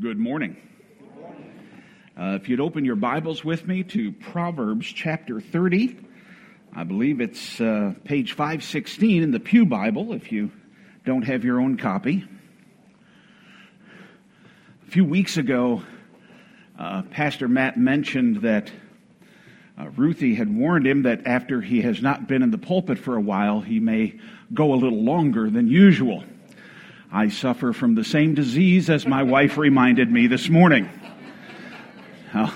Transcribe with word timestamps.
Good 0.00 0.18
morning. 0.18 0.56
Uh, 2.16 2.38
if 2.40 2.48
you'd 2.48 2.60
open 2.60 2.84
your 2.84 2.94
Bibles 2.94 3.44
with 3.44 3.66
me 3.66 3.82
to 3.84 4.12
Proverbs 4.12 4.86
chapter 4.86 5.40
30, 5.40 5.98
I 6.72 6.84
believe 6.84 7.20
it's 7.20 7.60
uh, 7.60 7.94
page 8.04 8.34
516 8.34 9.24
in 9.24 9.32
the 9.32 9.40
Pew 9.40 9.66
Bible 9.66 10.12
if 10.12 10.30
you 10.30 10.52
don't 11.04 11.22
have 11.22 11.42
your 11.42 11.60
own 11.60 11.78
copy. 11.78 12.24
A 14.86 14.90
few 14.92 15.04
weeks 15.04 15.36
ago, 15.36 15.82
uh, 16.78 17.02
Pastor 17.10 17.48
Matt 17.48 17.76
mentioned 17.76 18.42
that 18.42 18.70
uh, 19.76 19.88
Ruthie 19.96 20.36
had 20.36 20.54
warned 20.54 20.86
him 20.86 21.02
that 21.02 21.26
after 21.26 21.60
he 21.60 21.82
has 21.82 22.00
not 22.00 22.28
been 22.28 22.44
in 22.44 22.52
the 22.52 22.58
pulpit 22.58 23.00
for 23.00 23.16
a 23.16 23.20
while, 23.20 23.62
he 23.62 23.80
may 23.80 24.20
go 24.54 24.74
a 24.74 24.76
little 24.76 25.02
longer 25.02 25.50
than 25.50 25.66
usual. 25.66 26.22
I 27.10 27.28
suffer 27.28 27.72
from 27.72 27.94
the 27.94 28.04
same 28.04 28.34
disease 28.34 28.90
as 28.90 29.06
my 29.06 29.22
wife 29.22 29.56
reminded 29.56 30.10
me 30.10 30.26
this 30.26 30.48
morning. 30.48 30.90
Well, 32.34 32.52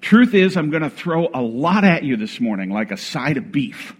truth 0.00 0.32
is, 0.32 0.56
I'm 0.56 0.70
going 0.70 0.84
to 0.84 0.90
throw 0.90 1.28
a 1.34 1.42
lot 1.42 1.82
at 1.82 2.04
you 2.04 2.16
this 2.16 2.40
morning, 2.40 2.70
like 2.70 2.92
a 2.92 2.96
side 2.96 3.36
of 3.36 3.50
beef. 3.50 3.96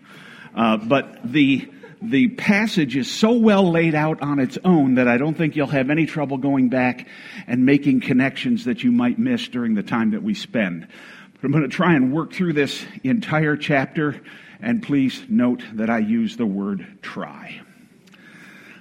Uh, 0.55 0.77
but 0.77 1.21
the 1.25 1.69
the 2.03 2.29
passage 2.29 2.95
is 2.95 3.11
so 3.11 3.33
well 3.33 3.71
laid 3.71 3.95
out 3.95 4.21
on 4.23 4.39
its 4.39 4.59
own 4.65 4.97
that 4.97 5.09
I 5.09 5.17
don't 5.17 5.35
think 5.35 5.57
you'll 5.57 5.67
have 5.69 5.91
any 5.91 6.07
trouble 6.07 6.37
going 6.37 6.69
back 6.69 7.09
and 7.47 7.65
making 7.65 8.03
connections 8.03 8.67
that 8.67 8.85
you 8.85 8.93
might 8.93 9.19
miss 9.19 9.49
during 9.49 9.75
the 9.75 9.83
time 9.83 10.11
that 10.11 10.23
we 10.23 10.35
spend. 10.35 10.87
But 11.35 11.45
I'm 11.45 11.53
going 11.53 11.65
to 11.65 11.69
try 11.69 11.95
and 11.95 12.13
work 12.13 12.33
through 12.33 12.53
this 12.53 12.85
entire 13.03 13.57
chapter, 13.57 14.21
and 14.61 14.83
please 14.83 15.25
note 15.29 15.65
that 15.73 15.91
I 15.91 15.99
use 15.99 16.37
the 16.37 16.47
word 16.47 16.87
try. 17.03 17.63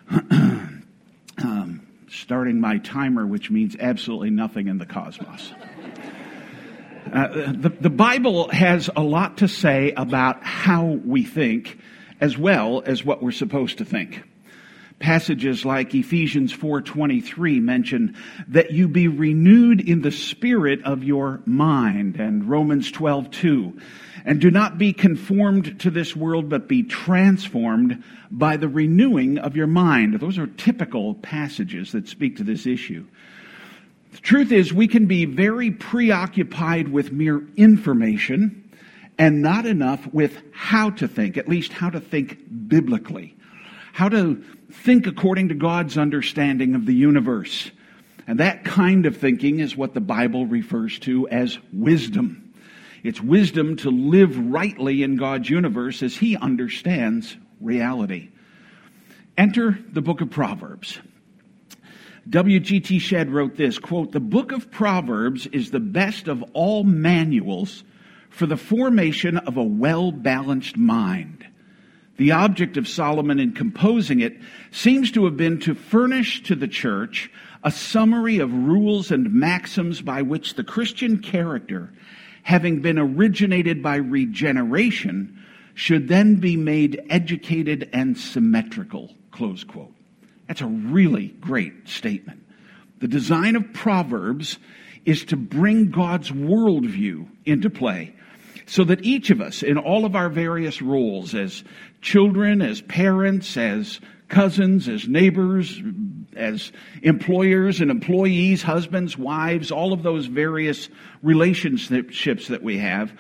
um, 1.43 1.87
starting 2.09 2.59
my 2.59 2.77
timer, 2.79 3.25
which 3.25 3.49
means 3.49 3.75
absolutely 3.79 4.29
nothing 4.29 4.67
in 4.67 4.77
the 4.77 4.85
cosmos. 4.85 5.51
Uh, 7.11 7.51
the, 7.51 7.70
the 7.70 7.89
Bible 7.89 8.49
has 8.49 8.89
a 8.95 9.03
lot 9.03 9.37
to 9.37 9.47
say 9.47 9.91
about 9.91 10.43
how 10.43 10.85
we 10.85 11.23
think 11.23 11.77
as 12.20 12.37
well 12.37 12.81
as 12.85 13.05
what 13.05 13.21
we're 13.21 13.31
supposed 13.31 13.77
to 13.77 13.85
think. 13.85 14.23
Passages 14.99 15.65
like 15.65 15.93
Ephesians 15.93 16.53
4:23 16.53 17.62
mention 17.62 18.15
that 18.47 18.71
you 18.71 18.87
be 18.87 19.07
renewed 19.07 19.81
in 19.81 20.01
the 20.01 20.12
spirit 20.12 20.84
of 20.84 21.03
your 21.03 21.41
mind 21.45 22.15
and 22.15 22.49
Romans 22.49 22.91
12:2 22.91 23.79
and 24.26 24.41
do 24.41 24.49
not 24.49 24.77
be 24.79 24.91
conformed 24.91 25.79
to 25.81 25.91
this 25.91 26.15
world, 26.15 26.49
but 26.49 26.68
be 26.68 26.81
transformed 26.81 28.04
by 28.31 28.57
the 28.57 28.68
renewing 28.68 29.37
of 29.37 29.55
your 29.55 29.68
mind. 29.68 30.20
Those 30.20 30.40
are 30.40 30.48
typical 30.48 31.13
passages 31.13 31.91
that 31.91 32.07
speak 32.07 32.37
to 32.37 32.43
this 32.43 32.65
issue. 32.65 33.05
The 34.13 34.18
truth 34.18 34.51
is, 34.51 34.73
we 34.73 34.87
can 34.87 35.05
be 35.05 35.26
very 35.26 35.70
preoccupied 35.70 36.87
with 36.87 37.12
mere 37.12 37.43
information 37.55 38.68
and 39.18 39.41
not 39.41 39.65
enough 39.65 40.12
with 40.12 40.41
how 40.51 40.90
to 40.91 41.07
think, 41.07 41.37
at 41.37 41.48
least 41.48 41.71
how 41.71 41.90
to 41.90 41.99
think 41.99 42.40
biblically, 42.68 43.35
how 43.93 44.09
to 44.09 44.43
think 44.71 45.05
according 45.05 45.49
to 45.49 45.53
God's 45.53 45.98
understanding 45.98 46.76
of 46.76 46.85
the 46.85 46.96
universe. 46.96 47.70
And 48.27 48.40
that 48.40 48.65
kind 48.65 49.05
of 49.05 49.18
thinking 49.18 49.59
is 49.59 49.77
what 49.77 49.93
the 49.93 50.01
Bible 50.01 50.48
refers 50.48 50.98
to 50.99 51.27
as 51.29 51.59
wisdom. 51.71 52.45
It's 53.05 53.21
wisdom 53.21 53.75
to 53.77 53.91
live 53.91 54.35
rightly 54.51 55.03
in 55.03 55.15
God's 55.15 55.48
universe 55.48 56.01
as 56.01 56.17
He 56.17 56.35
understands 56.35 57.37
reality. 57.62 58.29
Enter 59.37 59.77
the 59.93 60.01
book 60.01 60.21
of 60.21 60.31
Proverbs. 60.31 60.97
W.G.T. 62.27 62.97
Shedd 62.97 63.29
wrote 63.29 63.57
this, 63.57 63.77
quote, 63.77 64.12
The 64.12 64.19
book 64.19 64.51
of 64.51 64.72
Proverbs 64.72 65.45
is 65.45 65.69
the 65.69 65.79
best 65.79 66.28
of 66.28 66.44
all 66.53 66.84
manuals 66.84 67.84
for 68.31 68.47
the 68.47 68.57
formation 68.57 69.38
of 69.38 69.56
a 69.57 69.63
well-balanced 69.63 70.75
mind. 70.75 71.46
The 72.18 72.31
object 72.31 72.75
of 72.75 72.88
Solomon 72.88 73.40
in 73.40 73.51
composing 73.51 74.22
it 74.22 74.40
seems 74.72 75.12
to 75.12 75.25
have 75.25 75.38
been 75.38 75.59
to 75.59 75.75
furnish 75.75 76.41
to 76.44 76.56
the 76.56 76.68
church 76.68 77.30
a 77.63 77.69
summary 77.69 78.40
of 78.40 78.51
rules 78.51 79.12
and 79.12 79.31
maxims 79.31 80.01
by 80.01 80.24
which 80.24 80.56
the 80.56 80.63
Christian 80.63 81.19
character 81.19 81.91
having 82.45 82.79
been 82.79 83.00
originated 83.00 83.81
by 83.81 83.95
regeneration, 83.95 85.44
should 85.73 86.07
then 86.07 86.35
be 86.35 86.56
made 86.56 87.03
educated 87.09 87.89
and 87.91 88.16
symmetrical. 88.16 89.11
Close 89.31 89.63
quote. 89.63 89.91
That's 90.47 90.61
a 90.61 90.67
really 90.67 91.29
great 91.41 91.89
statement. 91.89 92.45
The 93.00 93.07
design 93.07 93.56
of 93.56 93.73
Proverbs 93.73 94.59
is 95.06 95.25
to 95.25 95.35
bring 95.35 95.89
God's 95.89 96.29
worldview 96.29 97.28
into 97.45 97.72
play 97.72 98.13
so 98.67 98.83
that 98.83 99.03
each 99.03 99.31
of 99.31 99.41
us, 99.41 99.63
in 99.63 99.79
all 99.79 100.06
of 100.06 100.16
our 100.16 100.29
various 100.29 100.83
roles 100.83 101.33
as 101.33 101.63
children, 102.01 102.62
as 102.62 102.79
parents, 102.79 103.57
as 103.57 104.00
cousins, 104.28 104.88
as 104.88 105.08
neighbors, 105.08 105.81
as 106.36 106.72
employers 107.02 107.81
and 107.81 107.91
employees, 107.91 108.62
husbands, 108.62 109.18
wives, 109.18 109.72
all 109.72 109.94
of 109.94 110.03
those 110.03 110.25
various 110.25 110.90
relationships 111.22 112.47
that 112.47 112.63
we 112.63 112.78
have. 112.78 113.13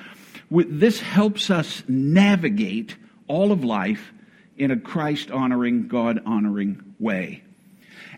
This 0.51 0.99
helps 0.99 1.49
us 1.49 1.83
navigate 1.87 2.97
all 3.27 3.51
of 3.51 3.63
life 3.63 4.13
in 4.57 4.71
a 4.71 4.79
Christ 4.79 5.31
honoring, 5.31 5.87
God 5.87 6.21
honoring 6.25 6.95
way. 6.99 7.43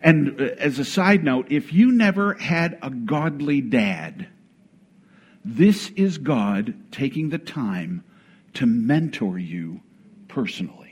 And 0.01 0.39
uh, 0.39 0.45
as 0.57 0.79
a 0.79 0.85
side 0.85 1.23
note, 1.23 1.47
if 1.49 1.73
you 1.73 1.91
never 1.91 2.35
had 2.35 2.77
a 2.81 2.89
godly 2.89 3.61
dad, 3.61 4.27
this 5.43 5.89
is 5.91 6.17
God 6.17 6.75
taking 6.91 7.29
the 7.29 7.39
time 7.39 8.03
to 8.55 8.65
mentor 8.65 9.39
you 9.39 9.81
personally. 10.27 10.86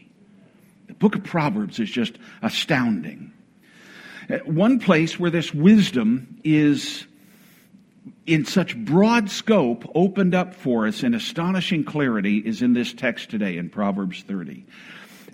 Book 1.05 1.17
of 1.17 1.23
Proverbs 1.23 1.79
is 1.79 1.91
just 1.91 2.17
astounding. 2.41 3.31
One 4.45 4.79
place 4.79 5.19
where 5.19 5.29
this 5.29 5.53
wisdom 5.53 6.39
is 6.43 7.05
in 8.25 8.43
such 8.43 8.75
broad 8.75 9.29
scope 9.29 9.87
opened 9.93 10.33
up 10.33 10.55
for 10.55 10.87
us 10.87 11.03
in 11.03 11.13
astonishing 11.13 11.83
clarity 11.83 12.39
is 12.39 12.63
in 12.63 12.73
this 12.73 12.91
text 12.91 13.29
today 13.29 13.55
in 13.57 13.69
Proverbs 13.69 14.23
30. 14.23 14.65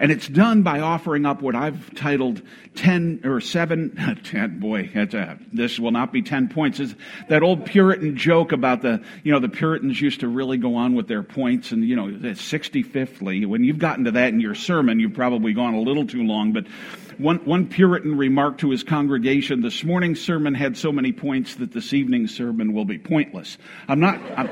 And 0.02 0.12
it's 0.12 0.28
done 0.28 0.64
by 0.64 0.80
offering 0.80 1.28
up 1.28 1.44
what 1.44 1.54
I've 1.54 1.94
titled 1.94 2.42
10 2.74 3.22
or 3.24 3.40
7, 3.40 4.20
10, 4.24 4.60
boy, 4.60 4.90
a, 4.96 5.02
uh, 5.02 5.36
this 5.54 5.78
will 5.78 5.92
not 5.92 6.12
be 6.12 6.24
10 6.24 6.50
points. 6.50 6.80
Is 6.80 6.96
that 7.30 7.44
old 7.44 7.68
Puritan 7.68 8.18
joke 8.18 8.52
about 8.52 8.82
the, 8.82 9.04
you 9.24 9.32
know, 9.32 9.40
the 9.40 9.48
Puritans 9.48 10.02
used 10.02 10.22
to 10.22 10.28
really 10.28 10.58
go 10.58 10.74
on 10.74 10.96
with 10.96 11.08
their 11.08 11.22
points 11.22 11.72
and, 11.72 11.88
you 11.88 11.96
know, 11.96 12.08
65thly. 12.08 13.46
When 13.46 13.64
you've 13.64 13.78
gotten 13.78 14.06
to 14.06 14.12
that 14.14 14.30
in 14.30 14.40
your 14.40 14.56
sermon, 14.56 15.00
you've 15.00 15.14
probably 15.14 15.54
gone 15.54 15.76
a 15.76 15.82
little 15.82 16.08
too 16.08 16.24
long. 16.24 16.52
But 16.52 16.66
one, 17.20 17.38
one 17.46 17.68
Puritan 17.68 18.18
remarked 18.18 18.62
to 18.62 18.72
his 18.72 18.82
congregation, 18.82 19.62
this 19.62 19.84
morning's 19.84 20.20
sermon 20.20 20.56
had 20.56 20.78
so 20.78 20.92
many 20.92 21.12
points 21.12 21.56
that 21.56 21.74
this 21.74 21.94
evening's 21.94 22.36
sermon 22.36 22.74
will 22.74 22.86
be 22.86 22.98
pointless. 22.98 23.60
I'm 23.88 24.00
not, 24.00 24.20
I'm, 24.36 24.48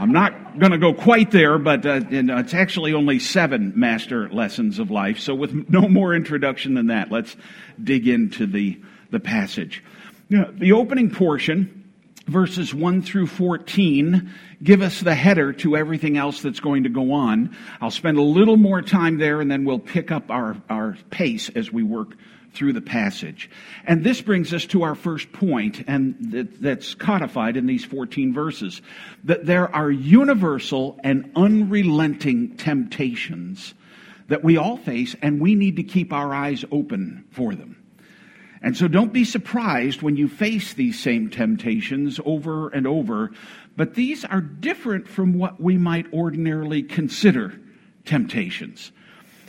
I'm 0.00 0.12
not 0.12 0.58
going 0.58 0.72
to 0.72 0.78
go 0.78 0.94
quite 0.94 1.30
there, 1.30 1.58
but 1.58 1.84
uh, 1.84 2.00
it's 2.08 2.54
actually 2.54 2.94
only 2.94 3.18
seven 3.18 3.74
master 3.76 4.30
lessons 4.30 4.78
of 4.78 4.90
life. 4.90 5.18
So, 5.18 5.34
with 5.34 5.52
no 5.68 5.82
more 5.82 6.14
introduction 6.14 6.72
than 6.72 6.86
that, 6.86 7.12
let's 7.12 7.36
dig 7.82 8.08
into 8.08 8.46
the, 8.46 8.80
the 9.10 9.20
passage. 9.20 9.84
Know, 10.30 10.50
the 10.52 10.72
opening 10.72 11.10
portion, 11.10 11.92
verses 12.26 12.72
1 12.72 13.02
through 13.02 13.26
14, 13.26 14.32
give 14.62 14.80
us 14.80 15.00
the 15.00 15.14
header 15.14 15.52
to 15.54 15.76
everything 15.76 16.16
else 16.16 16.40
that's 16.40 16.60
going 16.60 16.84
to 16.84 16.88
go 16.88 17.12
on. 17.12 17.54
I'll 17.82 17.90
spend 17.90 18.16
a 18.16 18.22
little 18.22 18.56
more 18.56 18.80
time 18.80 19.18
there, 19.18 19.42
and 19.42 19.50
then 19.50 19.66
we'll 19.66 19.78
pick 19.78 20.10
up 20.10 20.30
our, 20.30 20.56
our 20.70 20.96
pace 21.10 21.50
as 21.50 21.70
we 21.70 21.82
work 21.82 22.16
through 22.52 22.72
the 22.72 22.80
passage. 22.80 23.50
And 23.84 24.04
this 24.04 24.20
brings 24.20 24.52
us 24.52 24.66
to 24.66 24.82
our 24.82 24.94
first 24.94 25.32
point, 25.32 25.84
and 25.86 26.16
that's 26.60 26.94
codified 26.94 27.56
in 27.56 27.66
these 27.66 27.84
14 27.84 28.32
verses 28.32 28.82
that 29.24 29.46
there 29.46 29.74
are 29.74 29.90
universal 29.90 30.98
and 31.04 31.30
unrelenting 31.36 32.56
temptations 32.56 33.74
that 34.28 34.44
we 34.44 34.56
all 34.56 34.76
face, 34.76 35.16
and 35.22 35.40
we 35.40 35.54
need 35.54 35.76
to 35.76 35.82
keep 35.82 36.12
our 36.12 36.32
eyes 36.32 36.64
open 36.70 37.24
for 37.30 37.54
them. 37.54 37.76
And 38.62 38.76
so 38.76 38.88
don't 38.88 39.12
be 39.12 39.24
surprised 39.24 40.02
when 40.02 40.16
you 40.16 40.28
face 40.28 40.74
these 40.74 41.00
same 41.00 41.30
temptations 41.30 42.20
over 42.24 42.68
and 42.68 42.86
over, 42.86 43.30
but 43.76 43.94
these 43.94 44.24
are 44.24 44.40
different 44.40 45.08
from 45.08 45.38
what 45.38 45.60
we 45.60 45.78
might 45.78 46.12
ordinarily 46.12 46.82
consider 46.82 47.58
temptations. 48.04 48.92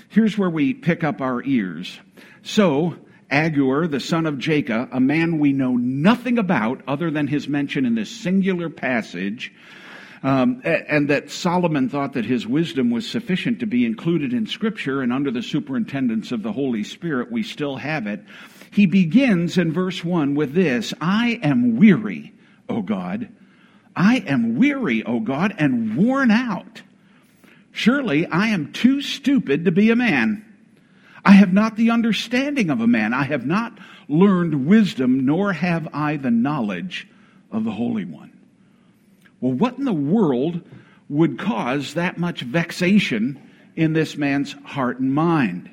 Here's 0.09 0.37
where 0.37 0.49
we 0.49 0.73
pick 0.73 1.03
up 1.03 1.21
our 1.21 1.43
ears. 1.43 1.99
So, 2.43 2.95
Agur, 3.29 3.87
the 3.87 3.99
son 3.99 4.25
of 4.25 4.37
Jacob, 4.39 4.89
a 4.91 4.99
man 4.99 5.39
we 5.39 5.53
know 5.53 5.77
nothing 5.77 6.37
about 6.37 6.81
other 6.87 7.11
than 7.11 7.27
his 7.27 7.47
mention 7.47 7.85
in 7.85 7.95
this 7.95 8.09
singular 8.09 8.69
passage, 8.69 9.53
um, 10.23 10.61
and 10.63 11.09
that 11.09 11.31
Solomon 11.31 11.87
thought 11.89 12.13
that 12.13 12.25
his 12.25 12.45
wisdom 12.45 12.91
was 12.91 13.07
sufficient 13.07 13.59
to 13.59 13.65
be 13.65 13.85
included 13.85 14.33
in 14.33 14.47
Scripture, 14.47 15.01
and 15.01 15.13
under 15.13 15.31
the 15.31 15.41
superintendence 15.41 16.31
of 16.31 16.43
the 16.43 16.51
Holy 16.51 16.83
Spirit, 16.83 17.31
we 17.31 17.43
still 17.43 17.77
have 17.77 18.07
it. 18.07 18.23
he 18.71 18.85
begins 18.85 19.57
in 19.57 19.71
verse 19.71 20.03
1 20.03 20.35
with 20.35 20.53
this 20.53 20.93
I 20.99 21.39
am 21.43 21.77
weary, 21.77 22.33
O 22.69 22.81
God. 22.81 23.29
I 23.95 24.17
am 24.27 24.55
weary, 24.55 25.03
O 25.03 25.19
God, 25.19 25.53
and 25.57 25.95
worn 25.95 26.31
out. 26.31 26.81
Surely 27.71 28.25
I 28.27 28.47
am 28.47 28.73
too 28.73 29.01
stupid 29.01 29.65
to 29.65 29.71
be 29.71 29.91
a 29.91 29.95
man. 29.95 30.45
I 31.23 31.33
have 31.33 31.53
not 31.53 31.75
the 31.75 31.91
understanding 31.91 32.69
of 32.69 32.81
a 32.81 32.87
man. 32.87 33.13
I 33.13 33.23
have 33.23 33.45
not 33.45 33.77
learned 34.07 34.65
wisdom, 34.65 35.25
nor 35.25 35.53
have 35.53 35.87
I 35.93 36.17
the 36.17 36.31
knowledge 36.31 37.07
of 37.51 37.63
the 37.63 37.71
Holy 37.71 38.05
One. 38.05 38.31
Well, 39.39 39.53
what 39.53 39.77
in 39.77 39.85
the 39.85 39.93
world 39.93 40.61
would 41.09 41.37
cause 41.37 41.95
that 41.95 42.17
much 42.17 42.41
vexation 42.41 43.41
in 43.75 43.93
this 43.93 44.15
man's 44.17 44.53
heart 44.63 44.99
and 44.99 45.13
mind? 45.13 45.69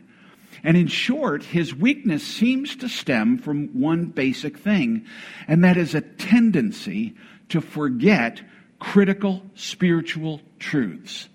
And 0.65 0.77
in 0.77 0.89
short, 0.89 1.45
his 1.45 1.75
weakness 1.75 2.27
seems 2.27 2.77
to 2.77 2.89
stem 2.89 3.39
from 3.39 3.69
one 3.69 4.07
basic 4.07 4.59
thing, 4.59 5.07
and 5.47 5.63
that 5.65 5.77
is 5.77 5.95
a 5.95 6.01
tendency 6.01 7.15
to 7.51 7.61
forget 7.61 8.41
critical 8.79 9.43
spiritual 9.55 10.41
truths, 10.59 11.29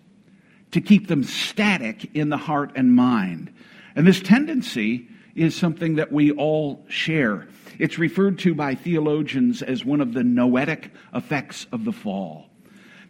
to 0.71 0.81
keep 0.81 1.07
them 1.07 1.24
static 1.24 2.15
in 2.15 2.30
the 2.30 2.38
heart 2.38 2.71
and 2.75 2.94
mind. 2.94 3.54
And 3.95 4.07
this 4.07 4.21
tendency 4.21 5.07
is 5.35 5.55
something 5.55 5.95
that 5.95 6.11
we 6.11 6.31
all 6.31 6.85
share. 6.87 7.47
It's 7.79 7.97
referred 7.97 8.39
to 8.39 8.53
by 8.53 8.75
theologians 8.75 9.61
as 9.61 9.83
one 9.83 10.01
of 10.01 10.13
the 10.13 10.23
noetic 10.23 10.91
effects 11.13 11.65
of 11.71 11.85
the 11.85 11.91
fall. 11.91 12.49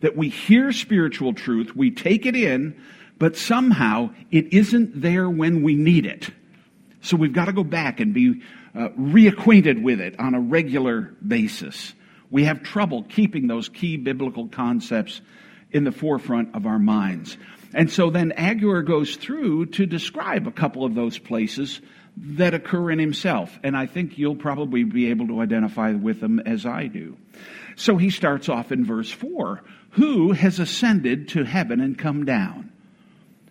That 0.02 0.16
we 0.16 0.30
hear 0.30 0.72
spiritual 0.72 1.34
truth, 1.34 1.76
we 1.76 1.92
take 1.92 2.26
it 2.26 2.36
in, 2.36 2.82
but 3.20 3.38
somehow 3.38 4.12
it 4.32 4.54
isn't 4.54 5.02
there 5.02 5.30
when 5.30 5.64
we 5.64 5.76
need 5.76 6.06
it. 6.06 6.30
So 7.02 7.18
we've 7.18 7.34
got 7.34 7.46
to 7.46 7.54
go 7.54 7.64
back 7.64 8.00
and 8.00 8.14
be 8.14 8.42
uh, 8.76 8.90
reacquainted 8.98 9.82
with 9.82 10.00
it 10.00 10.20
on 10.20 10.34
a 10.34 10.40
regular 10.40 11.14
basis. 11.26 11.94
We 12.32 12.46
have 12.46 12.64
trouble 12.64 13.04
keeping 13.04 13.48
those 13.48 13.70
key 13.70 13.98
biblical 13.98 14.48
concepts 14.48 15.22
in 15.72 15.84
the 15.84 15.92
forefront 15.92 16.56
of 16.56 16.66
our 16.66 16.80
minds. 16.80 17.38
And 17.74 17.92
so 17.92 18.10
then 18.10 18.32
Agur 18.34 18.84
goes 18.84 19.16
through 19.16 19.68
to 19.68 19.86
describe 19.86 20.48
a 20.48 20.52
couple 20.52 20.86
of 20.86 20.96
those 20.96 21.18
places 21.18 21.82
that 22.16 22.54
occur 22.54 22.92
in 22.92 23.00
himself. 23.00 23.60
And 23.64 23.76
I 23.76 23.88
think 23.88 24.18
you'll 24.18 24.36
probably 24.36 24.84
be 24.84 25.10
able 25.10 25.28
to 25.28 25.42
identify 25.42 25.92
with 25.92 26.20
them 26.20 26.40
as 26.40 26.66
I 26.66 26.88
do. 26.88 27.18
So 27.76 27.98
he 27.98 28.10
starts 28.10 28.50
off 28.50 28.72
in 28.72 28.86
verse 28.86 29.12
4 29.12 29.64
Who 29.92 30.34
has 30.34 30.60
ascended 30.60 31.30
to 31.30 31.44
heaven 31.44 31.80
and 31.80 31.98
come 31.98 32.26
down? 32.26 32.72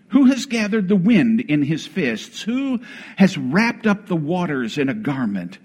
Who 0.09 0.27
has 0.27 0.47
gathered 0.47 0.89
the 0.89 0.97
wind 0.97 1.41
in 1.41 1.63
his 1.63 1.87
fists? 1.87 2.43
Who 2.43 2.81
has 3.17 3.39
wrapped 3.39 3.87
up 3.87 4.07
the 4.07 4.17
waters 4.17 4.77
in 4.77 4.89
a 4.89 4.95
garment? 4.95 5.59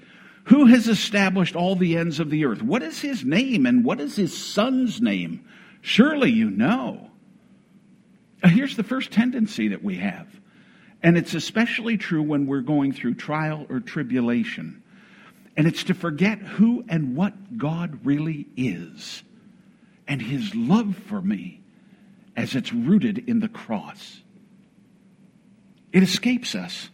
Who 0.46 0.68
has 0.68 0.88
established 0.88 1.58
all 1.58 1.76
the 1.76 1.98
ends 1.98 2.22
of 2.22 2.30
the 2.30 2.46
earth? 2.46 2.64
What 2.64 2.82
is 2.82 3.02
his 3.02 3.26
name 3.26 3.66
and 3.66 3.84
what 3.84 4.00
is 4.00 4.16
his 4.16 4.36
son's 4.36 5.02
name? 5.02 5.44
Surely 5.82 6.32
you 6.32 6.50
know. 6.50 7.07
Uh, 8.48 8.50
here's 8.50 8.78
the 8.78 8.84
first 8.84 9.12
tendency 9.12 9.68
that 9.68 9.84
we 9.84 9.98
have 9.98 10.26
and 11.04 11.18
it's 11.18 11.34
especially 11.34 11.98
true 11.98 12.24
when 12.24 12.48
we're 12.48 12.62
going 12.62 12.94
through 12.94 13.14
trial 13.14 13.68
or 13.70 13.82
tribulation. 13.82 14.82
And 15.58 15.68
it's 15.68 15.84
to 15.86 15.94
forget 15.94 16.40
who 16.40 16.86
and 16.88 17.16
what 17.16 17.58
God 17.58 18.06
really 18.06 18.48
is 18.56 19.24
and 20.08 20.22
his 20.22 20.56
love 20.56 20.96
for 21.08 21.22
me 21.22 21.62
as 22.38 22.56
it's 22.56 22.72
rooted 22.72 23.28
in 23.28 23.42
the 23.42 23.50
cross. 23.50 24.22
It 25.92 26.02
escapes 26.02 26.56
us. 26.56 26.90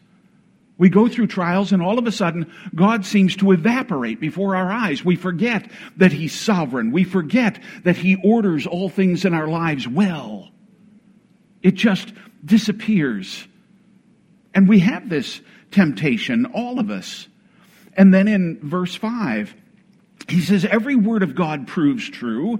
We 0.79 0.89
go 0.89 1.07
through 1.07 1.27
trials 1.27 1.71
and 1.71 1.83
all 1.83 1.99
of 1.99 2.07
a 2.07 2.11
sudden 2.11 2.51
God 2.73 3.05
seems 3.05 3.35
to 3.37 3.51
evaporate 3.51 4.19
before 4.19 4.55
our 4.55 4.71
eyes. 4.71 5.05
We 5.05 5.15
forget 5.15 5.69
that 5.97 6.11
He's 6.11 6.33
sovereign. 6.33 6.91
We 6.91 7.03
forget 7.03 7.61
that 7.83 7.97
He 7.97 8.19
orders 8.23 8.65
all 8.65 8.89
things 8.89 9.23
in 9.23 9.35
our 9.35 9.47
lives 9.47 9.87
well. 9.87 10.49
It 11.63 11.75
just 11.75 12.13
disappears 12.45 13.47
and 14.53 14.67
we 14.67 14.79
have 14.79 15.09
this 15.09 15.41
temptation, 15.71 16.45
all 16.47 16.79
of 16.79 16.89
us. 16.89 17.27
And 17.95 18.13
then 18.13 18.27
in 18.27 18.59
verse 18.61 18.95
5, 18.95 19.55
he 20.29 20.41
says, 20.41 20.65
Every 20.65 20.95
word 20.95 21.23
of 21.23 21.35
God 21.35 21.67
proves 21.67 22.07
true. 22.07 22.59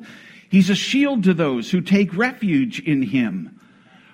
He's 0.50 0.70
a 0.70 0.76
shield 0.76 1.24
to 1.24 1.34
those 1.34 1.72
who 1.72 1.82
take 1.82 2.16
refuge 2.16 2.80
in 2.80 3.02
him. 3.02 3.60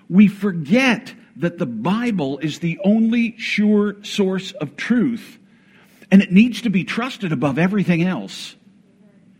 We 0.09 0.27
forget 0.27 1.13
that 1.38 1.57
the 1.57 1.65
Bible 1.65 2.39
is 2.39 2.59
the 2.59 2.80
only 2.83 3.38
sure 3.38 4.03
source 4.03 4.51
of 4.51 4.75
truth, 4.75 5.38
and 6.12 6.21
it 6.21 6.31
needs 6.31 6.62
to 6.63 6.69
be 6.69 6.83
trusted 6.83 7.31
above 7.31 7.57
everything 7.57 8.03
else. 8.03 8.56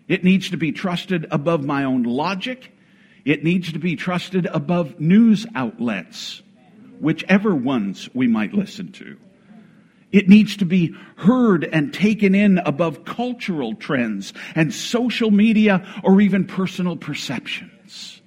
It 0.08 0.24
needs 0.24 0.50
to 0.52 0.58
be 0.58 0.72
trusted 0.72 1.28
above 1.30 1.64
my 1.64 1.84
own 1.84 2.04
logic. 2.04 2.74
It 3.26 3.44
needs 3.44 3.74
to 3.74 3.80
be 3.80 3.96
trusted 3.96 4.46
above 4.46 5.00
news 5.00 5.46
outlets 5.56 6.42
whichever 7.00 7.56
ones 7.56 8.10
we 8.14 8.28
might 8.28 8.54
listen 8.54 8.92
to. 8.92 9.18
It 10.12 10.28
needs 10.28 10.58
to 10.58 10.66
be 10.66 10.96
heard 11.18 11.64
and 11.64 11.94
taken 11.94 12.34
in 12.34 12.58
above 12.58 13.06
cultural 13.06 13.76
trends 13.76 14.34
and 14.56 14.74
social 14.74 15.30
media 15.30 15.86
or 16.04 16.20
even 16.20 16.46
personal 16.48 16.98
perceptions. 16.98 18.22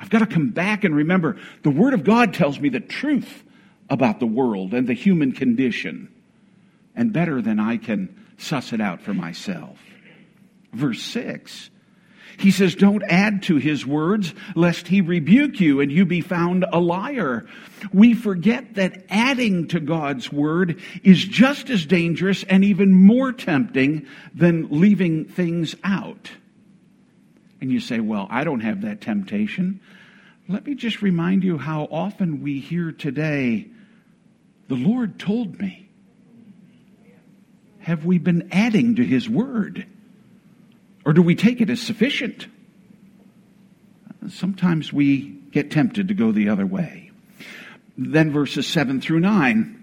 I've 0.00 0.10
got 0.10 0.20
to 0.20 0.26
come 0.26 0.50
back 0.50 0.84
and 0.84 0.96
remember 0.96 1.38
the 1.62 1.70
Word 1.70 1.94
of 1.94 2.04
God 2.04 2.34
tells 2.34 2.58
me 2.58 2.70
the 2.70 2.80
truth 2.80 3.44
about 3.90 4.18
the 4.18 4.26
world 4.26 4.72
and 4.72 4.88
the 4.88 4.94
human 4.94 5.32
condition, 5.32 6.08
and 6.96 7.12
better 7.12 7.42
than 7.42 7.60
I 7.60 7.76
can 7.76 8.24
suss 8.38 8.72
it 8.72 8.80
out 8.80 9.02
for 9.02 9.12
myself. 9.12 9.78
Verse 10.72 11.02
6 11.02 11.70
he 12.38 12.50
says, 12.50 12.74
Don't 12.74 13.02
add 13.04 13.42
to 13.44 13.56
his 13.56 13.86
words, 13.86 14.34
lest 14.54 14.88
he 14.88 15.00
rebuke 15.00 15.60
you 15.60 15.80
and 15.80 15.90
you 15.90 16.04
be 16.04 16.20
found 16.20 16.64
a 16.72 16.80
liar. 16.80 17.46
We 17.92 18.14
forget 18.14 18.74
that 18.74 19.04
adding 19.10 19.68
to 19.68 19.80
God's 19.80 20.32
word 20.32 20.80
is 21.02 21.24
just 21.24 21.70
as 21.70 21.86
dangerous 21.86 22.42
and 22.44 22.64
even 22.64 22.92
more 22.92 23.32
tempting 23.32 24.06
than 24.34 24.68
leaving 24.70 25.24
things 25.26 25.74
out. 25.84 26.30
And 27.60 27.70
you 27.70 27.80
say, 27.80 28.00
Well, 28.00 28.26
I 28.30 28.44
don't 28.44 28.60
have 28.60 28.82
that 28.82 29.00
temptation. 29.00 29.80
Let 30.48 30.66
me 30.66 30.74
just 30.74 31.02
remind 31.02 31.44
you 31.44 31.58
how 31.58 31.84
often 31.84 32.42
we 32.42 32.58
hear 32.58 32.92
today, 32.92 33.68
The 34.68 34.74
Lord 34.74 35.18
told 35.18 35.60
me. 35.60 35.88
Have 37.80 38.04
we 38.04 38.18
been 38.18 38.48
adding 38.52 38.96
to 38.96 39.04
his 39.04 39.28
word? 39.28 39.86
Or 41.04 41.12
do 41.12 41.22
we 41.22 41.34
take 41.34 41.60
it 41.60 41.70
as 41.70 41.80
sufficient? 41.80 42.46
Sometimes 44.28 44.92
we 44.92 45.38
get 45.50 45.70
tempted 45.70 46.08
to 46.08 46.14
go 46.14 46.32
the 46.32 46.48
other 46.48 46.66
way. 46.66 47.10
Then 47.98 48.30
verses 48.30 48.66
7 48.66 49.00
through 49.00 49.20
9. 49.20 49.78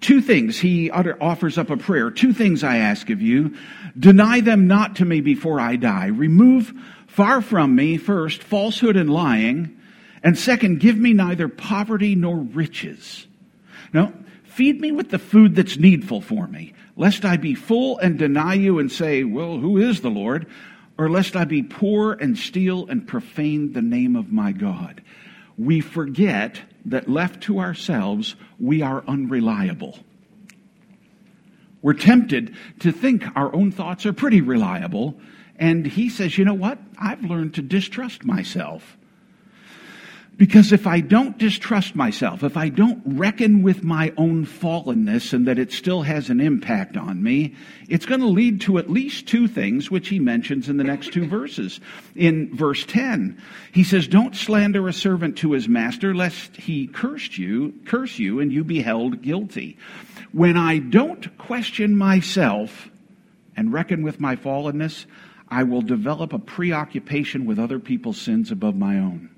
Two 0.00 0.20
things. 0.20 0.58
He 0.58 0.90
utter, 0.90 1.16
offers 1.20 1.58
up 1.58 1.70
a 1.70 1.76
prayer. 1.76 2.10
Two 2.10 2.32
things 2.32 2.62
I 2.62 2.76
ask 2.76 3.10
of 3.10 3.20
you. 3.20 3.56
Deny 3.98 4.40
them 4.40 4.68
not 4.68 4.96
to 4.96 5.04
me 5.04 5.20
before 5.20 5.58
I 5.58 5.76
die. 5.76 6.06
Remove 6.06 6.72
far 7.08 7.40
from 7.40 7.74
me, 7.74 7.96
first, 7.96 8.42
falsehood 8.42 8.96
and 8.96 9.10
lying. 9.10 9.76
And 10.22 10.38
second, 10.38 10.80
give 10.80 10.96
me 10.96 11.12
neither 11.12 11.48
poverty 11.48 12.14
nor 12.14 12.36
riches. 12.36 13.26
No, 13.92 14.12
feed 14.58 14.80
me 14.80 14.90
with 14.90 15.10
the 15.10 15.20
food 15.20 15.54
that's 15.54 15.78
needful 15.78 16.20
for 16.20 16.48
me 16.48 16.74
lest 16.96 17.24
I 17.24 17.36
be 17.36 17.54
full 17.54 17.96
and 17.98 18.18
deny 18.18 18.54
you 18.54 18.80
and 18.80 18.90
say, 18.90 19.22
Well, 19.22 19.56
who 19.56 19.78
is 19.78 20.00
the 20.00 20.10
Lord? 20.10 20.48
Or 20.98 21.08
lest 21.08 21.36
I 21.36 21.44
be 21.44 21.62
poor 21.62 22.12
and 22.12 22.36
steal 22.36 22.88
and 22.88 23.06
profane 23.06 23.72
the 23.72 23.82
name 23.82 24.16
of 24.16 24.32
my 24.32 24.50
God. 24.50 25.00
We 25.56 25.80
forget 25.80 26.60
that 26.86 27.08
left 27.08 27.44
to 27.44 27.60
ourselves, 27.60 28.34
we 28.58 28.82
are 28.82 29.04
unreliable. 29.06 29.96
We're 31.80 31.92
tempted 31.92 32.56
to 32.80 32.90
think 32.90 33.24
our 33.36 33.54
own 33.54 33.70
thoughts 33.70 34.06
are 34.06 34.12
pretty 34.12 34.40
reliable. 34.40 35.20
And 35.54 35.86
he 35.86 36.08
says, 36.08 36.36
you 36.36 36.44
know 36.44 36.54
what? 36.54 36.80
I've 37.00 37.22
learned 37.22 37.54
to 37.54 37.62
distrust 37.62 38.24
myself. 38.24 38.97
Because 40.38 40.70
if 40.72 40.86
I 40.86 41.00
don't 41.00 41.36
distrust 41.36 41.96
myself, 41.96 42.44
if 42.44 42.56
I 42.56 42.68
don't 42.68 43.02
reckon 43.04 43.62
with 43.62 43.82
my 43.82 44.12
own 44.16 44.46
fallenness 44.46 45.32
and 45.32 45.48
that 45.48 45.58
it 45.58 45.72
still 45.72 46.02
has 46.02 46.30
an 46.30 46.40
impact 46.40 46.96
on 46.96 47.20
me, 47.20 47.56
it's 47.88 48.06
going 48.06 48.20
to 48.20 48.28
lead 48.28 48.60
to 48.62 48.78
at 48.78 48.88
least 48.88 49.26
two 49.26 49.48
things, 49.48 49.90
which 49.90 50.08
he 50.08 50.20
mentions 50.20 50.68
in 50.68 50.76
the 50.76 50.84
next 50.84 51.12
two 51.12 51.26
verses. 51.26 51.80
In 52.14 52.54
verse 52.54 52.86
10, 52.86 53.42
he 53.72 53.82
says, 53.82 54.06
Don't 54.06 54.36
slander 54.36 54.86
a 54.86 54.92
servant 54.92 55.38
to 55.38 55.52
his 55.52 55.68
master, 55.68 56.14
lest 56.14 56.56
he 56.56 56.86
curse 56.86 57.36
you, 57.36 57.74
curse 57.86 58.20
you, 58.20 58.38
and 58.38 58.52
you 58.52 58.62
be 58.62 58.80
held 58.80 59.22
guilty. 59.22 59.76
When 60.30 60.56
I 60.56 60.78
don't 60.78 61.36
question 61.36 61.96
myself 61.96 62.88
and 63.56 63.72
reckon 63.72 64.04
with 64.04 64.20
my 64.20 64.36
fallenness, 64.36 65.04
I 65.48 65.64
will 65.64 65.82
develop 65.82 66.32
a 66.32 66.38
preoccupation 66.38 67.44
with 67.44 67.58
other 67.58 67.80
people's 67.80 68.20
sins 68.20 68.52
above 68.52 68.76
my 68.76 68.98
own. 68.98 69.30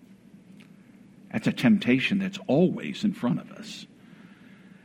That's 1.33 1.47
a 1.47 1.53
temptation 1.53 2.19
that's 2.19 2.39
always 2.47 3.05
in 3.05 3.13
front 3.13 3.41
of 3.41 3.51
us. 3.53 3.87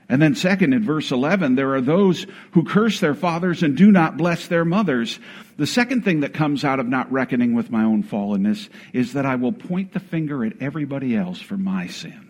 And 0.08 0.22
then, 0.22 0.36
second, 0.36 0.74
in 0.74 0.84
verse 0.84 1.12
11, 1.12 1.56
there 1.56 1.74
are 1.74 1.82
those 1.82 2.28
who 2.52 2.64
curse 2.64 3.00
their 3.00 3.16
fathers 3.16 3.64
and 3.64 3.76
do 3.76 3.92
not 3.92 4.18
bless 4.18 4.48
their 4.48 4.64
mothers. 4.64 5.20
The 5.58 5.66
second 5.66 6.04
thing 6.04 6.20
that 6.20 6.34
comes 6.34 6.64
out 6.64 6.80
of 6.80 6.88
not 6.88 7.12
reckoning 7.12 7.56
with 7.56 7.72
my 7.72 7.84
own 7.84 8.04
fallenness 8.04 8.70
is 8.94 9.14
that 9.14 9.26
I 9.26 9.36
will 9.36 9.52
point 9.52 9.94
the 9.94 10.00
finger 10.00 10.46
at 10.46 10.62
everybody 10.62 11.16
else 11.16 11.42
for 11.42 11.58
my 11.58 11.88
sin. 11.88 12.22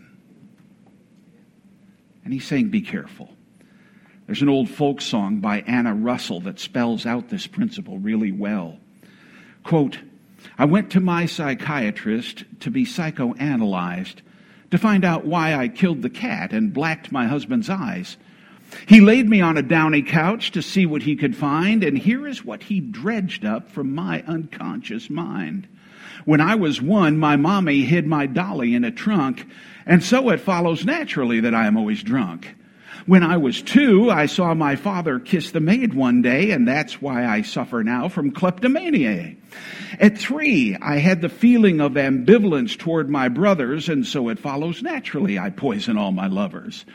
And 2.23 2.31
he's 2.31 2.47
saying, 2.47 2.69
be 2.69 2.81
careful. 2.81 3.29
There's 4.25 4.41
an 4.41 4.49
old 4.49 4.69
folk 4.69 5.01
song 5.01 5.39
by 5.39 5.59
Anna 5.61 5.93
Russell 5.93 6.39
that 6.41 6.59
spells 6.59 7.05
out 7.05 7.29
this 7.29 7.45
principle 7.45 7.99
really 7.99 8.31
well. 8.31 8.79
Quote, 9.63 9.99
I 10.57 10.65
went 10.65 10.91
to 10.91 10.99
my 10.99 11.25
psychiatrist 11.25 12.45
to 12.61 12.71
be 12.71 12.85
psychoanalyzed 12.85 14.15
to 14.71 14.77
find 14.77 15.05
out 15.05 15.25
why 15.25 15.53
I 15.53 15.67
killed 15.67 16.01
the 16.01 16.09
cat 16.09 16.51
and 16.51 16.73
blacked 16.73 17.11
my 17.11 17.27
husband's 17.27 17.69
eyes. 17.69 18.17
He 18.87 18.99
laid 18.99 19.29
me 19.29 19.41
on 19.41 19.57
a 19.57 19.61
downy 19.61 20.01
couch 20.01 20.51
to 20.51 20.61
see 20.61 20.85
what 20.85 21.03
he 21.03 21.15
could 21.15 21.35
find, 21.35 21.83
and 21.83 21.97
here 21.97 22.27
is 22.27 22.43
what 22.43 22.63
he 22.63 22.79
dredged 22.79 23.45
up 23.45 23.69
from 23.71 23.93
my 23.93 24.23
unconscious 24.23 25.09
mind. 25.09 25.67
When 26.25 26.41
I 26.41 26.55
was 26.55 26.81
one, 26.81 27.17
my 27.17 27.35
mommy 27.35 27.83
hid 27.83 28.07
my 28.07 28.25
dolly 28.25 28.73
in 28.73 28.83
a 28.83 28.91
trunk, 28.91 29.47
and 29.85 30.03
so 30.03 30.29
it 30.29 30.39
follows 30.39 30.83
naturally 30.83 31.41
that 31.41 31.53
I 31.53 31.67
am 31.67 31.77
always 31.77 32.01
drunk. 32.01 32.55
When 33.05 33.21
I 33.21 33.37
was 33.37 33.61
two, 33.61 34.09
I 34.09 34.25
saw 34.25 34.55
my 34.55 34.75
father 34.75 35.19
kiss 35.19 35.51
the 35.51 35.59
maid 35.59 35.93
one 35.93 36.23
day, 36.23 36.49
and 36.49 36.67
that's 36.67 36.99
why 36.99 37.25
I 37.25 37.43
suffer 37.43 37.83
now 37.83 38.09
from 38.09 38.31
kleptomania. 38.31 39.35
At 39.99 40.17
three, 40.17 40.75
I 40.81 40.97
had 40.97 41.21
the 41.21 41.29
feeling 41.29 41.81
of 41.81 41.93
ambivalence 41.93 42.77
toward 42.77 43.09
my 43.09 43.29
brothers, 43.29 43.89
and 43.89 44.05
so 44.05 44.29
it 44.29 44.39
follows 44.39 44.81
naturally 44.81 45.39
I 45.39 45.49
poison 45.49 45.97
all 45.97 46.11
my 46.11 46.27
lovers. 46.27 46.85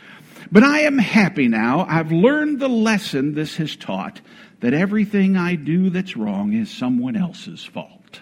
But 0.53 0.63
I 0.63 0.81
am 0.81 0.99
happy 0.99 1.49
now. 1.49 1.87
I've 1.89 2.13
learned 2.13 2.61
the 2.61 2.69
lesson 2.69 3.35
this 3.35 3.57
has 3.57 3.77
taught 3.77 4.21
that 4.61 4.75
everything 4.75 5.37
I 5.37 5.55
do 5.55 5.91
that's 5.91 6.17
wrong 6.17 6.53
is 6.53 6.71
someone 6.71 7.17
else's 7.17 7.65
fault. 7.65 8.21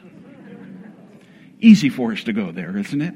Easy 1.60 1.88
for 1.88 2.12
us 2.12 2.24
to 2.24 2.32
go 2.32 2.52
there, 2.52 2.76
isn't 2.76 3.00
it? 3.00 3.14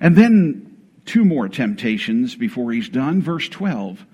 And 0.00 0.16
then 0.16 0.76
two 1.04 1.24
more 1.24 1.48
temptations 1.48 2.36
before 2.36 2.72
he's 2.72 2.88
done. 2.88 3.20
Verse 3.20 3.48
12. 3.48 4.04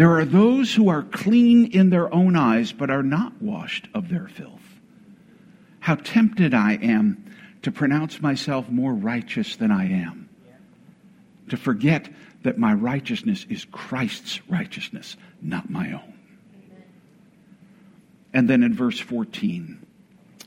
There 0.00 0.16
are 0.16 0.24
those 0.24 0.74
who 0.74 0.88
are 0.88 1.02
clean 1.02 1.72
in 1.72 1.90
their 1.90 2.10
own 2.10 2.34
eyes, 2.34 2.72
but 2.72 2.88
are 2.88 3.02
not 3.02 3.42
washed 3.42 3.86
of 3.92 4.08
their 4.08 4.28
filth. 4.28 4.80
How 5.78 5.96
tempted 5.96 6.54
I 6.54 6.76
am 6.76 7.22
to 7.60 7.70
pronounce 7.70 8.22
myself 8.22 8.70
more 8.70 8.94
righteous 8.94 9.56
than 9.56 9.70
I 9.70 9.90
am. 9.90 10.30
To 11.50 11.58
forget 11.58 12.08
that 12.44 12.56
my 12.56 12.72
righteousness 12.72 13.44
is 13.50 13.66
Christ's 13.66 14.40
righteousness, 14.48 15.18
not 15.42 15.68
my 15.68 15.92
own. 15.92 16.14
And 18.32 18.48
then 18.48 18.62
in 18.62 18.72
verse 18.72 18.98
14, 18.98 19.86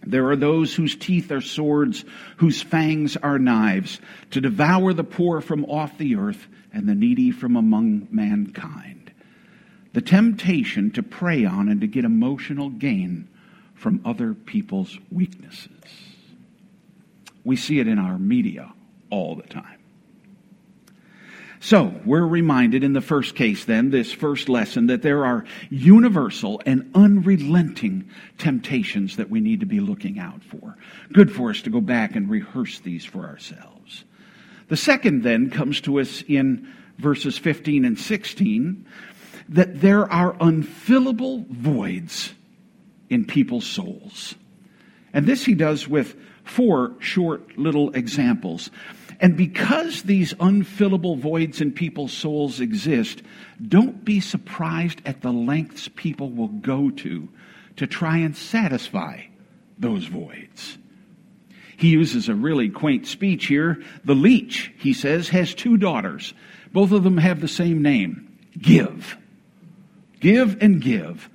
there 0.01 0.31
are 0.31 0.35
those 0.35 0.73
whose 0.73 0.95
teeth 0.95 1.31
are 1.31 1.41
swords, 1.41 2.05
whose 2.37 2.63
fangs 2.63 3.17
are 3.17 3.37
knives, 3.37 4.01
to 4.31 4.41
devour 4.41 4.93
the 4.93 5.03
poor 5.03 5.41
from 5.41 5.63
off 5.65 5.99
the 5.99 6.15
earth 6.15 6.47
and 6.73 6.89
the 6.89 6.95
needy 6.95 7.29
from 7.29 7.55
among 7.55 8.07
mankind. 8.09 9.02
The 9.93 10.01
temptation 10.01 10.91
to 10.91 11.03
prey 11.03 11.45
on 11.45 11.69
and 11.69 11.81
to 11.81 11.87
get 11.87 12.03
emotional 12.03 12.69
gain 12.69 13.27
from 13.75 14.01
other 14.05 14.33
people's 14.33 14.97
weaknesses. 15.11 15.69
We 17.43 17.55
see 17.55 17.79
it 17.79 17.87
in 17.87 17.99
our 17.99 18.17
media 18.17 18.73
all 19.09 19.35
the 19.35 19.43
time. 19.43 19.79
So, 21.59 21.93
we're 22.03 22.25
reminded 22.25 22.83
in 22.83 22.91
the 22.91 22.99
first 22.99 23.35
case, 23.35 23.63
then, 23.63 23.89
this 23.89 24.11
first 24.11 24.49
lesson, 24.49 24.87
that 24.87 25.01
there 25.01 25.23
are 25.25 25.45
universal 25.69 26.61
and 26.65 26.91
unrelenting 26.93 28.09
temptations 28.37 29.15
that 29.15 29.29
we 29.29 29.39
need 29.39 29.61
to 29.61 29.65
be 29.65 29.79
looking 29.79 30.19
out 30.19 30.43
for. 30.43 30.77
Good 31.13 31.31
for 31.31 31.51
us 31.51 31.61
to 31.61 31.69
go 31.69 31.79
back 31.79 32.17
and 32.17 32.29
rehearse 32.29 32.79
these 32.79 33.05
for 33.05 33.25
ourselves. 33.25 34.03
The 34.67 34.75
second, 34.75 35.23
then, 35.23 35.51
comes 35.51 35.79
to 35.81 36.01
us 36.01 36.21
in 36.27 36.67
verses 36.97 37.37
15 37.37 37.85
and 37.85 37.97
16 37.97 38.85
that 39.53 39.81
there 39.81 40.11
are 40.11 40.33
unfillable 40.33 41.47
voids 41.47 42.33
in 43.09 43.23
people's 43.23 43.65
souls. 43.65 44.35
And 45.13 45.27
this 45.27 45.45
he 45.45 45.53
does 45.53 45.87
with 45.87 46.15
four 46.43 46.95
short 46.99 47.57
little 47.57 47.91
examples. 47.93 48.71
And 49.19 49.37
because 49.37 50.03
these 50.03 50.33
unfillable 50.33 51.19
voids 51.19 51.61
in 51.61 51.71
people's 51.71 52.11
souls 52.11 52.59
exist, 52.59 53.21
don't 53.65 54.03
be 54.03 54.19
surprised 54.19 55.01
at 55.05 55.21
the 55.21 55.31
lengths 55.31 55.87
people 55.87 56.31
will 56.31 56.47
go 56.47 56.89
to 56.89 57.29
to 57.77 57.87
try 57.87 58.17
and 58.17 58.35
satisfy 58.35 59.21
those 59.77 60.05
voids. 60.05 60.79
He 61.77 61.89
uses 61.89 62.27
a 62.27 62.35
really 62.35 62.69
quaint 62.69 63.05
speech 63.05 63.45
here. 63.45 63.83
The 64.03 64.15
leech, 64.15 64.73
he 64.77 64.93
says, 64.93 65.29
has 65.29 65.53
two 65.53 65.77
daughters. 65.77 66.33
Both 66.71 66.91
of 66.91 67.03
them 67.03 67.17
have 67.17 67.39
the 67.39 67.47
same 67.47 67.83
name 67.83 68.35
give. 68.59 69.17
Give 70.23 70.57
and 70.61 70.81
give. 70.81 71.29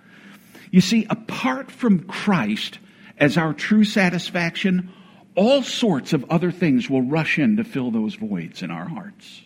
You 0.70 0.80
see, 0.80 1.06
apart 1.10 1.70
from 1.70 2.00
Christ 2.00 2.78
as 3.18 3.36
our 3.36 3.52
true 3.52 3.84
satisfaction, 3.84 4.90
all 5.34 5.62
sorts 5.62 6.14
of 6.14 6.24
other 6.30 6.50
things 6.50 6.88
will 6.88 7.02
rush 7.02 7.38
in 7.38 7.58
to 7.58 7.64
fill 7.64 7.90
those 7.90 8.14
voids 8.14 8.62
in 8.62 8.70
our 8.70 8.88
hearts. 8.88 9.42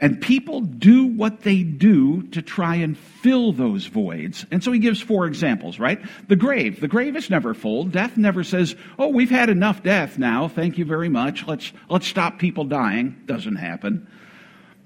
And 0.00 0.20
people 0.20 0.60
do 0.60 1.06
what 1.06 1.42
they 1.42 1.62
do 1.62 2.24
to 2.32 2.42
try 2.42 2.74
and 2.76 2.98
fill 2.98 3.52
those 3.52 3.86
voids. 3.86 4.44
And 4.50 4.62
so 4.62 4.72
he 4.72 4.80
gives 4.80 5.00
four 5.00 5.26
examples, 5.26 5.78
right? 5.78 6.00
The 6.26 6.34
grave. 6.34 6.80
The 6.80 6.88
grave 6.88 7.14
is 7.14 7.30
never 7.30 7.54
full. 7.54 7.84
Death 7.84 8.16
never 8.16 8.42
says, 8.42 8.74
oh, 8.98 9.08
we've 9.08 9.30
had 9.30 9.50
enough 9.50 9.84
death 9.84 10.18
now. 10.18 10.48
Thank 10.48 10.78
you 10.78 10.84
very 10.84 11.08
much. 11.08 11.46
Let's, 11.46 11.72
let's 11.88 12.08
stop 12.08 12.40
people 12.40 12.64
dying. 12.64 13.22
Doesn't 13.26 13.56
happen. 13.56 14.08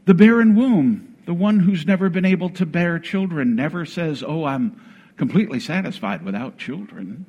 The 0.05 0.15
barren 0.15 0.55
womb. 0.55 1.08
The 1.29 1.35
one 1.35 1.61
who's 1.61 1.87
never 1.87 2.09
been 2.09 2.25
able 2.25 2.49
to 2.51 2.65
bear 2.65 2.99
children 2.99 3.55
never 3.55 3.85
says, 3.85 4.25
oh, 4.27 4.45
I'm 4.45 4.81
completely 5.17 5.61
satisfied 5.61 6.25
without 6.25 6.57
children 6.57 7.27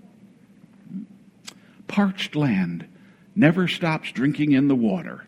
parched 1.89 2.36
land 2.38 2.88
never 3.36 3.68
stops 3.68 4.13
drinking 4.13 4.53
in 4.53 4.70
the 4.70 4.75
water. 4.75 5.25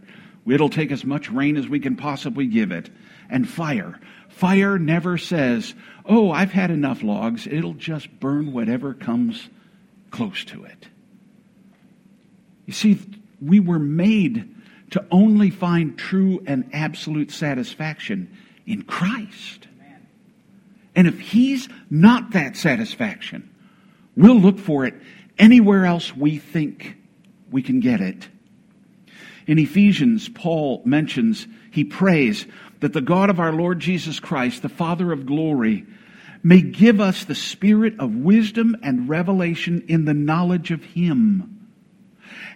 It'll 0.48 0.70
take 0.70 0.92
as 0.92 1.04
much 1.04 1.30
rain 1.30 1.58
as 1.58 1.68
we 1.68 1.82
can 1.82 1.98
possibly 1.98 2.48
give 2.48 2.72
it. 2.72 2.90
And 3.30 3.50
fire. 3.50 4.00
Fire 4.30 4.80
never 4.80 5.18
says, 5.18 5.74
Oh, 6.06 6.32
I've 6.32 6.52
had 6.52 6.72
enough 6.72 7.04
logs. 7.04 7.48
It'll 7.48 7.74
just 7.74 8.20
burn 8.20 8.54
whatever 8.54 8.94
comes 8.94 9.50
close 10.12 10.46
to 10.46 10.64
it. 10.64 10.88
You 12.66 12.74
see, 12.74 13.00
we 13.42 13.60
were 13.60 13.80
made 13.80 14.56
to 14.92 15.06
only 15.12 15.50
find 15.50 15.98
true 15.98 16.44
and 16.46 16.70
absolute 16.74 17.32
satisfaction 17.32 18.38
in 18.66 18.84
Christ. 18.84 19.68
And 20.96 21.08
if 21.08 21.20
He's 21.20 21.70
not 21.90 22.32
that 22.32 22.56
satisfaction, 22.58 23.50
we'll 24.16 24.40
look 24.40 24.60
for 24.60 24.86
it 24.86 24.96
anywhere 25.40 25.86
else 25.86 26.16
we 26.16 26.38
think 26.38 26.98
we 27.50 27.62
can 27.62 27.80
get 27.80 28.02
it. 28.02 28.28
In 29.48 29.58
Ephesians, 29.58 30.30
Paul 30.30 30.82
mentions, 30.86 31.48
he 31.72 31.84
prays 31.84 32.46
that 32.80 32.94
the 32.94 33.02
God 33.02 33.30
of 33.30 33.40
our 33.40 33.52
Lord 33.52 33.80
Jesus 33.80 34.20
Christ, 34.20 34.62
the 34.62 34.70
Father 34.70 35.12
of 35.12 35.26
glory, 35.26 35.86
may 36.44 36.62
give 36.62 37.00
us 37.00 37.24
the 37.24 37.36
spirit 37.36 38.00
of 38.00 38.16
wisdom 38.16 38.76
and 38.82 39.08
revelation 39.08 39.86
in 39.88 40.06
the 40.06 40.14
knowledge 40.14 40.72
of 40.72 40.84
Him. 40.84 41.70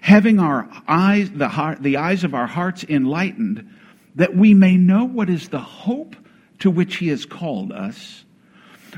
Having 0.02 0.40
our 0.40 0.70
eyes, 0.88 1.32
the, 1.32 1.48
heart, 1.48 1.82
the 1.82 1.98
eyes 1.98 2.24
of 2.24 2.34
our 2.34 2.48
hearts 2.48 2.84
enlightened, 2.84 3.70
that 4.16 4.36
we 4.36 4.54
may 4.54 4.78
know 4.78 5.06
what 5.06 5.30
is 5.30 5.50
the 5.50 5.60
hope 5.60 6.16
to 6.60 6.72
which 6.72 6.98
He 6.98 7.10
has 7.10 7.26
called 7.26 7.72
us 7.72 8.26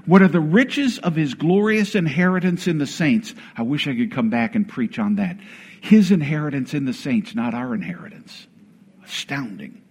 what 0.05 0.21
are 0.21 0.27
the 0.27 0.39
riches 0.39 0.99
of 0.99 1.15
his 1.15 1.33
glorious 1.33 1.95
inheritance 1.95 2.67
in 2.67 2.77
the 2.77 2.87
saints? 2.87 3.33
I 3.55 3.63
wish 3.63 3.87
I 3.87 3.95
could 3.95 4.11
come 4.11 4.29
back 4.29 4.55
and 4.55 4.67
preach 4.67 4.99
on 4.99 5.15
that. 5.15 5.37
His 5.81 6.11
inheritance 6.11 6.73
in 6.73 6.85
the 6.85 6.93
saints, 6.93 7.33
not 7.33 7.53
our 7.53 7.73
inheritance. 7.73 8.47
Astounding. 9.03 9.81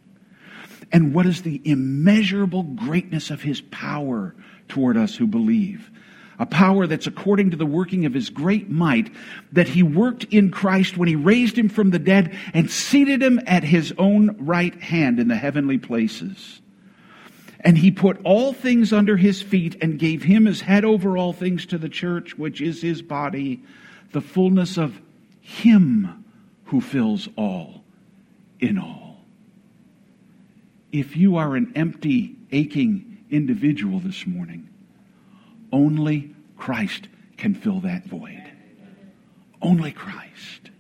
And 0.92 1.12
what 1.12 1.26
is 1.26 1.42
the 1.42 1.60
immeasurable 1.64 2.62
greatness 2.62 3.30
of 3.30 3.42
his 3.42 3.60
power 3.60 4.34
toward 4.68 4.96
us 4.96 5.16
who 5.16 5.26
believe? 5.26 5.90
A 6.38 6.46
power 6.46 6.86
that's 6.86 7.06
according 7.06 7.50
to 7.50 7.56
the 7.56 7.66
working 7.66 8.04
of 8.04 8.14
his 8.14 8.30
great 8.30 8.68
might 8.70 9.10
that 9.52 9.68
he 9.68 9.82
worked 9.82 10.24
in 10.24 10.50
Christ 10.50 10.96
when 10.96 11.08
he 11.08 11.16
raised 11.16 11.56
him 11.56 11.68
from 11.68 11.90
the 11.90 11.98
dead 11.98 12.36
and 12.52 12.70
seated 12.70 13.22
him 13.22 13.40
at 13.46 13.64
his 13.64 13.94
own 13.96 14.36
right 14.38 14.74
hand 14.82 15.18
in 15.18 15.28
the 15.28 15.36
heavenly 15.36 15.78
places 15.78 16.60
and 17.66 17.76
he 17.76 17.90
put 17.90 18.20
all 18.22 18.52
things 18.52 18.92
under 18.92 19.16
his 19.16 19.42
feet 19.42 19.76
and 19.82 19.98
gave 19.98 20.22
him 20.22 20.46
as 20.46 20.60
head 20.60 20.84
over 20.84 21.18
all 21.18 21.32
things 21.32 21.66
to 21.66 21.78
the 21.78 21.88
church, 21.88 22.38
which 22.38 22.60
is 22.60 22.80
his 22.80 23.02
body, 23.02 23.60
the 24.12 24.20
fullness 24.20 24.78
of 24.78 25.00
him 25.40 26.24
who 26.66 26.80
fills 26.80 27.28
all 27.36 27.82
in 28.60 28.78
all. 28.78 29.04
if 30.92 31.16
you 31.16 31.36
are 31.36 31.56
an 31.56 31.72
empty, 31.74 32.36
aching 32.52 33.18
individual 33.30 33.98
this 33.98 34.26
morning, 34.26 34.68
only 35.72 36.34
Christ 36.56 37.08
can 37.36 37.54
fill 37.54 37.80
that 37.80 38.04
void. 38.04 38.42
Only 39.60 39.92
Christ. 39.92 40.70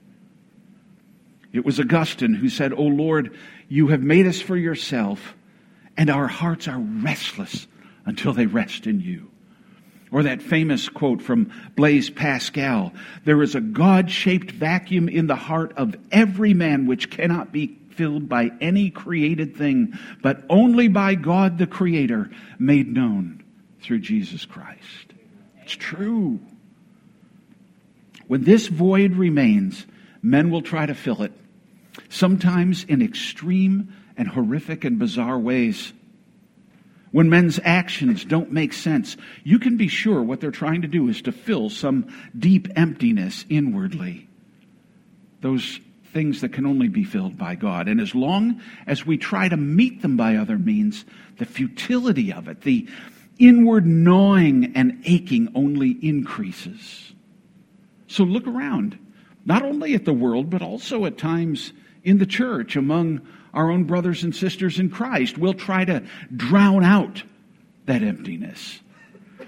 It 1.52 1.64
was 1.64 1.80
Augustine 1.80 2.34
who 2.34 2.48
said, 2.48 2.72
O 2.72 2.82
Lord, 2.82 3.36
you 3.68 3.88
have 3.88 4.02
made 4.02 4.26
us 4.26 4.40
for 4.40 4.56
yourself, 4.56 5.34
and 5.96 6.10
our 6.10 6.26
hearts 6.26 6.68
are 6.68 6.78
restless 6.78 7.66
until 8.04 8.32
they 8.32 8.46
rest 8.46 8.86
in 8.86 9.00
you. 9.00 9.30
Or 10.12 10.22
that 10.22 10.42
famous 10.42 10.88
quote 10.88 11.20
from 11.20 11.50
Blaise 11.74 12.10
Pascal 12.10 12.92
There 13.24 13.42
is 13.42 13.54
a 13.54 13.60
God 13.60 14.10
shaped 14.10 14.52
vacuum 14.52 15.08
in 15.08 15.26
the 15.26 15.36
heart 15.36 15.72
of 15.76 15.96
every 16.12 16.54
man 16.54 16.86
which 16.86 17.10
cannot 17.10 17.52
be 17.52 17.78
filled 17.90 18.28
by 18.28 18.50
any 18.60 18.90
created 18.90 19.56
thing, 19.56 19.98
but 20.22 20.44
only 20.48 20.88
by 20.88 21.14
God 21.14 21.58
the 21.58 21.66
Creator 21.66 22.30
made 22.58 22.92
known 22.92 23.42
through 23.86 24.00
Jesus 24.00 24.44
Christ. 24.44 25.14
It's 25.62 25.76
true. 25.76 26.40
When 28.26 28.42
this 28.42 28.66
void 28.66 29.12
remains, 29.12 29.86
men 30.22 30.50
will 30.50 30.62
try 30.62 30.86
to 30.86 30.94
fill 30.94 31.22
it, 31.22 31.32
sometimes 32.08 32.82
in 32.84 33.00
extreme 33.00 33.94
and 34.16 34.26
horrific 34.26 34.84
and 34.84 34.98
bizarre 34.98 35.38
ways. 35.38 35.92
When 37.12 37.30
men's 37.30 37.60
actions 37.62 38.24
don't 38.24 38.50
make 38.50 38.72
sense, 38.72 39.16
you 39.44 39.60
can 39.60 39.76
be 39.76 39.86
sure 39.86 40.20
what 40.20 40.40
they're 40.40 40.50
trying 40.50 40.82
to 40.82 40.88
do 40.88 41.08
is 41.08 41.22
to 41.22 41.32
fill 41.32 41.70
some 41.70 42.12
deep 42.36 42.66
emptiness 42.74 43.44
inwardly. 43.48 44.28
Those 45.42 45.78
things 46.12 46.40
that 46.40 46.52
can 46.52 46.66
only 46.66 46.88
be 46.88 47.04
filled 47.04 47.38
by 47.38 47.54
God. 47.54 47.86
And 47.86 48.00
as 48.00 48.14
long 48.14 48.60
as 48.86 49.06
we 49.06 49.16
try 49.16 49.48
to 49.48 49.56
meet 49.56 50.02
them 50.02 50.16
by 50.16 50.36
other 50.36 50.58
means, 50.58 51.04
the 51.38 51.44
futility 51.44 52.32
of 52.32 52.48
it, 52.48 52.62
the 52.62 52.88
inward 53.38 53.86
gnawing 53.86 54.72
and 54.74 55.02
aching 55.04 55.48
only 55.54 55.90
increases. 55.90 57.12
So 58.06 58.24
look 58.24 58.46
around, 58.46 58.98
not 59.44 59.62
only 59.62 59.94
at 59.94 60.04
the 60.04 60.12
world, 60.12 60.50
but 60.50 60.62
also 60.62 61.04
at 61.04 61.18
times 61.18 61.72
in 62.04 62.18
the 62.18 62.26
church 62.26 62.76
among 62.76 63.20
our 63.52 63.70
own 63.70 63.84
brothers 63.84 64.22
and 64.22 64.34
sisters 64.34 64.78
in 64.78 64.90
Christ. 64.90 65.38
We'll 65.38 65.54
try 65.54 65.84
to 65.84 66.04
drown 66.34 66.84
out 66.84 67.22
that 67.86 68.02
emptiness. 68.02 68.80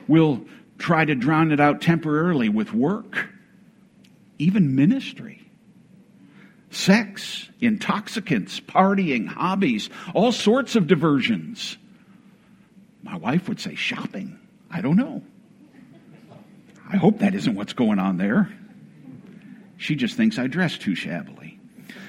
We'll 0.07 0.45
try 0.79 1.05
to 1.05 1.15
drown 1.15 1.53
it 1.53 1.61
out 1.61 1.83
temporarily 1.83 2.49
with 2.49 2.73
work, 2.73 3.29
even 4.39 4.75
ministry, 4.75 5.47
sex, 6.71 7.49
intoxicants, 7.61 8.61
partying, 8.61 9.27
hobbies, 9.27 9.91
all 10.15 10.33
sorts 10.33 10.77
of 10.77 10.87
diversions. 10.87 11.77
My 13.09 13.17
wife 13.17 13.49
would 13.49 13.59
say 13.59 13.75
shopping. 13.75 14.39
I 14.71 14.83
don't 14.83 14.97
know. 14.97 15.23
I 16.93 16.99
hope 16.99 17.21
that 17.21 17.35
isn't 17.35 17.55
what's 17.55 17.73
going 17.73 17.99
on 17.99 18.19
there. 18.19 18.53
She 19.79 19.95
just 19.95 20.15
thinks 20.15 20.39
I 20.39 20.47
dress 20.47 20.77
too 20.77 20.95
shabbily. 20.95 21.59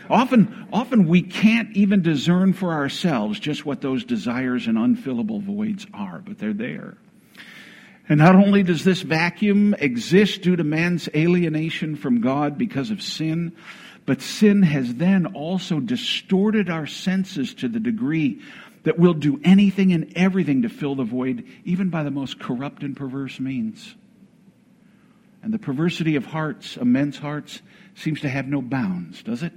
Often, 0.10 0.68
often 0.74 1.08
we 1.08 1.22
can't 1.22 1.74
even 1.78 2.02
discern 2.02 2.52
for 2.52 2.74
ourselves 2.74 3.40
just 3.40 3.66
what 3.66 3.80
those 3.80 4.04
desires 4.04 4.68
and 4.68 4.78
unfillable 4.78 5.42
voids 5.42 5.88
are, 5.94 6.20
but 6.20 6.38
they're 6.38 6.52
there. 6.52 6.98
And 8.10 8.18
not 8.18 8.36
only 8.36 8.64
does 8.64 8.84
this 8.84 9.02
vacuum 9.02 9.76
exist 9.76 10.42
due 10.42 10.58
to 10.58 10.64
man's 10.66 11.08
alienation 11.16 11.96
from 11.96 12.20
God 12.20 12.58
because 12.58 12.92
of 12.92 13.02
sin, 13.02 13.56
but 14.06 14.22
sin 14.22 14.64
has 14.64 14.96
then 14.96 15.28
also 15.28 15.80
distorted 15.80 16.70
our 16.70 16.88
senses 16.88 17.54
to 17.54 17.70
the 17.70 17.80
degree 17.80 18.42
that 18.84 18.98
we'll 18.98 19.14
do 19.14 19.40
anything 19.44 19.92
and 19.94 20.14
everything 20.16 20.62
to 20.62 20.70
fill 20.70 20.96
the 20.96 21.04
void, 21.04 21.46
even 21.66 21.90
by 21.90 22.04
the 22.04 22.12
most 22.12 22.40
corrupt 22.40 22.84
and 22.84 22.96
perverse 22.96 23.40
means. 23.40 23.96
And 25.42 25.54
the 25.54 25.60
perversity 25.60 26.16
of 26.16 26.26
hearts, 26.26 26.78
of 26.78 26.88
men's 26.88 27.18
hearts, 27.18 27.62
seems 27.96 28.22
to 28.22 28.30
have 28.30 28.48
no 28.48 28.62
bounds, 28.62 29.24
does 29.24 29.44
it? 29.44 29.54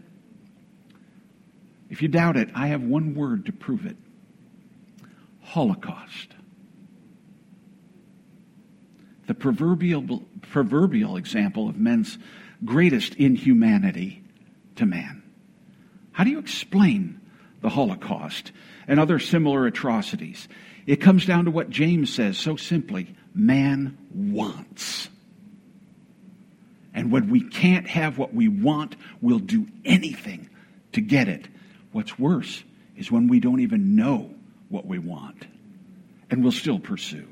If 1.91 2.03
you 2.03 2.09
doubt 2.09 2.37
it, 2.37 2.49
I 2.55 2.69
have 2.69 2.83
one 2.83 3.15
word 3.15 3.47
to 3.47 3.53
prove 3.53 3.87
it 3.87 3.97
Holocaust. 5.43 6.35
The 9.27 9.35
proverbial, 9.35 10.23
proverbial 10.43 11.17
example 11.17 11.69
of 11.69 11.77
men's 11.77 12.19
greatest 12.65 13.15
inhumanity 13.15 14.23
to 14.77 14.87
man. 14.87 15.23
How 16.13 16.25
do 16.25 16.31
you 16.31 16.39
explain 16.39 17.21
the 17.61 17.69
Holocaust 17.69 18.53
and 18.87 19.01
other 19.01 19.19
similar 19.19 19.67
atrocities? 19.67 20.49
It 20.87 20.97
comes 20.97 21.27
down 21.27 21.45
to 21.45 21.51
what 21.51 21.71
James 21.71 22.13
says 22.13 22.39
so 22.39 22.57
simply 22.57 23.15
man 23.35 23.99
wants. 24.15 25.09
And 26.95 27.11
when 27.11 27.31
we 27.31 27.41
can't 27.41 27.89
have 27.89 28.19
what 28.19 28.35
we 28.35 28.49
want, 28.49 28.97
we'll 29.21 29.39
do 29.39 29.67
anything 29.85 30.51
to 30.93 31.01
get 31.01 31.29
it. 31.29 31.49
What's 31.93 32.19
worse 32.19 32.63
is 32.97 33.11
when 33.11 33.29
we 33.29 33.41
don't 33.41 33.61
even 33.61 33.97
know 33.97 34.31
what 34.69 34.87
we 34.87 34.99
want 34.99 35.47
and 36.31 36.43
we'll 36.43 36.53
still 36.53 36.79
pursue. 36.79 37.29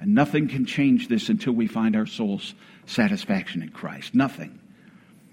And 0.00 0.14
nothing 0.14 0.48
can 0.48 0.66
change 0.66 1.08
this 1.08 1.28
until 1.28 1.52
we 1.52 1.66
find 1.66 1.94
our 1.94 2.06
soul's 2.06 2.54
satisfaction 2.86 3.62
in 3.62 3.68
Christ. 3.68 4.14
Nothing. 4.14 4.58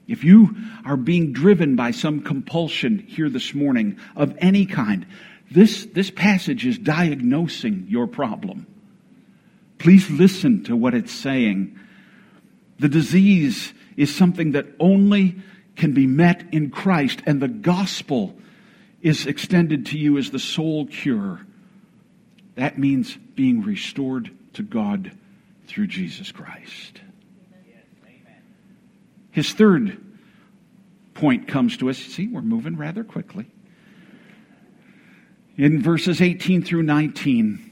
If 0.07 0.23
you 0.23 0.55
are 0.85 0.97
being 0.97 1.33
driven 1.33 1.75
by 1.75 1.91
some 1.91 2.21
compulsion 2.21 2.99
here 2.99 3.29
this 3.29 3.53
morning 3.53 3.97
of 4.15 4.35
any 4.39 4.65
kind, 4.65 5.05
this, 5.51 5.85
this 5.85 6.11
passage 6.11 6.65
is 6.65 6.77
diagnosing 6.77 7.85
your 7.89 8.07
problem. 8.07 8.67
Please 9.77 10.09
listen 10.09 10.63
to 10.63 10.75
what 10.75 10.93
it's 10.93 11.11
saying 11.11 11.77
the 12.79 12.89
disease 12.89 13.73
is 13.95 14.13
something 14.13 14.51
that 14.51 14.67
only 14.79 15.35
can 15.75 15.93
be 15.93 16.07
met 16.07 16.43
in 16.51 16.69
Christ, 16.69 17.21
and 17.25 17.41
the 17.41 17.47
gospel 17.47 18.35
is 19.01 19.25
extended 19.25 19.87
to 19.87 19.97
you 19.97 20.17
as 20.17 20.31
the 20.31 20.39
sole 20.39 20.85
cure. 20.85 21.41
That 22.55 22.77
means 22.77 23.15
being 23.35 23.61
restored 23.61 24.31
to 24.53 24.63
God 24.63 25.11
through 25.67 25.87
Jesus 25.87 26.31
Christ. 26.31 27.01
His 29.37 29.53
third 29.53 30.03
point 31.13 31.47
comes 31.47 31.77
to 31.77 31.91
us. 31.91 31.99
See, 31.99 32.25
we're 32.27 32.41
moving 32.41 32.75
rather 32.75 33.03
quickly. 33.03 33.45
In 35.57 35.79
verses 35.79 36.23
18 36.23 36.63
through 36.63 36.81
19, 36.81 37.71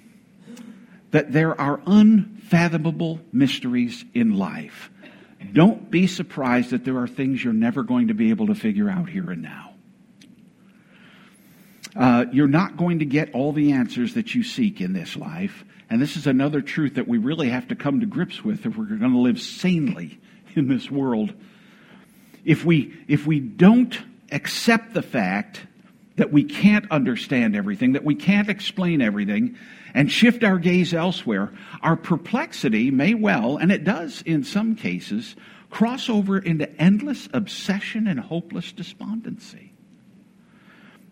that 1.09 1.31
there 1.31 1.59
are 1.59 1.81
unfathomable 1.87 3.19
mysteries 3.33 4.05
in 4.13 4.37
life. 4.37 4.91
Don't 5.53 5.89
be 5.89 6.05
surprised 6.05 6.69
that 6.69 6.85
there 6.85 6.99
are 6.99 7.07
things 7.07 7.43
you're 7.43 7.51
never 7.51 7.81
going 7.81 8.09
to 8.09 8.13
be 8.13 8.29
able 8.29 8.45
to 8.45 8.53
figure 8.53 8.87
out 8.87 9.09
here 9.09 9.31
and 9.31 9.41
now. 9.41 9.73
Uh, 11.95 12.25
you're 12.31 12.47
not 12.47 12.77
going 12.77 12.99
to 12.99 13.05
get 13.05 13.33
all 13.33 13.53
the 13.53 13.71
answers 13.71 14.13
that 14.13 14.35
you 14.35 14.43
seek 14.43 14.81
in 14.81 14.93
this 14.93 15.15
life. 15.15 15.65
And 15.89 15.99
this 15.99 16.15
is 16.15 16.27
another 16.27 16.61
truth 16.61 16.93
that 16.93 17.07
we 17.07 17.17
really 17.17 17.49
have 17.49 17.69
to 17.69 17.75
come 17.75 18.01
to 18.01 18.05
grips 18.05 18.43
with 18.43 18.67
if 18.67 18.77
we're 18.77 18.85
going 18.85 18.99
to 18.99 19.17
live 19.17 19.41
sanely 19.41 20.19
in 20.55 20.67
this 20.67 20.91
world. 20.91 21.33
If 22.45 22.63
we, 22.63 22.93
if 23.07 23.25
we 23.25 23.39
don't 23.39 23.97
accept 24.31 24.93
the 24.93 25.01
fact 25.01 25.61
that 26.15 26.31
we 26.31 26.43
can't 26.43 26.89
understand 26.91 27.55
everything, 27.55 27.93
that 27.93 28.03
we 28.03 28.15
can't 28.15 28.49
explain 28.49 29.01
everything, 29.01 29.57
and 29.93 30.11
shift 30.11 30.43
our 30.43 30.57
gaze 30.57 30.93
elsewhere, 30.93 31.53
our 31.81 31.95
perplexity 31.95 32.91
may 32.91 33.13
well, 33.13 33.57
and 33.57 33.71
it 33.71 33.83
does 33.83 34.21
in 34.21 34.43
some 34.43 34.75
cases, 34.75 35.35
cross 35.69 36.09
over 36.09 36.37
into 36.37 36.69
endless 36.79 37.27
obsession 37.33 38.07
and 38.07 38.19
hopeless 38.19 38.71
despondency. 38.71 39.73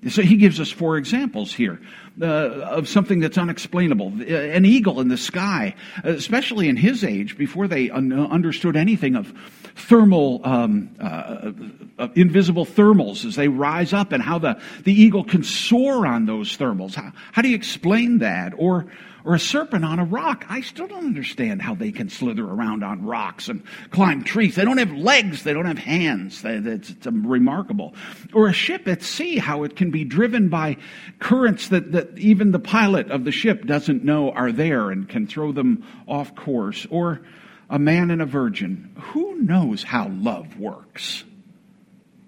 So 0.09 0.21
he 0.21 0.35
gives 0.35 0.59
us 0.59 0.69
four 0.69 0.97
examples 0.97 1.53
here 1.53 1.81
uh, 2.21 2.25
of 2.25 2.87
something 2.87 3.19
that's 3.19 3.37
unexplainable. 3.37 4.13
Uh, 4.19 4.25
an 4.25 4.65
eagle 4.65 4.99
in 4.99 5.07
the 5.07 5.17
sky, 5.17 5.75
especially 6.03 6.67
in 6.67 6.77
his 6.77 7.03
age, 7.03 7.37
before 7.37 7.67
they 7.67 7.89
un- 7.89 8.13
understood 8.13 8.75
anything 8.75 9.15
of 9.15 9.33
thermal, 9.75 10.41
um, 10.43 10.95
uh, 10.99 11.51
uh, 11.97 12.07
invisible 12.15 12.65
thermals 12.65 13.25
as 13.25 13.35
they 13.35 13.47
rise 13.47 13.93
up 13.93 14.11
and 14.11 14.21
how 14.21 14.37
the, 14.37 14.59
the 14.83 14.93
eagle 14.93 15.23
can 15.23 15.43
soar 15.43 16.05
on 16.05 16.25
those 16.25 16.57
thermals. 16.57 16.95
How, 16.95 17.11
how 17.31 17.41
do 17.41 17.49
you 17.49 17.55
explain 17.55 18.19
that? 18.19 18.53
Or, 18.57 18.85
or 19.25 19.35
a 19.35 19.39
serpent 19.39 19.85
on 19.85 19.99
a 19.99 20.05
rock. 20.05 20.45
I 20.49 20.61
still 20.61 20.87
don't 20.87 21.05
understand 21.05 21.61
how 21.61 21.75
they 21.75 21.91
can 21.91 22.09
slither 22.09 22.43
around 22.43 22.83
on 22.83 23.05
rocks 23.05 23.47
and 23.47 23.63
climb 23.91 24.23
trees. 24.23 24.55
They 24.55 24.65
don't 24.65 24.77
have 24.77 24.91
legs. 24.91 25.43
They 25.43 25.53
don't 25.53 25.65
have 25.65 25.77
hands. 25.77 26.41
It's, 26.43 26.93
remarkable. 27.05 27.95
Or 28.33 28.47
a 28.47 28.53
ship 28.53 28.87
at 28.87 29.01
sea, 29.01 29.37
how 29.37 29.63
it 29.63 29.75
can 29.75 29.91
be 29.91 30.03
driven 30.03 30.49
by 30.49 30.77
currents 31.19 31.69
that, 31.69 31.91
that 31.93 32.02
even 32.17 32.51
the 32.51 32.59
pilot 32.59 33.11
of 33.11 33.23
the 33.23 33.31
ship 33.31 33.65
doesn't 33.65 34.03
know 34.03 34.31
are 34.31 34.51
there 34.51 34.91
and 34.91 35.07
can 35.07 35.27
throw 35.27 35.51
them 35.51 35.85
off 36.07 36.35
course. 36.35 36.85
Or 36.89 37.21
a 37.69 37.79
man 37.79 38.11
and 38.11 38.21
a 38.21 38.25
virgin. 38.25 38.95
Who 38.99 39.35
knows 39.35 39.83
how 39.83 40.09
love 40.09 40.59
works? 40.59 41.23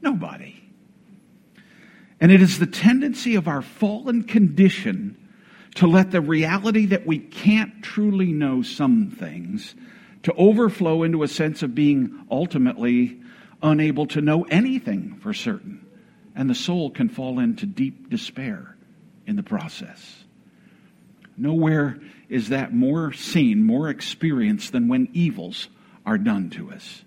Nobody. 0.02 0.62
And 2.20 2.32
it 2.32 2.42
is 2.42 2.60
the 2.60 2.66
tendency 2.66 3.36
of 3.36 3.48
our 3.48 3.62
fallen 3.62 4.24
condition 4.24 5.18
to 5.76 5.88
let 5.88 6.12
the 6.12 6.22
reality 6.22 6.88
that 6.88 7.06
we 7.06 7.20
can't 7.20 7.84
truly 7.84 8.32
know 8.32 8.62
some 8.62 9.12
things 9.12 9.76
to 10.24 10.34
overflow 10.34 11.04
into 11.04 11.22
a 11.22 11.28
sense 11.28 11.62
of 11.62 11.76
being 11.76 12.26
ultimately 12.32 13.22
unable 13.62 14.08
to 14.08 14.22
know 14.22 14.44
anything 14.44 15.20
for 15.22 15.34
certain. 15.34 15.86
And 16.36 16.50
the 16.50 16.56
soul 16.56 16.90
can 16.90 17.10
fall 17.10 17.40
into 17.40 17.66
deep 17.66 18.10
despair 18.10 18.75
in 19.28 19.36
the 19.36 19.44
process. 19.44 20.24
Nowhere 21.38 22.00
is 22.30 22.50
that 22.50 22.74
more 22.74 23.12
seen, 23.14 23.64
more 23.64 23.90
experienced 23.90 24.72
than 24.72 24.88
when 24.88 25.10
evils 25.14 25.70
are 26.06 26.18
done 26.18 26.50
to 26.52 26.72
us. 26.72 27.04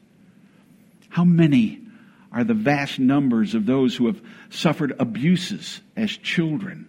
How 1.08 1.24
many 1.24 1.80
are 2.30 2.44
the 2.44 2.54
vast 2.54 2.98
numbers 2.98 3.54
of 3.54 3.66
those 3.66 3.96
who 3.96 4.06
have 4.06 4.20
suffered 4.50 4.94
abuses 4.98 5.80
as 5.96 6.10
children? 6.10 6.88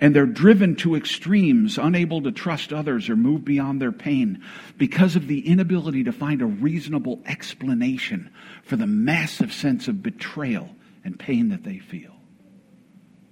And 0.00 0.14
they're 0.14 0.26
driven 0.26 0.76
to 0.76 0.94
extremes, 0.94 1.78
unable 1.78 2.22
to 2.22 2.32
trust 2.32 2.72
others 2.72 3.08
or 3.08 3.16
move 3.16 3.44
beyond 3.44 3.80
their 3.80 3.92
pain 3.92 4.42
because 4.76 5.16
of 5.16 5.26
the 5.26 5.46
inability 5.46 6.04
to 6.04 6.12
find 6.12 6.42
a 6.42 6.46
reasonable 6.46 7.22
explanation 7.24 8.30
for 8.62 8.76
the 8.76 8.86
massive 8.86 9.52
sense 9.52 9.88
of 9.88 10.02
betrayal 10.02 10.68
and 11.04 11.18
pain 11.18 11.48
that 11.48 11.64
they 11.64 11.78
feel. 11.78 12.15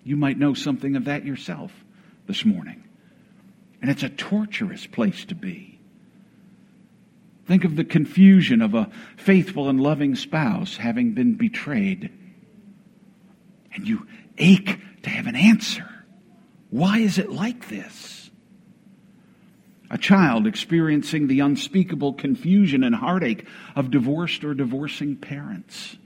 You 0.04 0.16
might 0.16 0.38
know 0.38 0.54
something 0.54 0.96
of 0.96 1.06
that 1.06 1.24
yourself 1.24 1.72
this 2.26 2.44
morning. 2.44 2.84
And 3.80 3.90
it's 3.90 4.02
a 4.02 4.08
torturous 4.08 4.86
place 4.86 5.24
to 5.26 5.34
be. 5.34 5.78
Think 7.46 7.64
of 7.64 7.76
the 7.76 7.84
confusion 7.84 8.62
of 8.62 8.74
a 8.74 8.90
faithful 9.16 9.68
and 9.68 9.80
loving 9.80 10.14
spouse 10.14 10.76
having 10.76 11.12
been 11.12 11.34
betrayed. 11.34 12.10
And 13.74 13.86
you 13.88 14.06
ache 14.38 14.78
to 15.02 15.10
have 15.10 15.26
an 15.26 15.36
answer. 15.36 15.88
Why 16.70 16.98
is 16.98 17.18
it 17.18 17.30
like 17.30 17.68
this? 17.68 18.30
A 19.90 19.98
child 19.98 20.46
experiencing 20.46 21.26
the 21.26 21.40
unspeakable 21.40 22.14
confusion 22.14 22.82
and 22.82 22.94
heartache 22.94 23.46
of 23.76 23.90
divorced 23.90 24.44
or 24.44 24.54
divorcing 24.54 25.16
parents. 25.16 25.96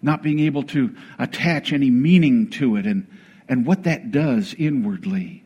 Not 0.00 0.22
being 0.22 0.40
able 0.40 0.62
to 0.64 0.94
attach 1.18 1.72
any 1.72 1.90
meaning 1.90 2.50
to 2.50 2.76
it 2.76 2.86
and, 2.86 3.06
and 3.48 3.66
what 3.66 3.84
that 3.84 4.10
does 4.10 4.54
inwardly 4.58 5.44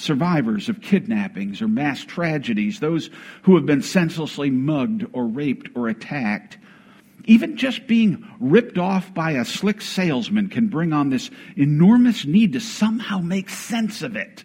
survivors 0.00 0.68
of 0.68 0.80
kidnappings 0.80 1.62
or 1.62 1.68
mass 1.68 2.04
tragedies, 2.04 2.80
those 2.80 3.10
who 3.42 3.56
have 3.56 3.66
been 3.66 3.82
senselessly 3.82 4.50
mugged 4.50 5.06
or 5.12 5.26
raped 5.26 5.68
or 5.76 5.88
attacked. 5.88 6.58
Even 7.26 7.56
just 7.56 7.86
being 7.86 8.26
ripped 8.40 8.78
off 8.78 9.12
by 9.12 9.32
a 9.32 9.44
slick 9.44 9.82
salesman 9.82 10.48
can 10.48 10.68
bring 10.68 10.92
on 10.92 11.10
this 11.10 11.30
enormous 11.56 12.24
need 12.24 12.54
to 12.54 12.60
somehow 12.60 13.18
make 13.18 13.50
sense 13.50 14.02
of 14.02 14.16
it. 14.16 14.42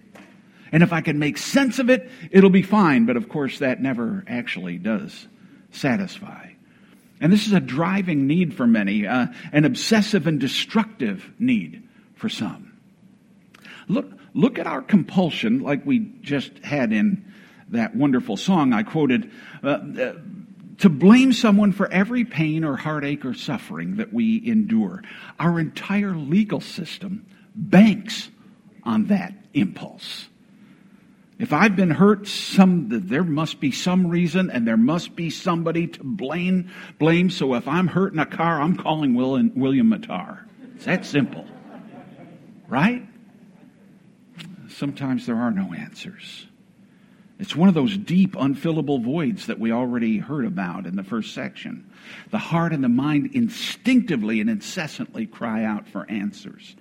And 0.71 0.83
if 0.83 0.91
I 0.91 1.01
can 1.01 1.17
make 1.17 1.37
sense 1.37 1.79
of 1.79 1.89
it, 1.89 2.09
it'll 2.31 2.49
be 2.49 2.61
fine. 2.61 3.05
But 3.05 3.17
of 3.17 3.29
course, 3.29 3.59
that 3.59 3.81
never 3.81 4.25
actually 4.27 4.77
does 4.77 5.27
satisfy. 5.71 6.54
And 7.21 7.31
this 7.31 7.47
is 7.47 7.53
a 7.53 7.59
driving 7.59 8.27
need 8.27 8.53
for 8.53 8.67
many, 8.67 9.07
uh, 9.07 9.27
an 9.51 9.65
obsessive 9.65 10.27
and 10.27 10.39
destructive 10.39 11.31
need 11.39 11.87
for 12.15 12.29
some. 12.29 12.73
Look, 13.87 14.11
look 14.33 14.59
at 14.59 14.67
our 14.67 14.81
compulsion, 14.81 15.61
like 15.61 15.85
we 15.85 15.99
just 16.21 16.57
had 16.59 16.91
in 16.91 17.33
that 17.69 17.95
wonderful 17.95 18.37
song 18.37 18.73
I 18.73 18.83
quoted, 18.83 19.31
uh, 19.63 19.67
uh, 19.67 20.13
to 20.79 20.89
blame 20.89 21.31
someone 21.31 21.71
for 21.71 21.89
every 21.91 22.25
pain 22.25 22.63
or 22.63 22.75
heartache 22.75 23.23
or 23.23 23.33
suffering 23.33 23.95
that 23.97 24.11
we 24.11 24.45
endure. 24.45 25.03
Our 25.39 25.59
entire 25.59 26.15
legal 26.15 26.59
system 26.59 27.25
banks 27.55 28.29
on 28.83 29.05
that 29.05 29.33
impulse. 29.53 30.27
If 31.37 31.51
I've 31.51 31.75
been 31.75 31.89
hurt, 31.89 32.27
some 32.27 32.87
there 32.89 33.23
must 33.23 33.59
be 33.59 33.71
some 33.71 34.07
reason, 34.07 34.49
and 34.49 34.65
there 34.65 34.77
must 34.77 35.15
be 35.15 35.29
somebody 35.29 35.87
to 35.87 36.03
blame. 36.03 36.71
Blame. 36.97 37.29
So 37.29 37.55
if 37.55 37.67
I'm 37.67 37.87
hurt 37.87 38.13
in 38.13 38.19
a 38.19 38.25
car, 38.25 38.61
I'm 38.61 38.77
calling 38.77 39.15
William, 39.15 39.51
William 39.55 39.89
Mattar. 39.89 40.45
It's 40.75 40.85
that 40.85 41.05
simple, 41.05 41.45
right? 42.67 43.05
sometimes 44.75 45.25
there 45.25 45.37
are 45.37 45.51
no 45.51 45.73
answers. 45.73 46.47
It's 47.39 47.55
one 47.55 47.67
of 47.67 47.75
those 47.75 47.97
deep, 47.97 48.33
unfillable 48.33 49.03
voids 49.03 49.47
that 49.47 49.59
we 49.59 49.71
already 49.71 50.19
heard 50.19 50.45
about 50.45 50.85
in 50.85 50.95
the 50.95 51.03
first 51.03 51.33
section. 51.33 51.89
The 52.31 52.37
heart 52.37 52.71
and 52.71 52.83
the 52.83 52.89
mind 52.89 53.31
instinctively 53.33 54.39
and 54.39 54.49
incessantly 54.49 55.25
cry 55.25 55.63
out 55.65 55.87
for 55.87 56.09
answers. 56.09 56.75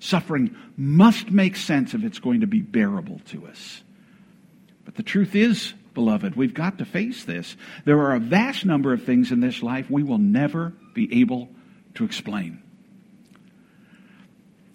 Suffering 0.00 0.56
must 0.76 1.30
make 1.30 1.56
sense 1.56 1.94
if 1.94 2.02
it's 2.02 2.18
going 2.18 2.40
to 2.40 2.46
be 2.46 2.60
bearable 2.60 3.20
to 3.26 3.46
us. 3.46 3.82
But 4.84 4.94
the 4.94 5.02
truth 5.02 5.34
is, 5.34 5.74
beloved, 5.94 6.36
we've 6.36 6.54
got 6.54 6.78
to 6.78 6.84
face 6.84 7.24
this. 7.24 7.56
There 7.84 7.98
are 8.00 8.14
a 8.14 8.20
vast 8.20 8.64
number 8.64 8.92
of 8.92 9.04
things 9.04 9.32
in 9.32 9.40
this 9.40 9.62
life 9.62 9.90
we 9.90 10.02
will 10.02 10.18
never 10.18 10.72
be 10.94 11.20
able 11.20 11.48
to 11.94 12.04
explain. 12.04 12.62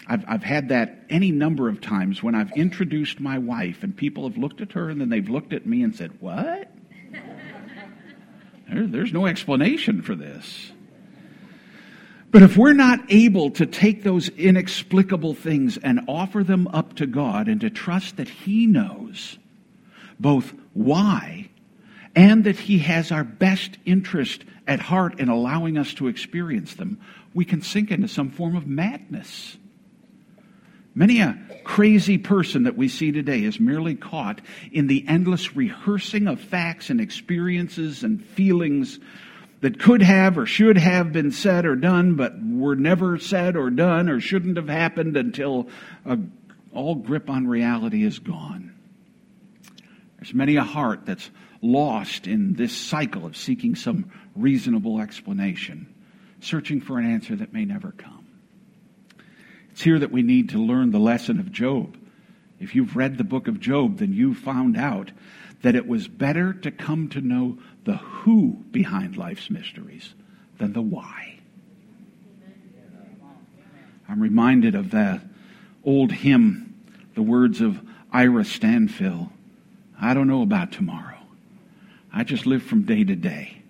I've, 0.08 0.24
I've 0.28 0.44
had 0.44 0.70
that 0.70 1.06
any 1.10 1.32
number 1.32 1.68
of 1.68 1.82
times 1.82 2.22
when 2.22 2.36
I've 2.36 2.52
introduced 2.52 3.20
my 3.20 3.40
wife 3.40 3.82
and 3.82 3.96
people 3.96 4.28
have 4.28 4.38
looked 4.38 4.62
at 4.62 4.74
her 4.74 4.90
and 4.90 5.02
then 5.02 5.10
they've 5.10 5.28
looked 5.28 5.54
at 5.54 5.66
me 5.66 5.82
and 5.82 5.96
said, 5.96 6.22
What? 6.22 6.72
there, 8.72 8.86
there's 8.88 9.14
no 9.14 9.26
explanation 9.26 10.02
for 10.02 10.16
this. 10.16 10.72
But 12.30 12.44
if 12.44 12.58
we're 12.58 12.74
not 12.74 13.00
able 13.10 13.52
to 13.52 13.66
take 13.66 14.04
those 14.04 14.30
inexplicable 14.30 15.34
things 15.34 15.78
and 15.78 16.02
offer 16.08 16.44
them 16.44 16.68
up 16.68 16.96
to 16.96 17.08
God 17.08 17.48
and 17.48 17.62
to 17.62 17.70
trust 17.70 18.18
that 18.18 18.28
He 18.28 18.68
knows 18.68 19.40
both 20.20 20.54
why 20.74 21.50
and 22.16 22.44
that 22.46 22.58
He 22.58 22.80
has 22.80 23.12
our 23.12 23.24
best 23.24 23.78
interest 23.86 24.44
at 24.68 24.80
heart 24.80 25.20
in 25.20 25.30
allowing 25.30 25.78
us 25.78 25.94
to 25.96 26.08
experience 26.08 26.76
them, 26.76 27.00
we 27.34 27.46
can 27.46 27.62
sink 27.62 27.92
into 27.92 28.08
some 28.08 28.32
form 28.32 28.56
of 28.56 28.66
madness. 28.66 29.58
Many 30.98 31.20
a 31.20 31.38
crazy 31.66 32.18
person 32.18 32.64
that 32.64 32.78
we 32.78 32.88
see 32.88 33.12
today 33.12 33.44
is 33.44 33.60
merely 33.60 33.96
caught 33.96 34.40
in 34.72 34.88
the 34.88 35.04
endless 35.08 35.56
rehearsing 35.56 36.28
of 36.28 36.40
facts 36.40 36.90
and 36.90 37.02
experiences 37.02 38.04
and 38.04 38.24
feelings 38.24 39.00
that 39.60 39.80
could 39.80 40.02
have 40.02 40.38
or 40.38 40.46
should 40.46 40.78
have 40.78 41.12
been 41.12 41.32
said 41.32 41.66
or 41.66 41.76
done, 41.76 42.16
but 42.16 42.34
were 42.42 42.76
never 42.76 43.18
said 43.18 43.58
or 43.58 43.70
done 43.70 44.08
or 44.10 44.22
shouldn't 44.22 44.56
have 44.56 44.70
happened 44.70 45.18
until 45.18 45.68
a, 46.06 46.18
all 46.74 46.96
grip 46.96 47.30
on 47.30 47.48
reality 47.48 48.04
is 48.04 48.20
gone. 48.20 48.75
There's 50.26 50.34
many 50.34 50.56
a 50.56 50.64
heart 50.64 51.06
that's 51.06 51.30
lost 51.62 52.26
in 52.26 52.56
this 52.56 52.76
cycle 52.76 53.28
of 53.28 53.38
seeking 53.38 53.76
some 53.76 54.12
reasonable 54.36 55.00
explanation, 55.00 55.94
searching 56.40 56.82
for 56.82 56.98
an 56.98 57.06
answer 57.06 57.36
that 57.36 57.54
may 57.54 57.64
never 57.64 57.92
come. 57.92 58.26
It's 59.70 59.84
here 59.84 60.00
that 60.00 60.12
we 60.12 60.24
need 60.24 60.50
to 60.50 60.58
learn 60.58 60.90
the 60.90 60.98
lesson 60.98 61.40
of 61.40 61.52
Job. 61.52 61.96
If 62.60 62.74
you've 62.74 62.96
read 62.96 63.20
the 63.20 63.24
book 63.24 63.48
of 63.48 63.60
Job, 63.60 64.00
then 64.00 64.14
you 64.14 64.34
found 64.34 64.78
out 64.78 65.12
that 65.62 65.76
it 65.76 65.86
was 65.86 66.08
better 66.08 66.54
to 66.54 66.72
come 66.72 67.08
to 67.10 67.22
know 67.22 67.60
the 67.84 67.98
who 67.98 68.64
behind 68.72 69.18
life's 69.18 69.52
mysteries 69.52 70.16
than 70.58 70.74
the 70.74 70.82
why. 70.82 71.38
I'm 74.10 74.20
reminded 74.20 74.74
of 74.74 74.90
that 74.90 75.22
old 75.84 76.12
hymn, 76.12 76.74
the 77.14 77.22
words 77.22 77.62
of 77.62 77.80
Ira 78.12 78.44
Stanfill. 78.44 79.30
I 80.00 80.14
don't 80.14 80.28
know 80.28 80.42
about 80.42 80.72
tomorrow. 80.72 81.18
I 82.14 82.24
just 82.24 82.46
live 82.46 82.64
from 82.64 82.84
day 82.84 83.04
to 83.04 83.16
day. 83.16 83.62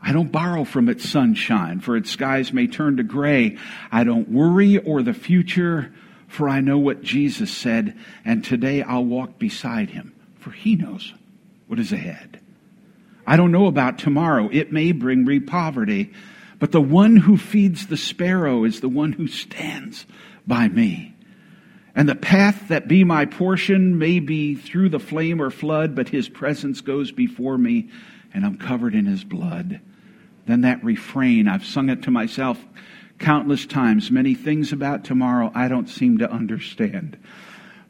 I 0.00 0.12
don't 0.12 0.30
borrow 0.30 0.64
from 0.64 0.88
its 0.88 1.08
sunshine, 1.08 1.80
for 1.80 1.96
its 1.96 2.10
skies 2.10 2.52
may 2.52 2.66
turn 2.66 2.98
to 2.98 3.02
gray. 3.02 3.58
I 3.90 4.04
don't 4.04 4.28
worry 4.28 4.78
or 4.78 5.02
the 5.02 5.14
future, 5.14 5.92
for 6.28 6.48
I 6.48 6.60
know 6.60 6.78
what 6.78 7.02
Jesus 7.02 7.50
said, 7.50 7.98
and 8.24 8.44
today 8.44 8.82
I'll 8.82 9.04
walk 9.04 9.38
beside 9.38 9.90
him, 9.90 10.14
for 10.38 10.50
he 10.50 10.76
knows 10.76 11.12
what 11.66 11.80
is 11.80 11.92
ahead. 11.92 12.40
I 13.26 13.36
don't 13.36 13.52
know 13.52 13.66
about 13.66 13.98
tomorrow. 13.98 14.48
It 14.52 14.72
may 14.72 14.92
bring 14.92 15.24
me 15.24 15.40
poverty, 15.40 16.12
but 16.58 16.72
the 16.72 16.80
one 16.80 17.16
who 17.16 17.36
feeds 17.36 17.86
the 17.86 17.96
sparrow 17.96 18.64
is 18.64 18.80
the 18.80 18.88
one 18.88 19.12
who 19.12 19.26
stands 19.26 20.06
by 20.46 20.68
me. 20.68 21.14
And 21.98 22.08
the 22.08 22.14
path 22.14 22.68
that 22.68 22.86
be 22.86 23.02
my 23.02 23.24
portion 23.24 23.98
may 23.98 24.20
be 24.20 24.54
through 24.54 24.90
the 24.90 25.00
flame 25.00 25.42
or 25.42 25.50
flood, 25.50 25.96
but 25.96 26.10
his 26.10 26.28
presence 26.28 26.80
goes 26.80 27.10
before 27.10 27.58
me, 27.58 27.90
and 28.32 28.46
I'm 28.46 28.56
covered 28.56 28.94
in 28.94 29.06
his 29.06 29.24
blood. 29.24 29.80
Then 30.46 30.60
that 30.60 30.84
refrain, 30.84 31.48
I've 31.48 31.64
sung 31.64 31.88
it 31.88 32.04
to 32.04 32.12
myself 32.12 32.64
countless 33.18 33.66
times. 33.66 34.12
Many 34.12 34.36
things 34.36 34.70
about 34.70 35.02
tomorrow 35.02 35.50
I 35.56 35.66
don't 35.66 35.88
seem 35.88 36.18
to 36.18 36.30
understand. 36.30 37.18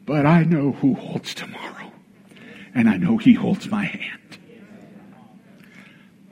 But 0.07 0.25
I 0.25 0.41
know 0.41 0.71
who 0.71 0.95
holds 0.95 1.35
tomorrow. 1.35 1.91
And 2.73 2.89
I 2.89 2.97
know 2.97 3.17
he 3.17 3.33
holds 3.33 3.69
my 3.69 3.85
hand. 3.85 4.39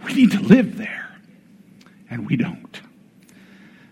We 0.03 0.15
need 0.15 0.31
to 0.31 0.41
live 0.41 0.79
there. 0.79 1.15
And 2.09 2.25
we 2.25 2.37
don't. 2.37 2.81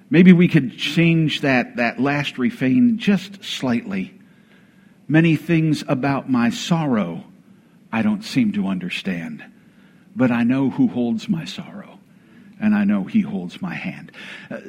Maybe 0.09 0.33
we 0.33 0.47
could 0.47 0.77
change 0.77 1.41
that, 1.41 1.77
that 1.77 1.99
last 1.99 2.37
refrain 2.37 2.97
just 2.97 3.43
slightly. 3.43 4.13
Many 5.07 5.35
things 5.35 5.83
about 5.87 6.29
my 6.29 6.49
sorrow 6.49 7.23
I 7.91 8.01
don't 8.01 8.23
seem 8.23 8.51
to 8.53 8.67
understand, 8.67 9.43
but 10.15 10.29
I 10.29 10.43
know 10.43 10.69
who 10.69 10.87
holds 10.87 11.29
my 11.29 11.45
sorrow, 11.45 11.99
and 12.59 12.75
I 12.75 12.83
know 12.83 13.05
he 13.05 13.21
holds 13.21 13.61
my 13.61 13.73
hand. 13.73 14.11
Uh, 14.51 14.59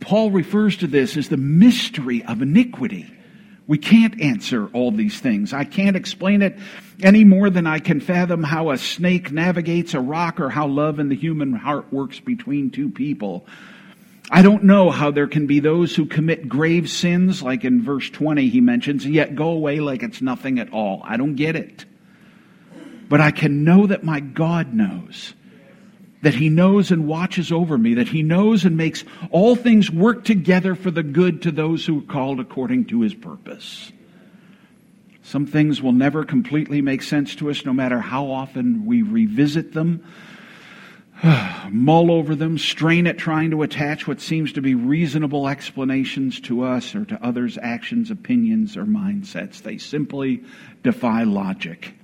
Paul 0.00 0.30
refers 0.30 0.78
to 0.78 0.86
this 0.86 1.16
as 1.16 1.28
the 1.28 1.36
mystery 1.36 2.24
of 2.24 2.40
iniquity. 2.40 3.12
We 3.66 3.76
can't 3.76 4.20
answer 4.20 4.68
all 4.72 4.92
these 4.92 5.20
things. 5.20 5.52
I 5.52 5.64
can't 5.64 5.94
explain 5.94 6.40
it 6.40 6.58
any 7.02 7.24
more 7.24 7.50
than 7.50 7.66
I 7.66 7.80
can 7.80 8.00
fathom 8.00 8.42
how 8.42 8.70
a 8.70 8.78
snake 8.78 9.30
navigates 9.30 9.92
a 9.92 10.00
rock 10.00 10.40
or 10.40 10.48
how 10.48 10.66
love 10.66 10.98
in 10.98 11.10
the 11.10 11.14
human 11.14 11.52
heart 11.52 11.92
works 11.92 12.18
between 12.18 12.70
two 12.70 12.88
people. 12.88 13.46
I 14.30 14.42
don't 14.42 14.64
know 14.64 14.90
how 14.90 15.10
there 15.10 15.26
can 15.26 15.46
be 15.46 15.58
those 15.58 15.94
who 15.96 16.06
commit 16.06 16.48
grave 16.48 16.88
sins, 16.88 17.42
like 17.42 17.64
in 17.64 17.82
verse 17.82 18.08
20 18.08 18.48
he 18.48 18.60
mentions, 18.60 19.04
and 19.04 19.12
yet 19.12 19.34
go 19.34 19.48
away 19.48 19.80
like 19.80 20.02
it's 20.02 20.22
nothing 20.22 20.58
at 20.60 20.72
all. 20.72 21.02
I 21.04 21.16
don't 21.16 21.34
get 21.34 21.56
it. 21.56 21.84
But 23.08 23.20
I 23.20 23.32
can 23.32 23.64
know 23.64 23.88
that 23.88 24.04
my 24.04 24.20
God 24.20 24.72
knows 24.72 25.34
that 26.22 26.34
he 26.34 26.48
knows 26.48 26.90
and 26.90 27.06
watches 27.06 27.50
over 27.50 27.78
me, 27.78 27.94
that 27.94 28.08
he 28.08 28.22
knows 28.22 28.64
and 28.64 28.76
makes 28.76 29.04
all 29.30 29.56
things 29.56 29.90
work 29.90 30.24
together 30.24 30.74
for 30.74 30.90
the 30.90 31.02
good 31.02 31.42
to 31.42 31.50
those 31.50 31.86
who 31.86 31.98
are 31.98 32.02
called 32.02 32.40
according 32.40 32.84
to 32.86 33.00
his 33.00 33.14
purpose. 33.14 33.90
Some 35.22 35.46
things 35.46 35.80
will 35.80 35.92
never 35.92 36.24
completely 36.24 36.82
make 36.82 37.02
sense 37.02 37.34
to 37.36 37.50
us, 37.50 37.64
no 37.64 37.72
matter 37.72 38.00
how 38.00 38.30
often 38.30 38.84
we 38.84 39.02
revisit 39.02 39.72
them, 39.72 40.04
mull 41.70 42.10
over 42.10 42.34
them, 42.34 42.58
strain 42.58 43.06
at 43.06 43.18
trying 43.18 43.50
to 43.50 43.62
attach 43.62 44.06
what 44.06 44.20
seems 44.20 44.52
to 44.52 44.62
be 44.62 44.74
reasonable 44.74 45.48
explanations 45.48 46.40
to 46.40 46.62
us 46.62 46.94
or 46.94 47.04
to 47.04 47.22
others' 47.24 47.58
actions, 47.60 48.10
opinions, 48.10 48.76
or 48.76 48.84
mindsets. 48.84 49.62
They 49.62 49.78
simply 49.78 50.42
defy 50.82 51.24
logic. 51.24 51.94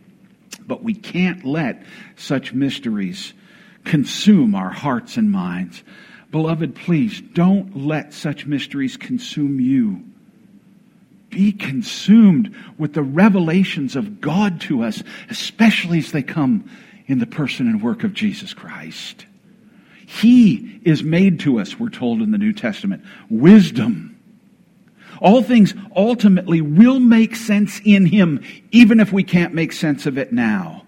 But 0.67 0.83
we 0.83 0.95
can't 0.95 1.45
let 1.45 1.83
such 2.17 2.53
mysteries 2.53 3.33
consume 3.85 4.55
our 4.55 4.71
hearts 4.71 5.17
and 5.17 5.31
minds. 5.31 5.83
Beloved, 6.31 6.75
please 6.75 7.21
don't 7.21 7.87
let 7.87 8.13
such 8.13 8.47
mysteries 8.47 8.97
consume 8.97 9.61
you. 9.61 10.03
Be 11.31 11.53
consumed 11.53 12.55
with 12.79 12.95
the 12.95 13.03
revelations 13.03 13.95
of 13.95 14.21
God 14.21 14.61
to 14.63 14.83
us, 14.83 15.03
especially 15.31 15.99
as 15.99 16.13
they 16.13 16.23
come 16.23 16.69
in 17.07 17.19
the 17.19 17.27
person 17.27 17.69
and 17.69 17.83
work 17.83 18.05
of 18.05 18.13
Jesus 18.13 18.55
Christ. 18.55 19.27
He 20.07 20.81
is 20.85 21.03
made 21.03 21.41
to 21.41 21.59
us, 21.59 21.79
we're 21.79 21.89
told 21.91 22.23
in 22.23 22.31
the 22.31 22.39
New 22.39 22.53
Testament, 22.53 23.05
wisdom. 23.29 24.19
All 25.21 25.43
things 25.43 25.75
ultimately 25.95 26.61
will 26.61 27.01
make 27.01 27.35
sense 27.35 27.81
in 27.85 28.07
Him, 28.07 28.43
even 28.71 29.01
if 29.01 29.13
we 29.13 29.25
can't 29.25 29.55
make 29.55 29.73
sense 29.73 30.07
of 30.07 30.19
it 30.19 30.33
now. 30.33 30.85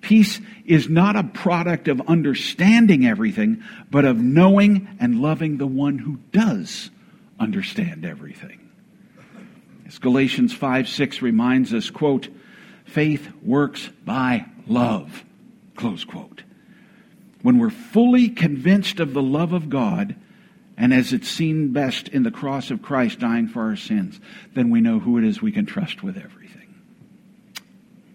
Peace 0.00 0.40
is 0.66 0.88
not 0.88 1.16
a 1.16 1.24
product 1.24 1.88
of 1.88 2.00
understanding 2.08 3.06
everything, 3.06 3.62
but 3.90 4.04
of 4.04 4.18
knowing 4.18 4.88
and 5.00 5.20
loving 5.20 5.56
the 5.56 5.66
one 5.66 5.98
who 5.98 6.18
does 6.32 6.90
understand 7.40 8.04
everything. 8.04 8.70
As 9.86 9.98
Galatians 9.98 10.52
5 10.52 10.88
6 10.88 11.22
reminds 11.22 11.72
us, 11.72 11.90
quote, 11.90 12.28
faith 12.84 13.28
works 13.42 13.88
by 14.04 14.46
love, 14.66 15.24
close 15.76 16.04
quote. 16.04 16.42
When 17.42 17.58
we're 17.58 17.70
fully 17.70 18.28
convinced 18.28 19.00
of 19.00 19.14
the 19.14 19.22
love 19.22 19.52
of 19.52 19.68
God, 19.68 20.16
and 20.76 20.92
as 20.92 21.12
it's 21.12 21.28
seen 21.28 21.72
best 21.72 22.08
in 22.08 22.22
the 22.22 22.30
cross 22.30 22.70
of 22.70 22.82
Christ 22.82 23.18
dying 23.18 23.48
for 23.48 23.62
our 23.62 23.76
sins, 23.76 24.20
then 24.54 24.70
we 24.70 24.80
know 24.80 24.98
who 24.98 25.18
it 25.18 25.24
is 25.24 25.40
we 25.40 25.52
can 25.52 25.66
trust 25.66 26.02
with 26.02 26.16
everything. 26.16 26.74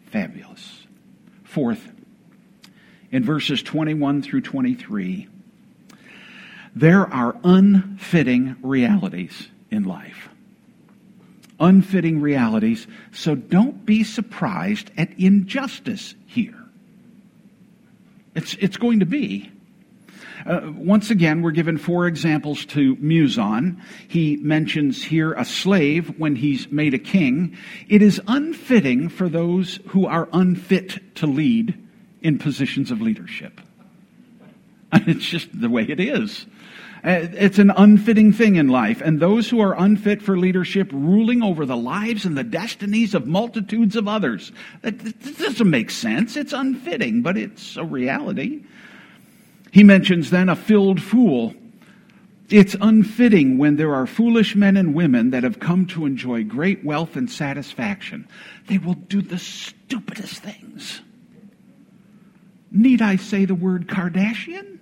Fabulous. 0.05 0.85
Fourth, 1.43 1.91
in 3.11 3.23
verses 3.23 3.63
21 3.63 4.21
through 4.21 4.41
23, 4.41 5.27
there 6.75 7.05
are 7.13 7.35
unfitting 7.43 8.55
realities 8.61 9.49
in 9.69 9.83
life. 9.83 10.29
Unfitting 11.61 12.19
realities, 12.19 12.87
so 13.13 13.35
don't 13.35 13.85
be 13.85 14.03
surprised 14.03 14.91
at 14.97 15.17
injustice 15.17 16.15
here. 16.25 16.57
It's, 18.35 18.55
it's 18.55 18.77
going 18.77 18.99
to 18.99 19.05
be. 19.05 19.51
Uh, 20.45 20.71
once 20.75 21.11
again, 21.11 21.41
we're 21.41 21.51
given 21.51 21.77
four 21.77 22.07
examples 22.07 22.65
to 22.65 22.95
muse 22.95 23.37
on. 23.37 23.81
He 24.07 24.37
mentions 24.37 25.03
here 25.03 25.33
a 25.33 25.45
slave 25.45 26.17
when 26.19 26.35
he's 26.35 26.71
made 26.71 26.93
a 26.93 26.99
king. 26.99 27.55
It 27.87 28.01
is 28.01 28.19
unfitting 28.27 29.09
for 29.09 29.29
those 29.29 29.79
who 29.89 30.07
are 30.07 30.27
unfit 30.33 31.15
to 31.15 31.27
lead 31.27 31.77
in 32.21 32.39
positions 32.39 32.91
of 32.91 33.01
leadership. 33.01 33.61
It's 34.93 35.25
just 35.25 35.47
the 35.57 35.69
way 35.69 35.83
it 35.83 36.01
is. 36.01 36.45
Uh, 37.03 37.27
it's 37.33 37.57
an 37.57 37.71
unfitting 37.71 38.31
thing 38.31 38.57
in 38.57 38.67
life, 38.67 39.01
and 39.01 39.19
those 39.19 39.49
who 39.49 39.59
are 39.59 39.75
unfit 39.75 40.21
for 40.21 40.37
leadership 40.37 40.87
ruling 40.93 41.41
over 41.41 41.65
the 41.65 41.75
lives 41.75 42.25
and 42.25 42.37
the 42.37 42.43
destinies 42.43 43.15
of 43.15 43.25
multitudes 43.25 43.95
of 43.95 44.07
others. 44.07 44.51
That, 44.83 44.99
that 44.99 45.37
doesn't 45.39 45.69
make 45.69 45.89
sense. 45.89 46.37
It's 46.37 46.53
unfitting, 46.53 47.23
but 47.23 47.37
it's 47.37 47.75
a 47.75 47.83
reality. 47.83 48.63
He 49.71 49.83
mentions 49.83 50.29
then 50.29 50.47
a 50.47 50.55
filled 50.55 51.01
fool. 51.01 51.55
It's 52.49 52.75
unfitting 52.79 53.57
when 53.57 53.77
there 53.77 53.95
are 53.95 54.05
foolish 54.05 54.55
men 54.55 54.77
and 54.77 54.93
women 54.93 55.31
that 55.31 55.43
have 55.43 55.59
come 55.59 55.87
to 55.87 56.05
enjoy 56.05 56.43
great 56.43 56.83
wealth 56.83 57.15
and 57.15 57.31
satisfaction. 57.31 58.27
They 58.67 58.77
will 58.77 58.93
do 58.93 59.21
the 59.21 59.39
stupidest 59.39 60.43
things. 60.43 61.01
Need 62.69 63.01
I 63.01 63.15
say 63.15 63.45
the 63.45 63.55
word 63.55 63.87
Kardashian? 63.87 64.80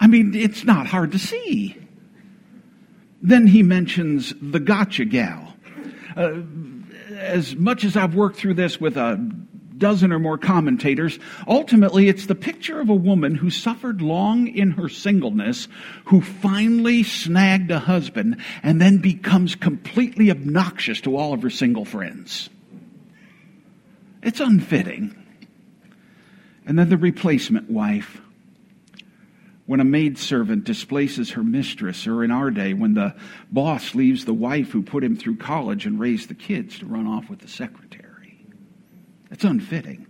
I 0.00 0.06
mean, 0.06 0.34
it's 0.34 0.64
not 0.64 0.86
hard 0.86 1.12
to 1.12 1.18
see. 1.18 1.76
Then 3.22 3.46
he 3.46 3.62
mentions 3.62 4.34
the 4.40 4.58
gotcha 4.58 5.04
gal. 5.04 5.54
Uh, 6.16 6.40
as 7.16 7.54
much 7.54 7.84
as 7.84 7.96
I've 7.96 8.14
worked 8.14 8.36
through 8.36 8.54
this 8.54 8.80
with 8.80 8.96
a 8.96 9.16
dozen 9.76 10.12
or 10.12 10.18
more 10.18 10.38
commentators, 10.38 11.18
ultimately 11.46 12.08
it's 12.08 12.26
the 12.26 12.34
picture 12.34 12.80
of 12.80 12.88
a 12.88 12.94
woman 12.94 13.34
who 13.34 13.50
suffered 13.50 14.00
long 14.00 14.46
in 14.46 14.70
her 14.72 14.88
singleness, 14.88 15.68
who 16.06 16.20
finally 16.20 17.02
snagged 17.02 17.70
a 17.70 17.78
husband, 17.78 18.40
and 18.62 18.80
then 18.80 18.98
becomes 18.98 19.54
completely 19.54 20.30
obnoxious 20.30 21.00
to 21.02 21.16
all 21.16 21.34
of 21.34 21.42
her 21.42 21.50
single 21.50 21.84
friends. 21.84 22.48
It's 24.22 24.40
unfitting. 24.40 25.14
And 26.66 26.78
then 26.78 26.88
the 26.88 26.98
replacement 26.98 27.70
wife. 27.70 28.20
When 29.70 29.78
a 29.78 29.84
maidservant 29.84 30.64
displaces 30.64 31.30
her 31.30 31.44
mistress, 31.44 32.04
or 32.08 32.24
in 32.24 32.32
our 32.32 32.50
day, 32.50 32.74
when 32.74 32.94
the 32.94 33.14
boss 33.52 33.94
leaves 33.94 34.24
the 34.24 34.34
wife 34.34 34.72
who 34.72 34.82
put 34.82 35.04
him 35.04 35.14
through 35.14 35.36
college 35.36 35.86
and 35.86 36.00
raised 36.00 36.28
the 36.28 36.34
kids 36.34 36.80
to 36.80 36.86
run 36.86 37.06
off 37.06 37.30
with 37.30 37.38
the 37.38 37.46
secretary. 37.46 38.48
It's 39.30 39.44
unfitting. 39.44 40.08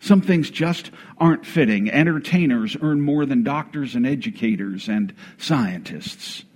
Some 0.00 0.22
things 0.22 0.48
just 0.48 0.90
aren't 1.18 1.44
fitting. 1.44 1.90
Entertainers 1.90 2.74
earn 2.80 3.02
more 3.02 3.26
than 3.26 3.42
doctors 3.42 3.96
and 3.96 4.06
educators 4.06 4.88
and 4.88 5.14
scientists. 5.36 6.46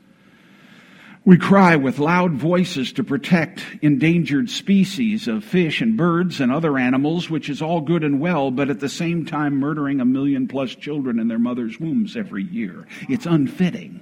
We 1.25 1.37
cry 1.37 1.77
with 1.77 1.99
loud 1.99 2.33
voices 2.33 2.93
to 2.93 3.05
protect 3.05 3.63
endangered 3.83 4.49
species 4.49 5.29
of 5.29 5.45
fish 5.45 5.81
and 5.81 5.97
birds 5.97 6.41
and 6.41 6.51
other 6.51 6.79
animals, 6.79 7.29
which 7.29 7.51
is 7.51 7.61
all 7.61 7.81
good 7.81 8.03
and 8.03 8.21
well, 8.21 8.51
but 8.51 8.71
at 8.71 8.81
the 8.81 8.89
same 8.89 9.27
time 9.27 9.57
murdering 9.57 10.01
a 10.01 10.05
million 10.05 10.49
plus 10.49 10.75
children 10.75 11.19
in 11.19 11.29
their 11.29 11.39
mother's 11.39 11.79
wombs 11.79 12.17
every 12.17 12.45
year. 12.45 12.87
It's 13.09 13.27
unfitting. 13.27 14.01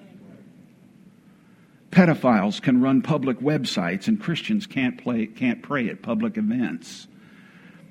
Pedophiles 1.90 2.60
can 2.60 2.82
run 2.82 3.00
public 3.00 3.40
websites 3.40 4.06
and 4.06 4.20
Christians 4.20 4.66
can't, 4.66 4.98
play, 4.98 5.26
can't 5.26 5.62
pray 5.62 5.88
at 5.88 6.02
public 6.02 6.36
events. 6.36 7.08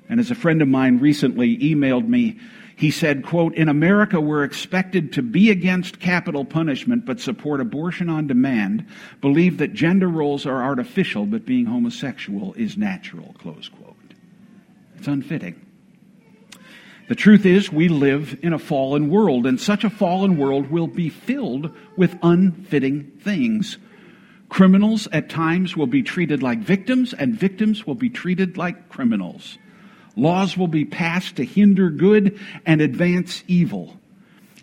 And 0.08 0.20
as 0.20 0.30
a 0.30 0.36
friend 0.36 0.62
of 0.62 0.68
mine 0.68 0.98
recently 0.98 1.58
emailed 1.58 2.06
me, 2.06 2.38
he 2.76 2.90
said, 2.90 3.24
quote, 3.24 3.54
in 3.54 3.70
America, 3.70 4.20
we're 4.20 4.44
expected 4.44 5.14
to 5.14 5.22
be 5.22 5.50
against 5.50 5.98
capital 5.98 6.44
punishment, 6.44 7.06
but 7.06 7.18
support 7.18 7.62
abortion 7.62 8.10
on 8.10 8.26
demand, 8.26 8.86
believe 9.22 9.56
that 9.58 9.72
gender 9.72 10.08
roles 10.08 10.44
are 10.44 10.62
artificial, 10.62 11.24
but 11.24 11.46
being 11.46 11.64
homosexual 11.64 12.52
is 12.52 12.76
natural, 12.76 13.34
close 13.38 13.70
quote. 13.70 13.96
It's 14.98 15.08
unfitting. 15.08 15.58
The 17.08 17.14
truth 17.14 17.46
is, 17.46 17.72
we 17.72 17.88
live 17.88 18.38
in 18.42 18.52
a 18.52 18.58
fallen 18.58 19.08
world, 19.08 19.46
and 19.46 19.58
such 19.58 19.82
a 19.82 19.90
fallen 19.90 20.36
world 20.36 20.70
will 20.70 20.88
be 20.88 21.08
filled 21.08 21.74
with 21.96 22.18
unfitting 22.22 23.04
things. 23.20 23.78
Criminals 24.50 25.08
at 25.12 25.30
times 25.30 25.78
will 25.78 25.86
be 25.86 26.02
treated 26.02 26.42
like 26.42 26.58
victims, 26.58 27.14
and 27.14 27.34
victims 27.34 27.86
will 27.86 27.94
be 27.94 28.10
treated 28.10 28.58
like 28.58 28.90
criminals. 28.90 29.56
Laws 30.16 30.56
will 30.56 30.68
be 30.68 30.86
passed 30.86 31.36
to 31.36 31.44
hinder 31.44 31.90
good 31.90 32.38
and 32.64 32.80
advance 32.80 33.44
evil. 33.46 33.96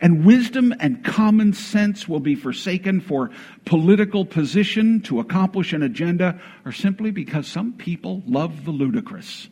And 0.02 0.26
wisdom 0.26 0.74
and 0.80 1.06
common 1.06 1.54
sense 1.54 2.10
will 2.10 2.20
be 2.20 2.36
forsaken 2.36 3.00
for 3.00 3.30
political 3.64 4.26
position 4.26 5.00
to 5.04 5.20
accomplish 5.20 5.72
an 5.72 5.84
agenda 5.84 6.42
or 6.66 6.74
simply 6.74 7.12
because 7.12 7.48
some 7.48 7.74
people 7.74 8.22
love 8.26 8.66
the 8.66 8.72
ludicrous. 8.72 9.48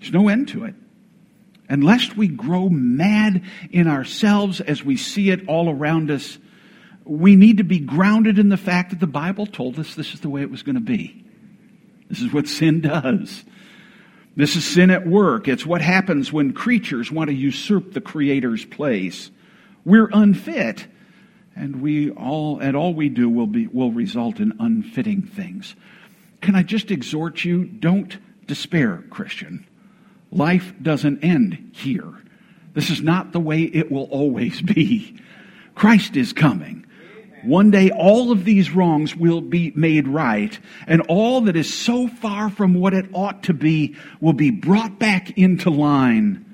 There's 0.00 0.12
no 0.12 0.28
end 0.28 0.48
to 0.48 0.64
it. 0.64 0.74
And 1.68 1.84
lest 1.84 2.16
we 2.16 2.26
grow 2.26 2.68
mad 2.68 3.44
in 3.70 3.86
ourselves 3.86 4.60
as 4.60 4.82
we 4.82 4.96
see 4.96 5.30
it 5.30 5.46
all 5.46 5.70
around 5.70 6.10
us, 6.10 6.38
we 7.04 7.36
need 7.36 7.58
to 7.58 7.64
be 7.64 7.78
grounded 7.78 8.38
in 8.38 8.48
the 8.48 8.56
fact 8.56 8.90
that 8.90 8.98
the 8.98 9.06
Bible 9.06 9.46
told 9.46 9.78
us 9.78 9.94
this 9.94 10.12
is 10.12 10.20
the 10.20 10.28
way 10.28 10.42
it 10.42 10.50
was 10.50 10.64
going 10.64 10.74
to 10.74 10.80
be. 10.80 11.24
This 12.08 12.20
is 12.20 12.32
what 12.32 12.48
sin 12.48 12.80
does. 12.80 13.44
This 14.36 14.56
is 14.56 14.64
sin 14.64 14.90
at 14.90 15.06
work. 15.06 15.48
It's 15.48 15.66
what 15.66 15.80
happens 15.80 16.32
when 16.32 16.52
creatures 16.52 17.10
want 17.10 17.28
to 17.28 17.34
usurp 17.34 17.92
the 17.92 18.00
Creator's 18.00 18.64
place. 18.64 19.30
We're 19.84 20.08
unfit, 20.12 20.86
and 21.56 21.82
we 21.82 22.10
all, 22.10 22.60
and 22.60 22.76
all 22.76 22.94
we 22.94 23.08
do 23.08 23.28
will 23.28 23.46
be, 23.46 23.66
will 23.66 23.90
result 23.90 24.38
in 24.40 24.54
unfitting 24.60 25.22
things. 25.22 25.74
Can 26.40 26.54
I 26.54 26.62
just 26.62 26.90
exhort 26.90 27.44
you? 27.44 27.64
Don't 27.64 28.16
despair, 28.46 29.04
Christian. 29.10 29.66
Life 30.30 30.74
doesn't 30.80 31.24
end 31.24 31.72
here. 31.74 32.14
This 32.72 32.90
is 32.90 33.02
not 33.02 33.32
the 33.32 33.40
way 33.40 33.62
it 33.62 33.90
will 33.90 34.04
always 34.04 34.62
be. 34.62 35.18
Christ 35.74 36.16
is 36.16 36.32
coming. 36.32 36.86
One 37.42 37.70
day 37.70 37.90
all 37.90 38.32
of 38.32 38.44
these 38.44 38.70
wrongs 38.70 39.16
will 39.16 39.40
be 39.40 39.72
made 39.74 40.06
right, 40.06 40.58
and 40.86 41.00
all 41.02 41.42
that 41.42 41.56
is 41.56 41.72
so 41.72 42.08
far 42.08 42.50
from 42.50 42.74
what 42.74 42.94
it 42.94 43.06
ought 43.12 43.44
to 43.44 43.54
be 43.54 43.96
will 44.20 44.32
be 44.32 44.50
brought 44.50 44.98
back 44.98 45.36
into 45.38 45.70
line. 45.70 46.44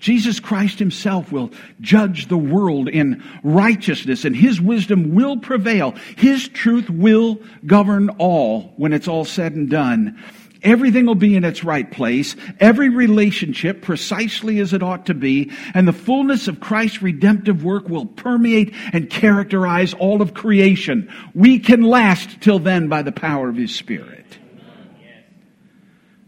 Jesus 0.00 0.38
Christ 0.38 0.78
himself 0.78 1.32
will 1.32 1.50
judge 1.80 2.28
the 2.28 2.38
world 2.38 2.88
in 2.88 3.22
righteousness 3.42 4.24
and 4.24 4.36
his 4.36 4.60
wisdom 4.60 5.14
will 5.14 5.38
prevail. 5.38 5.94
His 6.16 6.48
truth 6.48 6.88
will 6.88 7.40
govern 7.66 8.10
all 8.18 8.74
when 8.76 8.92
it's 8.92 9.08
all 9.08 9.24
said 9.24 9.54
and 9.54 9.68
done. 9.68 10.22
Everything 10.62 11.06
will 11.06 11.14
be 11.14 11.36
in 11.36 11.44
its 11.44 11.62
right 11.62 11.88
place, 11.88 12.34
every 12.58 12.88
relationship 12.88 13.80
precisely 13.80 14.58
as 14.58 14.72
it 14.72 14.82
ought 14.82 15.06
to 15.06 15.14
be, 15.14 15.52
and 15.72 15.86
the 15.86 15.92
fullness 15.92 16.48
of 16.48 16.58
Christ's 16.58 17.00
redemptive 17.00 17.62
work 17.62 17.88
will 17.88 18.06
permeate 18.06 18.74
and 18.92 19.08
characterize 19.08 19.94
all 19.94 20.20
of 20.20 20.34
creation. 20.34 21.12
We 21.34 21.60
can 21.60 21.82
last 21.82 22.40
till 22.40 22.58
then 22.58 22.88
by 22.88 23.02
the 23.02 23.12
power 23.12 23.48
of 23.48 23.56
His 23.56 23.74
Spirit. 23.74 24.26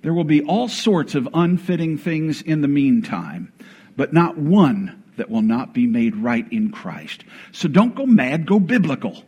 There 0.03 0.15
will 0.15 0.25
be 0.25 0.43
all 0.43 0.69
sorts 0.69 1.15
of 1.15 1.29
unfitting 1.35 1.99
things 1.99 2.41
in 2.41 2.63
the 2.63 2.69
meantime, 2.69 3.53
but 3.97 4.13
not 4.13 4.39
one 4.39 5.03
that 5.17 5.29
will 5.29 5.43
not 5.43 5.75
be 5.75 5.87
made 5.87 6.17
right 6.17 6.51
in 6.51 6.71
Christ. 6.71 7.25
So 7.53 7.69
don't 7.69 7.95
go 7.95 8.07
mad, 8.07 8.47
go 8.47 8.59
biblical. 8.59 9.23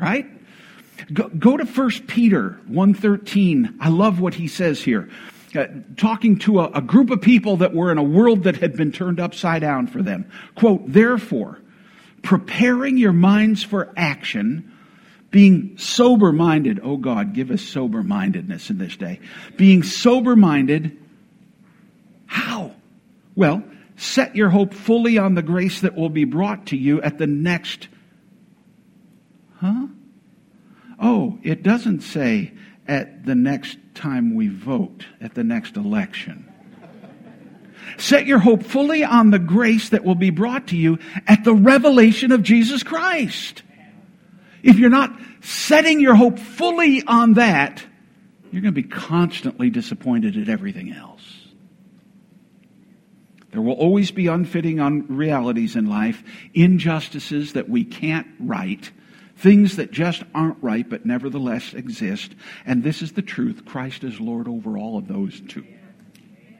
Right? 0.00 0.26
Go, 1.12 1.28
go 1.28 1.56
to 1.56 1.64
1 1.64 1.90
Peter 2.06 2.60
1.13. 2.70 3.76
I 3.80 3.88
love 3.88 4.20
what 4.20 4.34
he 4.34 4.48
says 4.48 4.82
here. 4.82 5.08
Uh, 5.54 5.66
talking 5.96 6.38
to 6.38 6.60
a, 6.60 6.70
a 6.74 6.80
group 6.80 7.10
of 7.10 7.20
people 7.20 7.56
that 7.56 7.74
were 7.74 7.90
in 7.90 7.98
a 7.98 8.02
world 8.02 8.44
that 8.44 8.56
had 8.56 8.76
been 8.76 8.92
turned 8.92 9.18
upside 9.18 9.62
down 9.62 9.88
for 9.88 10.00
them. 10.00 10.30
Quote, 10.54 10.82
therefore, 10.86 11.58
preparing 12.22 12.96
your 12.96 13.12
minds 13.12 13.62
for 13.62 13.92
action, 13.96 14.76
being 15.30 15.76
sober 15.76 16.30
minded. 16.30 16.80
Oh 16.82 16.96
God, 16.96 17.34
give 17.34 17.50
us 17.50 17.62
sober 17.62 18.02
mindedness 18.02 18.70
in 18.70 18.78
this 18.78 18.96
day. 18.96 19.20
Being 19.56 19.82
sober 19.82 20.36
minded. 20.36 20.96
How? 22.26 22.74
Well, 23.34 23.64
set 23.96 24.36
your 24.36 24.50
hope 24.50 24.72
fully 24.72 25.18
on 25.18 25.34
the 25.34 25.42
grace 25.42 25.80
that 25.80 25.96
will 25.96 26.10
be 26.10 26.24
brought 26.24 26.66
to 26.66 26.76
you 26.76 27.02
at 27.02 27.18
the 27.18 27.26
next. 27.26 27.88
Huh? 29.60 29.86
Oh, 31.00 31.38
it 31.42 31.62
doesn't 31.62 32.02
say 32.02 32.52
at 32.86 33.24
the 33.24 33.34
next 33.34 33.78
time 33.94 34.34
we 34.34 34.48
vote, 34.48 35.06
at 35.20 35.34
the 35.34 35.44
next 35.44 35.76
election. 35.76 36.46
Set 37.96 38.26
your 38.26 38.38
hope 38.38 38.62
fully 38.62 39.02
on 39.04 39.30
the 39.30 39.38
grace 39.38 39.88
that 39.90 40.04
will 40.04 40.14
be 40.14 40.30
brought 40.30 40.68
to 40.68 40.76
you 40.76 40.98
at 41.26 41.44
the 41.44 41.54
revelation 41.54 42.32
of 42.32 42.42
Jesus 42.42 42.82
Christ. 42.82 43.62
If 44.62 44.78
you're 44.78 44.90
not 44.90 45.18
setting 45.40 46.00
your 46.00 46.14
hope 46.14 46.38
fully 46.38 47.02
on 47.06 47.34
that, 47.34 47.84
you're 48.52 48.62
going 48.62 48.74
to 48.74 48.82
be 48.82 48.88
constantly 48.88 49.70
disappointed 49.70 50.36
at 50.36 50.48
everything 50.48 50.92
else. 50.92 51.22
There 53.52 53.62
will 53.62 53.74
always 53.74 54.10
be 54.10 54.26
unfitting 54.28 55.06
realities 55.08 55.74
in 55.74 55.86
life, 55.86 56.22
injustices 56.54 57.54
that 57.54 57.68
we 57.68 57.84
can't 57.84 58.28
right, 58.38 58.90
Things 59.40 59.76
that 59.76 59.90
just 59.90 60.22
aren't 60.34 60.62
right, 60.62 60.86
but 60.86 61.06
nevertheless 61.06 61.72
exist. 61.72 62.34
And 62.66 62.84
this 62.84 63.00
is 63.00 63.12
the 63.12 63.22
truth. 63.22 63.64
Christ 63.64 64.04
is 64.04 64.20
Lord 64.20 64.46
over 64.46 64.76
all 64.76 64.98
of 64.98 65.08
those 65.08 65.40
too. 65.40 65.64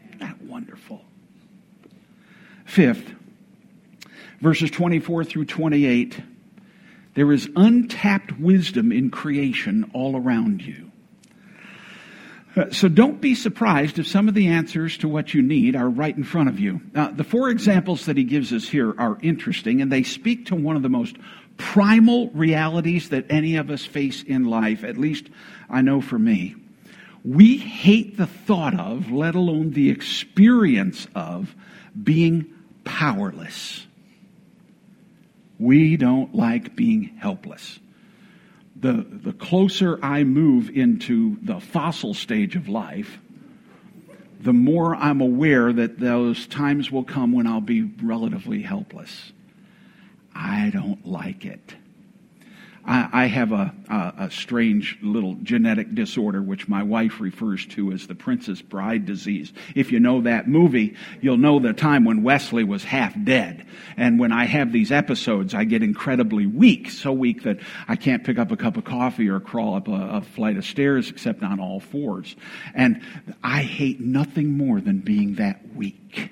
Isn't 0.07 0.21
that 0.21 0.40
wonderful? 0.40 1.05
Fifth, 2.64 3.12
verses 4.40 4.71
24 4.71 5.25
through 5.25 5.45
28. 5.45 6.23
There 7.12 7.31
is 7.33 7.51
untapped 7.55 8.40
wisdom 8.40 8.93
in 8.93 9.11
creation 9.11 9.90
all 9.93 10.16
around 10.16 10.62
you. 10.62 10.90
Uh, 12.57 12.71
so 12.71 12.88
don't 12.88 13.21
be 13.21 13.35
surprised 13.35 13.99
if 13.99 14.07
some 14.07 14.27
of 14.27 14.35
the 14.35 14.49
answers 14.49 14.97
to 14.99 15.09
what 15.09 15.35
you 15.35 15.43
need 15.43 15.77
are 15.77 15.88
right 15.88 16.16
in 16.16 16.25
front 16.25 16.49
of 16.49 16.59
you. 16.59 16.81
Uh, 16.95 17.11
the 17.11 17.25
four 17.25 17.51
examples 17.51 18.07
that 18.07 18.16
he 18.16 18.25
gives 18.25 18.53
us 18.53 18.69
here 18.69 18.95
are 18.99 19.19
interesting, 19.23 19.81
and 19.81 19.93
they 19.93 20.03
speak 20.03 20.47
to 20.47 20.57
one 20.57 20.77
of 20.77 20.83
the 20.83 20.88
most 20.88 21.16
primal 21.61 22.31
realities 22.31 23.11
that 23.11 23.27
any 23.29 23.57
of 23.57 23.70
us 23.70 23.85
face 23.85 24.23
in 24.23 24.46
life, 24.46 24.83
at 24.83 24.96
least 24.96 25.29
I 25.68 25.83
know 25.83 26.01
for 26.01 26.18
me. 26.18 26.57
We 27.23 27.59
hate 27.59 28.16
the 28.16 28.27
thought 28.27 28.81
of, 28.81 29.12
let 29.12 29.35
alone 29.35 29.73
the 29.73 29.90
experience 29.90 31.07
of, 31.14 31.55
being 32.03 32.46
powerless. 32.85 33.87
We 35.59 35.99
don't 35.99 36.35
like 36.35 36.75
being 36.75 37.05
helpless. 37.20 37.79
The, 38.75 39.07
the 39.09 39.35
closer 39.35 40.03
I 40.03 40.25
move 40.25 40.70
into 40.70 41.37
the 41.42 41.61
fossil 41.61 42.14
stage 42.14 42.57
of 42.57 42.70
life, 42.70 43.18
the 44.40 44.55
more 44.55 44.96
I'm 44.96 45.20
aware 45.20 45.70
that 45.70 45.99
those 45.99 46.46
times 46.46 46.90
will 46.90 47.05
come 47.05 47.33
when 47.33 47.46
I'll 47.46 47.61
be 47.61 47.83
relatively 48.03 48.62
helpless. 48.62 49.33
I 50.35 50.71
don't 50.71 51.07
like 51.07 51.45
it. 51.45 51.75
I, 52.85 53.09
I 53.12 53.27
have 53.27 53.53
a, 53.53 53.75
a, 53.88 54.14
a, 54.25 54.31
strange 54.31 54.99
little 55.03 55.35
genetic 55.43 55.95
disorder, 55.95 56.40
which 56.40 56.66
my 56.66 56.83
wife 56.83 57.21
refers 57.21 57.66
to 57.66 57.93
as 57.93 58.07
the 58.07 58.14
Princess 58.14 58.62
Bride 58.62 59.05
disease. 59.05 59.53
If 59.75 59.93
you 59.93 60.01
know 60.01 60.23
that 60.23 60.49
movie, 60.49 60.97
you'll 61.21 61.37
know 61.37 61.59
the 61.59 61.75
time 61.75 62.05
when 62.05 62.23
Westley 62.23 62.64
was 62.64 62.83
half 62.83 63.14
dead. 63.23 63.66
And 63.97 64.19
when 64.19 64.33
I 64.33 64.47
have 64.47 64.73
these 64.73 64.90
episodes, 64.90 65.55
I 65.55 65.64
get 65.64 65.83
incredibly 65.83 66.47
weak, 66.47 66.90
so 66.90 67.12
weak 67.12 67.43
that 67.43 67.59
I 67.87 67.97
can't 67.97 68.25
pick 68.25 68.38
up 68.38 68.51
a 68.51 68.57
cup 68.57 68.77
of 68.79 68.85
coffee 68.85 69.29
or 69.29 69.40
crawl 69.40 69.75
up 69.75 69.88
a, 69.88 69.93
a 69.93 70.23
flight 70.23 70.57
of 70.57 70.64
stairs 70.64 71.11
except 71.11 71.43
on 71.43 71.61
all 71.61 71.81
fours. 71.81 72.35
And 72.75 73.03
I 73.45 73.62
hate 73.62 74.01
nothing 74.01 74.57
more 74.57 74.81
than 74.81 75.01
being 75.01 75.35
that 75.35 75.75
weak 75.75 76.31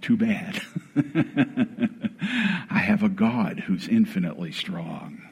too 0.00 0.16
bad. 0.16 0.60
I 2.70 2.78
have 2.78 3.02
a 3.02 3.08
God 3.08 3.60
who's 3.60 3.88
infinitely 3.88 4.52
strong. 4.52 5.22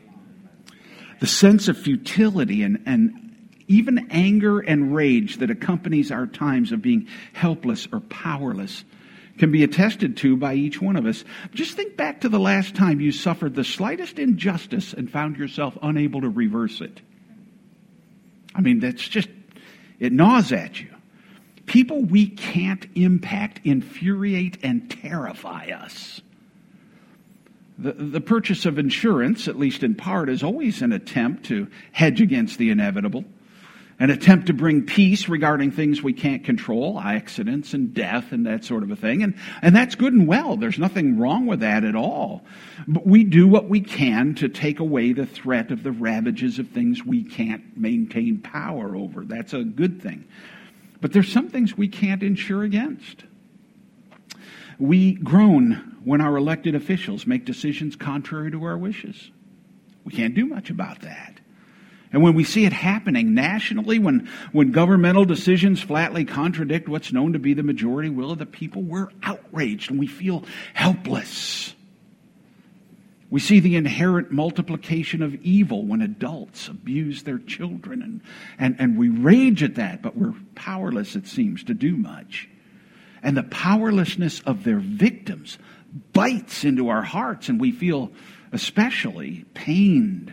The 1.21 1.27
sense 1.27 1.69
of 1.69 1.77
futility 1.77 2.63
and, 2.63 2.83
and 2.87 3.59
even 3.67 4.09
anger 4.11 4.61
and 4.61 4.95
rage 4.95 5.39
that 5.39 5.51
accompanies 5.51 6.11
our 6.11 6.27
times 6.27 6.73
of 6.73 6.83
being 6.83 7.09
helpless 7.33 7.89
or 7.93 8.01
powerless 8.01 8.85
can 9.39 9.53
be 9.53 9.63
attested 9.63 10.17
to 10.19 10.37
by 10.37 10.55
each 10.55 10.81
one 10.81 10.97
of 10.97 11.07
us. 11.07 11.25
Just 11.53 11.77
think 11.77 11.97
back 11.97 12.23
to 12.23 12.29
the 12.29 12.41
last 12.41 12.75
time 12.75 13.01
you 13.01 13.13
suffered 13.13 13.55
the 13.55 13.65
slightest 13.65 14.19
injustice 14.19 14.93
and 14.93 15.11
found 15.11 15.37
yourself 15.37 15.79
unable 15.83 16.21
to 16.23 16.29
reverse 16.29 16.81
it. 16.81 17.01
I 18.55 18.61
mean, 18.61 18.81
that's 18.81 19.07
just, 19.07 19.29
it 20.01 20.13
gnaws 20.13 20.53
at 20.53 20.81
you. 20.81 20.89
People 21.69 22.03
we 22.03 22.27
can't 22.27 22.87
impact 22.95 23.61
infuriate 23.65 24.59
and 24.63 24.91
terrify 24.91 25.67
us. 25.67 26.23
The, 27.79 27.93
the 27.93 28.21
purchase 28.21 28.67
of 28.67 28.79
insurance, 28.79 29.47
at 29.47 29.59
least 29.59 29.83
in 29.85 29.95
part, 29.95 30.31
is 30.31 30.43
always 30.43 30.83
an 30.83 30.93
attempt 30.93 31.45
to 31.47 31.69
hedge 31.93 32.21
against 32.21 32.59
the 32.59 32.71
inevitable, 32.71 33.25
an 34.01 34.11
attempt 34.11 34.47
to 34.47 34.55
bring 34.55 34.87
peace 34.87 35.29
regarding 35.29 35.71
things 35.71 36.03
we 36.03 36.15
can't 36.15 36.43
control, 36.43 36.99
accidents 36.99 37.75
and 37.75 37.93
death 37.93 38.33
and 38.33 38.47
that 38.47 38.65
sort 38.65 38.83
of 38.83 38.91
a 38.91 38.97
thing. 38.97 39.23
And, 39.23 39.35
and 39.61 39.77
that's 39.77 39.95
good 39.95 40.15
and 40.15 40.27
well. 40.27 40.57
There's 40.57 40.79
nothing 40.79 41.19
wrong 41.19 41.47
with 41.47 41.61
that 41.61 41.85
at 41.85 41.95
all. 41.95 42.45
But 42.89 43.07
we 43.07 43.25
do 43.25 43.47
what 43.47 43.69
we 43.69 43.81
can 43.83 44.35
to 44.37 44.49
take 44.49 44.81
away 44.81 45.13
the 45.13 45.27
threat 45.27 45.71
of 45.71 45.83
the 45.83 45.93
ravages 45.93 46.59
of 46.59 46.69
things 46.69 47.05
we 47.05 47.25
can't 47.25 47.77
maintain 47.77 48.39
power 48.39 48.97
over. 48.97 49.25
That's 49.25 49.53
a 49.53 49.63
good 49.63 50.01
thing. 50.03 50.25
But 51.01 51.13
there's 51.13 51.31
some 51.31 51.49
things 51.49 51.77
we 51.77 51.89
can't 51.89 52.23
insure 52.23 52.63
against. 52.63 53.25
we 54.79 55.15
groan 55.15 55.97
when 56.05 56.21
our 56.21 56.37
elected 56.37 56.75
officials 56.75 57.27
make 57.27 57.45
decisions 57.45 57.97
contrary 57.97 58.51
to 58.51 58.65
our 58.65 58.79
wishes. 58.79 59.31
We 60.05 60.13
can't 60.13 60.35
do 60.35 60.47
much 60.47 60.71
about 60.71 61.01
that. 61.01 61.41
And 62.13 62.23
when 62.23 62.35
we 62.35 62.45
see 62.45 62.65
it 62.65 62.73
happening 62.73 63.35
nationally, 63.35 63.99
when, 63.99 64.31
when 64.53 64.73
governmental 64.73 65.27
decisions 65.27 65.83
flatly 65.83 66.25
contradict 66.25 66.89
what's 66.89 67.13
known 67.13 67.35
to 67.35 67.39
be 67.39 67.53
the 67.53 67.63
majority 67.63 68.09
will 68.09 68.31
of 68.31 68.39
the 68.39 68.47
people, 68.47 68.83
we're 68.83 69.09
outraged 69.23 69.91
and 69.91 70.01
we 70.01 70.07
feel 70.07 70.45
helpless. 70.73 71.75
We 73.31 73.41
see 73.41 73.61
the 73.61 73.77
inherent 73.77 74.33
multiplication 74.33 75.23
of 75.23 75.35
evil 75.43 75.85
when 75.85 76.01
adults 76.01 76.69
abuse 76.69 77.25
their 77.25 77.39
children, 77.39 78.01
and, 78.01 78.21
and, 78.59 78.77
and 78.79 78.99
we 78.99 79.11
rage 79.11 79.63
at 79.63 79.75
that, 79.75 80.01
but 80.01 80.17
we're 80.17 80.35
powerless, 80.55 81.15
it 81.15 81.27
seems, 81.27 81.63
to 81.65 81.75
do 81.75 81.97
much. 81.97 82.49
And 83.23 83.37
the 83.37 83.43
powerlessness 83.43 84.41
of 84.41 84.65
their 84.65 84.79
victims 84.79 85.59
bites 86.13 86.65
into 86.65 86.89
our 86.89 87.03
hearts, 87.03 87.49
and 87.49 87.61
we 87.61 87.71
feel 87.71 88.13
especially 88.53 89.45
pained. 89.53 90.33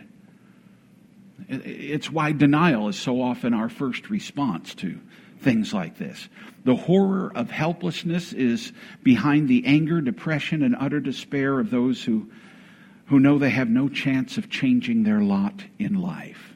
It's 1.48 2.10
why 2.10 2.32
denial 2.32 2.88
is 2.88 2.98
so 2.98 3.20
often 3.20 3.52
our 3.52 3.68
first 3.68 4.08
response 4.08 4.74
to 4.76 4.98
things 5.40 5.74
like 5.74 5.98
this. 5.98 6.28
The 6.64 6.76
horror 6.76 7.30
of 7.34 7.50
helplessness 7.50 8.32
is 8.32 8.72
behind 9.02 9.48
the 9.48 9.66
anger, 9.66 10.00
depression, 10.00 10.62
and 10.62 10.74
utter 10.78 10.98
despair 10.98 11.60
of 11.60 11.70
those 11.70 12.02
who 12.02 12.30
who 13.06 13.20
know 13.20 13.38
they 13.38 13.50
have 13.50 13.68
no 13.68 13.88
chance 13.88 14.36
of 14.36 14.50
changing 14.50 15.04
their 15.04 15.20
lot 15.20 15.64
in 15.78 16.00
life. 16.00 16.54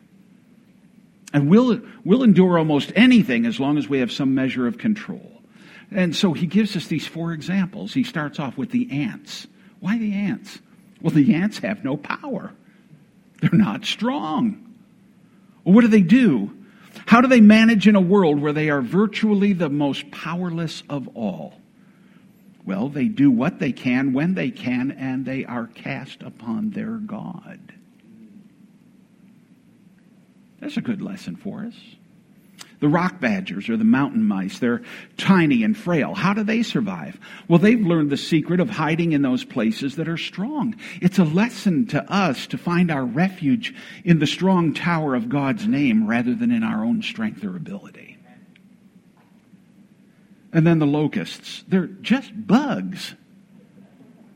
And 1.33 1.49
we'll, 1.49 1.81
we'll 2.05 2.25
endure 2.25 2.59
almost 2.59 2.93
anything 2.97 3.47
as 3.47 3.61
long 3.61 3.79
as 3.79 3.89
we 3.89 4.01
have 4.01 4.11
some 4.11 4.35
measure 4.35 4.67
of 4.67 4.79
control. 4.79 5.41
And 5.93 6.15
so 6.15 6.33
he 6.33 6.47
gives 6.47 6.77
us 6.77 6.87
these 6.87 7.07
four 7.07 7.33
examples. 7.33 7.95
He 7.95 8.05
starts 8.05 8.39
off 8.39 8.57
with 8.57 8.71
the 8.71 8.91
ants. 8.91 9.47
Why 9.79 9.99
the 9.99 10.13
ants? 10.13 10.59
Well, 11.01 11.15
the 11.15 11.35
ants 11.35 11.59
have 11.59 11.85
no 11.85 11.97
power. 11.97 12.53
They're 13.41 13.51
not 13.53 13.85
strong. 13.85 14.75
Well, 15.65 15.75
what 15.75 15.83
do 15.83 15.89
they 15.89 16.03
do? 16.03 16.57
How 17.07 17.21
do 17.21 17.29
they 17.29 17.41
manage 17.41 17.87
in 17.87 17.97
a 17.97 18.01
world 18.01 18.41
where 18.41 18.53
they 18.53 18.71
are 18.71 18.83
virtually 18.83 19.53
the 19.53 19.71
most 19.71 20.11
powerless 20.11 20.83
of 20.89 21.09
all? 21.17 21.60
Well, 22.65 22.89
they 22.89 23.07
do 23.07 23.31
what 23.31 23.59
they 23.59 23.73
can 23.73 24.13
when 24.13 24.35
they 24.35 24.51
can, 24.51 24.91
and 24.91 25.25
they 25.25 25.45
are 25.45 25.67
cast 25.67 26.23
upon 26.23 26.71
their 26.71 26.97
God. 26.97 27.73
That's 30.61 30.77
a 30.77 30.83
good 30.83 31.01
lesson 31.01 31.37
for 31.37 31.65
us. 31.65 31.75
The 32.81 32.89
rock 32.89 33.21
badgers 33.21 33.69
or 33.69 33.77
the 33.77 33.85
mountain 33.85 34.25
mice, 34.25 34.59
they're 34.59 34.83
tiny 35.19 35.65
and 35.65 35.77
frail. 35.77 36.15
How 36.15 36.33
do 36.33 36.43
they 36.43 36.63
survive? 36.63 37.19
Well, 37.47 37.59
they've 37.59 37.81
learned 37.81 38.11
the 38.11 38.17
secret 38.17 38.59
of 38.59 38.71
hiding 38.71 39.13
in 39.13 39.21
those 39.21 39.45
places 39.45 39.97
that 39.97 40.09
are 40.09 40.17
strong. 40.17 40.75
It's 41.03 41.19
a 41.19 41.25
lesson 41.25 41.87
to 41.89 42.11
us 42.11 42.47
to 42.49 42.59
find 42.59 42.91
our 42.91 43.05
refuge 43.05 43.75
in 44.03 44.19
the 44.19 44.27
strong 44.27 44.73
tower 44.73 45.15
of 45.15 45.29
God's 45.29 45.67
name 45.67 46.07
rather 46.07 46.35
than 46.35 46.51
in 46.51 46.63
our 46.63 46.83
own 46.83 47.03
strength 47.03 47.45
or 47.45 47.55
ability. 47.55 48.10
And 50.53 50.67
then 50.67 50.79
the 50.79 50.87
locusts. 50.87 51.65
They're 51.69 51.87
just 51.87 52.31
bugs. 52.47 53.15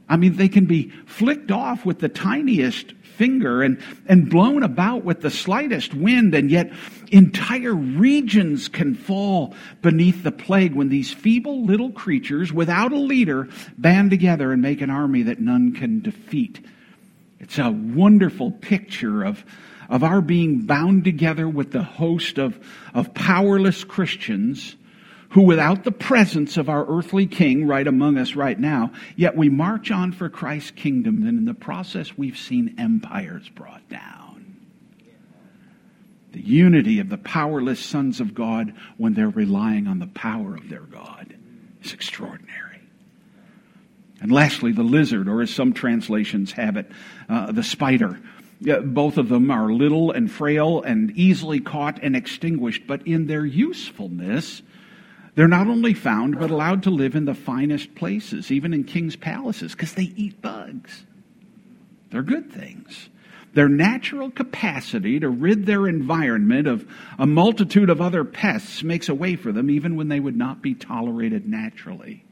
I 0.09 0.17
mean, 0.17 0.37
they 0.37 0.49
can 0.49 0.67
be 0.67 0.91
flicked 1.07 1.51
off 1.51 1.85
with 1.85 1.99
the 1.99 2.09
tiniest 2.09 2.93
finger 3.17 3.63
and, 3.63 3.81
and 4.07 4.29
blown 4.29 4.63
about 4.63 5.05
with 5.05 5.21
the 5.21 5.31
slightest 5.31 5.95
wind, 5.95 6.35
and 6.35 6.51
yet 6.51 6.73
entire 7.11 7.75
regions 7.75 8.69
can 8.69 8.95
fall 8.95 9.55
beneath 9.83 10.23
the 10.23 10.33
plague 10.33 10.75
when 10.75 10.89
these 10.89 11.13
feeble 11.13 11.65
little 11.65 11.91
creatures, 11.91 12.53
without 12.53 12.93
a 12.93 12.99
leader, 12.99 13.49
band 13.79 14.11
together 14.11 14.53
and 14.53 14.61
make 14.61 14.81
an 14.81 14.91
army 14.91 15.23
that 15.23 15.41
none 15.41 15.73
can 15.73 16.01
defeat. 16.01 16.65
It's 17.39 17.59
a 17.59 17.71
wonderful 17.71 18.51
picture 18.51 19.23
of, 19.23 19.45
of 19.89 20.03
our 20.03 20.21
being 20.21 20.63
bound 20.63 21.05
together 21.05 21.49
with 21.49 21.73
the 21.73 21.83
host 21.83 22.39
of, 22.39 22.59
of 22.93 23.15
powerless 23.15 23.85
Christians 23.85 24.77
who 25.35 25.43
without 25.43 25.83
the 25.83 25.91
presence 25.91 26.57
of 26.57 26.69
our 26.69 26.87
earthly 26.87 27.27
king 27.27 27.67
right 27.67 27.89
among 27.89 28.17
us 28.17 28.37
right 28.37 28.59
now, 28.59 28.93
yet 29.17 29.37
we 29.37 29.49
march 29.49 29.91
on 29.91 30.13
for 30.13 30.29
Christ's 30.29 30.71
kingdom, 30.71 31.27
and 31.27 31.39
in 31.39 31.45
the 31.45 31.55
process 31.55 32.17
we've 32.17 32.39
seen 32.39 32.77
empires 32.79 33.49
brought 33.49 33.89
down. 33.89 34.57
The 36.31 36.41
unity 36.41 37.01
of 37.01 37.09
the 37.09 37.19
powerless 37.19 37.81
sons 37.81 38.21
of 38.21 38.33
God 38.33 38.75
when 38.97 39.15
they're 39.15 39.29
relying 39.29 39.89
on 39.89 39.99
the 39.99 40.07
power 40.07 40.55
of 40.55 40.69
their 40.69 40.83
God 40.83 41.35
is 41.83 41.93
extraordinary. 41.93 42.81
And 44.21 44.31
lastly, 44.31 44.71
the 44.71 44.85
lizard, 44.85 45.29
or 45.29 45.43
as 45.43 45.51
some 45.51 45.73
translations 45.73 46.53
have 46.53 46.77
it, 46.77 46.89
uh, 47.29 47.51
the 47.51 47.65
spider. 47.65 48.21
Both 48.61 49.19
of 49.19 49.29
them 49.29 49.51
are 49.51 49.73
little 49.73 50.13
and 50.13 50.31
frail 50.31 50.81
and 50.83 51.11
easily 51.17 51.59
caught 51.59 51.99
and 52.05 52.15
extinguished, 52.15 52.87
but 52.87 53.05
in 53.05 53.27
their 53.27 53.45
usefulness, 53.45 54.63
they're 55.35 55.49
not 55.49 55.67
only 55.67 55.95
found, 55.95 56.39
but 56.39 56.51
allowed 56.51 56.85
to 56.85 56.91
live 56.91 57.17
in 57.17 57.25
the 57.25 57.35
finest 57.35 57.95
places, 57.95 58.51
even 58.51 58.73
in 58.73 58.85
king's 58.85 59.17
palaces, 59.17 59.73
because 59.73 59.95
they 59.95 60.13
eat 60.17 60.41
bugs. 60.41 61.05
They're 62.11 62.23
good 62.23 62.53
things. 62.53 63.09
Their 63.55 63.69
natural 63.69 64.31
capacity 64.31 65.21
to 65.21 65.29
rid 65.29 65.67
their 65.67 65.87
environment 65.87 66.67
of 66.67 66.87
a 67.19 67.27
multitude 67.27 67.91
of 67.91 68.01
other 68.01 68.25
pests 68.25 68.83
makes 68.83 69.09
a 69.09 69.15
way 69.15 69.37
for 69.37 69.53
them 69.53 69.71
even 69.71 69.97
when 69.97 70.09
they 70.09 70.21
would 70.21 70.37
not 70.37 70.63
be 70.63 70.75
tolerated 70.75 71.47
naturally. 71.47 72.25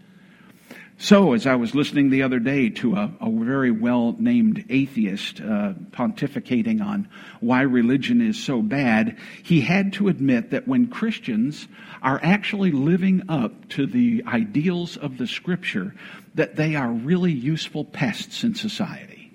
So, 1.02 1.32
as 1.32 1.48
I 1.48 1.56
was 1.56 1.74
listening 1.74 2.10
the 2.10 2.22
other 2.22 2.38
day 2.38 2.70
to 2.70 2.94
a, 2.94 3.12
a 3.20 3.28
very 3.28 3.72
well 3.72 4.14
named 4.20 4.64
atheist 4.70 5.40
uh, 5.40 5.72
pontificating 5.90 6.80
on 6.80 7.08
why 7.40 7.62
religion 7.62 8.20
is 8.20 8.40
so 8.40 8.62
bad, 8.62 9.18
he 9.42 9.62
had 9.62 9.94
to 9.94 10.06
admit 10.06 10.50
that 10.52 10.68
when 10.68 10.86
Christians 10.86 11.66
are 12.02 12.20
actually 12.22 12.70
living 12.70 13.24
up 13.28 13.68
to 13.70 13.84
the 13.84 14.22
ideals 14.28 14.96
of 14.96 15.18
the 15.18 15.26
scripture, 15.26 15.92
that 16.36 16.54
they 16.54 16.76
are 16.76 16.92
really 16.92 17.32
useful 17.32 17.84
pests 17.84 18.44
in 18.44 18.54
society. 18.54 19.32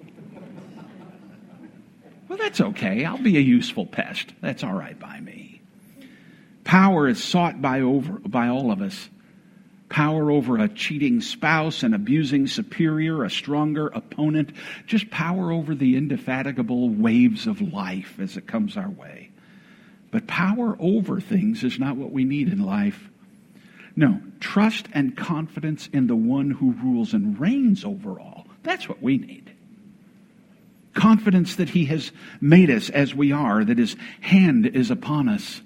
Well, 2.29 2.37
that's 2.37 2.61
okay. 2.61 3.03
I'll 3.03 3.21
be 3.21 3.35
a 3.35 3.41
useful 3.41 3.85
pest. 3.85 4.33
That's 4.39 4.63
all 4.63 4.73
right 4.73 4.97
by 4.97 5.19
me. 5.19 5.59
Power 6.63 7.09
is 7.09 7.21
sought 7.21 7.61
by, 7.61 7.81
over, 7.81 8.19
by 8.19 8.47
all 8.47 8.71
of 8.71 8.81
us 8.81 9.09
power 9.89 10.31
over 10.31 10.57
a 10.57 10.67
cheating 10.67 11.21
spouse, 11.21 11.83
an 11.83 11.93
abusing 11.93 12.47
superior, 12.47 13.23
a 13.23 13.29
stronger 13.29 13.87
opponent, 13.87 14.51
just 14.85 15.09
power 15.09 15.51
over 15.51 15.73
the 15.73 15.95
indefatigable 15.95 16.89
waves 16.89 17.47
of 17.47 17.61
life 17.61 18.19
as 18.19 18.37
it 18.37 18.47
comes 18.47 18.75
our 18.75 18.89
way. 18.89 19.29
But 20.11 20.27
power 20.27 20.75
over 20.79 21.19
things 21.19 21.63
is 21.63 21.79
not 21.79 21.97
what 21.97 22.11
we 22.11 22.23
need 22.23 22.49
in 22.49 22.63
life. 22.63 23.09
No, 23.95 24.21
trust 24.39 24.87
and 24.93 25.17
confidence 25.17 25.89
in 25.91 26.07
the 26.07 26.15
one 26.15 26.51
who 26.51 26.71
rules 26.71 27.13
and 27.13 27.39
reigns 27.39 27.83
over 27.83 28.19
all. 28.19 28.45
That's 28.63 28.87
what 28.87 29.01
we 29.01 29.17
need. 29.17 29.51
Confidence 30.93 31.55
that 31.55 31.69
he 31.69 31.85
has 31.85 32.11
made 32.41 32.69
us 32.69 32.89
as 32.89 33.15
we 33.15 33.31
are, 33.31 33.63
that 33.63 33.77
his 33.77 33.95
hand 34.21 34.65
is 34.65 34.91
upon 34.91 35.29
us 35.29 35.61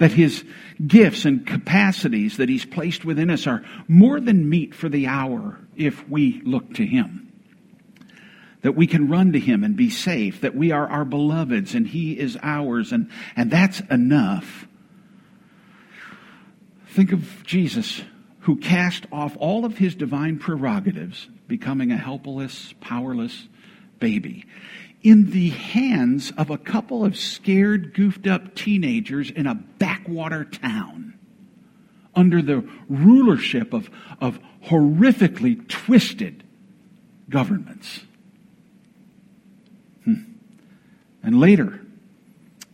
that 0.00 0.12
his 0.12 0.44
gifts 0.84 1.26
and 1.26 1.46
capacities 1.46 2.38
that 2.38 2.48
he's 2.48 2.64
placed 2.64 3.04
within 3.04 3.28
us 3.30 3.46
are 3.46 3.62
more 3.86 4.18
than 4.18 4.48
meet 4.48 4.74
for 4.74 4.88
the 4.88 5.06
hour 5.06 5.58
if 5.76 6.08
we 6.08 6.40
look 6.42 6.72
to 6.74 6.86
him. 6.86 7.30
That 8.62 8.72
we 8.72 8.86
can 8.86 9.08
run 9.08 9.32
to 9.34 9.38
him 9.38 9.62
and 9.62 9.76
be 9.76 9.90
safe, 9.90 10.40
that 10.40 10.56
we 10.56 10.72
are 10.72 10.88
our 10.88 11.04
beloveds 11.04 11.74
and 11.74 11.86
he 11.86 12.18
is 12.18 12.38
ours, 12.42 12.92
and, 12.92 13.10
and 13.36 13.50
that's 13.50 13.80
enough. 13.90 14.66
Think 16.88 17.12
of 17.12 17.44
Jesus 17.44 18.00
who 18.40 18.56
cast 18.56 19.04
off 19.12 19.36
all 19.38 19.66
of 19.66 19.76
his 19.76 19.94
divine 19.94 20.38
prerogatives, 20.38 21.28
becoming 21.46 21.92
a 21.92 21.98
helpless, 21.98 22.72
powerless 22.80 23.48
baby 23.98 24.46
in 25.02 25.30
the 25.30 25.50
hands 25.50 26.32
of 26.36 26.50
a 26.50 26.58
couple 26.58 27.04
of 27.04 27.16
scared, 27.16 27.94
goofed 27.94 28.26
up 28.26 28.54
teenagers 28.54 29.30
in 29.30 29.46
a 29.46 29.54
backwater 29.54 30.44
town 30.44 31.14
under 32.14 32.42
the 32.42 32.68
rulership 32.88 33.72
of, 33.72 33.88
of 34.20 34.38
horrifically 34.66 35.66
twisted 35.68 36.44
governments. 37.28 38.00
Hmm. 40.04 40.22
And 41.22 41.40
later, 41.40 41.80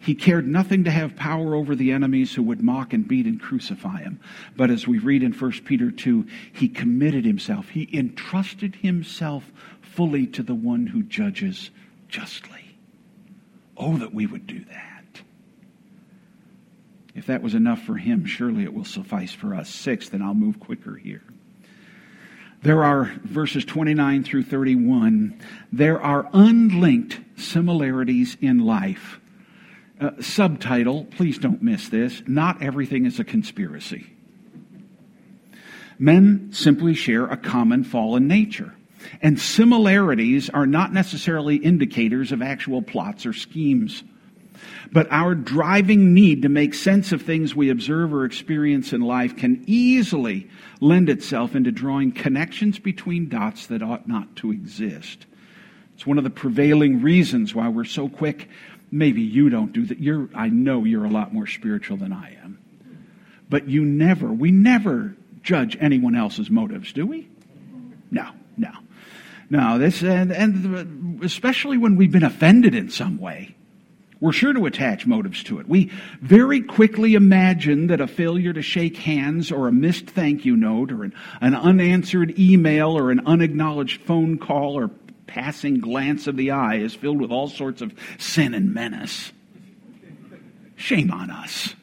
he 0.00 0.14
cared 0.14 0.46
nothing 0.46 0.84
to 0.84 0.90
have 0.90 1.16
power 1.16 1.54
over 1.54 1.74
the 1.74 1.92
enemies 1.92 2.34
who 2.34 2.42
would 2.44 2.62
mock 2.62 2.92
and 2.92 3.06
beat 3.06 3.26
and 3.26 3.40
crucify 3.40 4.02
him. 4.02 4.20
But 4.56 4.70
as 4.70 4.86
we 4.86 4.98
read 4.98 5.22
in 5.22 5.32
1 5.32 5.52
Peter 5.64 5.90
2, 5.90 6.26
he 6.52 6.68
committed 6.68 7.24
himself. 7.24 7.68
He 7.68 7.88
entrusted 7.92 8.76
himself 8.76 9.52
fully 9.80 10.26
to 10.28 10.42
the 10.42 10.54
one 10.54 10.86
who 10.86 11.02
judges 11.02 11.70
justly. 12.08 12.78
Oh, 13.76 13.96
that 13.98 14.14
we 14.14 14.26
would 14.26 14.46
do 14.46 14.64
that. 14.64 15.22
If 17.14 17.26
that 17.26 17.42
was 17.42 17.54
enough 17.54 17.82
for 17.82 17.96
him, 17.96 18.26
surely 18.26 18.64
it 18.64 18.74
will 18.74 18.84
suffice 18.84 19.32
for 19.32 19.54
us. 19.54 19.70
Sixth, 19.70 20.12
and 20.12 20.22
I'll 20.22 20.34
move 20.34 20.60
quicker 20.60 20.96
here. 20.96 21.22
There 22.62 22.84
are 22.84 23.12
verses 23.22 23.64
29 23.64 24.24
through 24.24 24.44
31. 24.44 25.40
There 25.72 26.00
are 26.00 26.28
unlinked 26.32 27.20
similarities 27.36 28.36
in 28.40 28.60
life. 28.60 29.20
Uh, 29.98 30.10
subtitle, 30.20 31.04
please 31.04 31.38
don't 31.38 31.62
miss 31.62 31.88
this. 31.88 32.22
Not 32.26 32.62
everything 32.62 33.06
is 33.06 33.18
a 33.18 33.24
conspiracy. 33.24 34.12
Men 35.98 36.50
simply 36.52 36.94
share 36.94 37.24
a 37.24 37.36
common 37.36 37.82
fallen 37.82 38.28
nature. 38.28 38.75
And 39.22 39.38
similarities 39.40 40.50
are 40.50 40.66
not 40.66 40.92
necessarily 40.92 41.56
indicators 41.56 42.32
of 42.32 42.42
actual 42.42 42.82
plots 42.82 43.26
or 43.26 43.32
schemes. 43.32 44.02
But 44.92 45.08
our 45.10 45.34
driving 45.34 46.14
need 46.14 46.42
to 46.42 46.48
make 46.48 46.74
sense 46.74 47.12
of 47.12 47.22
things 47.22 47.54
we 47.54 47.70
observe 47.70 48.12
or 48.12 48.24
experience 48.24 48.92
in 48.92 49.00
life 49.00 49.36
can 49.36 49.64
easily 49.66 50.48
lend 50.80 51.08
itself 51.08 51.54
into 51.54 51.72
drawing 51.72 52.12
connections 52.12 52.78
between 52.78 53.28
dots 53.28 53.66
that 53.66 53.82
ought 53.82 54.08
not 54.08 54.36
to 54.36 54.52
exist. 54.52 55.26
It's 55.94 56.06
one 56.06 56.18
of 56.18 56.24
the 56.24 56.30
prevailing 56.30 57.02
reasons 57.02 57.54
why 57.54 57.68
we're 57.68 57.84
so 57.84 58.08
quick. 58.08 58.48
Maybe 58.90 59.22
you 59.22 59.50
don't 59.50 59.72
do 59.72 59.86
that. 59.86 59.98
You're, 59.98 60.28
I 60.34 60.48
know 60.48 60.84
you're 60.84 61.04
a 61.04 61.10
lot 61.10 61.32
more 61.32 61.46
spiritual 61.46 61.96
than 61.96 62.12
I 62.12 62.36
am. 62.42 62.58
But 63.48 63.68
you 63.68 63.84
never, 63.84 64.32
we 64.32 64.50
never 64.50 65.16
judge 65.42 65.76
anyone 65.80 66.16
else's 66.16 66.50
motives, 66.50 66.92
do 66.92 67.06
we? 67.06 67.28
No, 68.10 68.30
no. 68.56 68.70
No, 69.48 69.78
this, 69.78 70.02
and, 70.02 70.32
and 70.32 71.22
especially 71.22 71.78
when 71.78 71.96
we've 71.96 72.10
been 72.10 72.24
offended 72.24 72.74
in 72.74 72.90
some 72.90 73.18
way. 73.18 73.54
We're 74.18 74.32
sure 74.32 74.54
to 74.54 74.64
attach 74.64 75.06
motives 75.06 75.42
to 75.44 75.60
it. 75.60 75.68
We 75.68 75.92
very 76.22 76.62
quickly 76.62 77.14
imagine 77.14 77.88
that 77.88 78.00
a 78.00 78.06
failure 78.06 78.52
to 78.52 78.62
shake 78.62 78.96
hands 78.96 79.52
or 79.52 79.68
a 79.68 79.72
missed 79.72 80.06
thank 80.06 80.46
you 80.46 80.56
note 80.56 80.90
or 80.90 81.04
an, 81.04 81.14
an 81.42 81.54
unanswered 81.54 82.38
email 82.38 82.96
or 82.96 83.10
an 83.10 83.26
unacknowledged 83.26 84.00
phone 84.02 84.38
call 84.38 84.78
or 84.78 84.90
passing 85.26 85.80
glance 85.80 86.26
of 86.26 86.36
the 86.36 86.52
eye 86.52 86.76
is 86.76 86.94
filled 86.94 87.20
with 87.20 87.30
all 87.30 87.48
sorts 87.48 87.82
of 87.82 87.92
sin 88.18 88.54
and 88.54 88.72
menace. 88.72 89.32
Shame 90.76 91.10
on 91.10 91.30
us. 91.30 91.74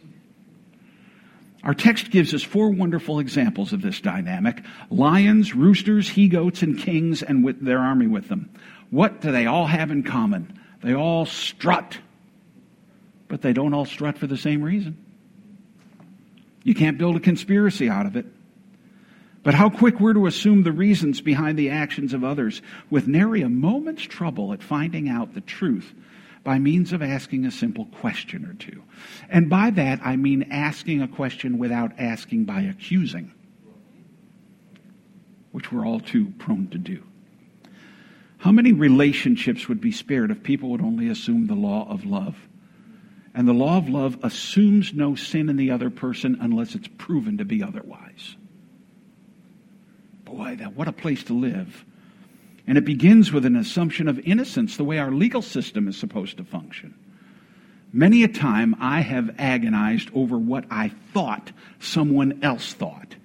Our 1.63 1.73
text 1.73 2.11
gives 2.11 2.33
us 2.33 2.43
four 2.43 2.69
wonderful 2.69 3.19
examples 3.19 3.71
of 3.71 3.81
this 3.81 4.01
dynamic 4.01 4.63
lions, 4.89 5.55
roosters, 5.55 6.09
he 6.09 6.27
goats, 6.27 6.61
and 6.61 6.77
kings, 6.77 7.23
and 7.23 7.43
with 7.43 7.63
their 7.63 7.79
army 7.79 8.07
with 8.07 8.27
them. 8.27 8.49
What 8.89 9.21
do 9.21 9.31
they 9.31 9.45
all 9.45 9.67
have 9.67 9.89
in 9.89 10.03
common? 10.03 10.59
They 10.81 10.93
all 10.93 11.25
strut 11.25 11.97
but 13.33 13.41
they 13.41 13.51
don't 13.51 13.73
all 13.73 13.85
strut 13.85 14.15
for 14.19 14.27
the 14.27 14.37
same 14.37 14.61
reason. 14.61 14.95
You 16.63 16.75
can't 16.75 16.99
build 16.99 17.15
a 17.15 17.19
conspiracy 17.19 17.89
out 17.89 18.05
of 18.05 18.15
it. 18.15 18.27
But 19.41 19.55
how 19.55 19.71
quick 19.71 19.99
we're 19.99 20.13
to 20.13 20.27
assume 20.27 20.61
the 20.61 20.71
reasons 20.71 21.19
behind 21.19 21.57
the 21.57 21.71
actions 21.71 22.13
of 22.13 22.23
others 22.23 22.61
with 22.91 23.07
nary 23.07 23.41
a 23.41 23.49
moment's 23.49 24.03
trouble 24.03 24.53
at 24.53 24.61
finding 24.61 25.09
out 25.09 25.33
the 25.33 25.41
truth 25.41 25.95
by 26.43 26.59
means 26.59 26.91
of 26.91 27.01
asking 27.01 27.45
a 27.45 27.51
simple 27.51 27.85
question 27.85 28.45
or 28.45 28.53
two. 28.53 28.83
And 29.29 29.49
by 29.49 29.69
that, 29.71 29.99
I 30.03 30.15
mean 30.17 30.47
asking 30.51 31.01
a 31.01 31.07
question 31.07 31.57
without 31.57 31.93
asking 31.97 32.45
by 32.45 32.61
accusing, 32.61 33.31
which 35.51 35.71
we're 35.71 35.85
all 35.85 35.99
too 35.99 36.33
prone 36.37 36.67
to 36.69 36.77
do. 36.77 37.03
How 38.37 38.51
many 38.51 38.73
relationships 38.73 39.69
would 39.69 39.79
be 39.79 39.93
spared 39.93 40.29
if 40.29 40.43
people 40.43 40.69
would 40.71 40.81
only 40.81 41.07
assume 41.07 41.47
the 41.47 41.55
law 41.55 41.89
of 41.89 42.05
love? 42.05 42.35
And 43.33 43.47
the 43.47 43.53
law 43.53 43.77
of 43.77 43.87
love 43.87 44.17
assumes 44.21 44.93
no 44.93 45.15
sin 45.15 45.49
in 45.49 45.55
the 45.55 45.71
other 45.71 45.89
person 45.89 46.37
unless 46.41 46.75
it's 46.75 46.89
proven 46.97 47.37
to 47.37 47.45
be 47.45 47.63
otherwise. 47.63 48.35
Boy, 50.25 50.57
that 50.59 50.75
what 50.75 50.89
a 50.89 50.91
place 50.91 51.23
to 51.25 51.33
live. 51.33 51.85
And 52.65 52.77
it 52.77 52.85
begins 52.85 53.31
with 53.31 53.45
an 53.45 53.55
assumption 53.55 54.07
of 54.07 54.19
innocence, 54.19 54.77
the 54.77 54.83
way 54.83 54.97
our 54.97 55.11
legal 55.11 55.41
system 55.41 55.87
is 55.87 55.97
supposed 55.97 56.37
to 56.37 56.43
function. 56.43 56.93
Many 57.91 58.23
a 58.23 58.27
time 58.27 58.75
I 58.79 59.01
have 59.01 59.35
agonized 59.37 60.09
over 60.15 60.37
what 60.37 60.65
I 60.71 60.89
thought 61.13 61.51
someone 61.79 62.39
else 62.41 62.73
thought, 62.73 63.15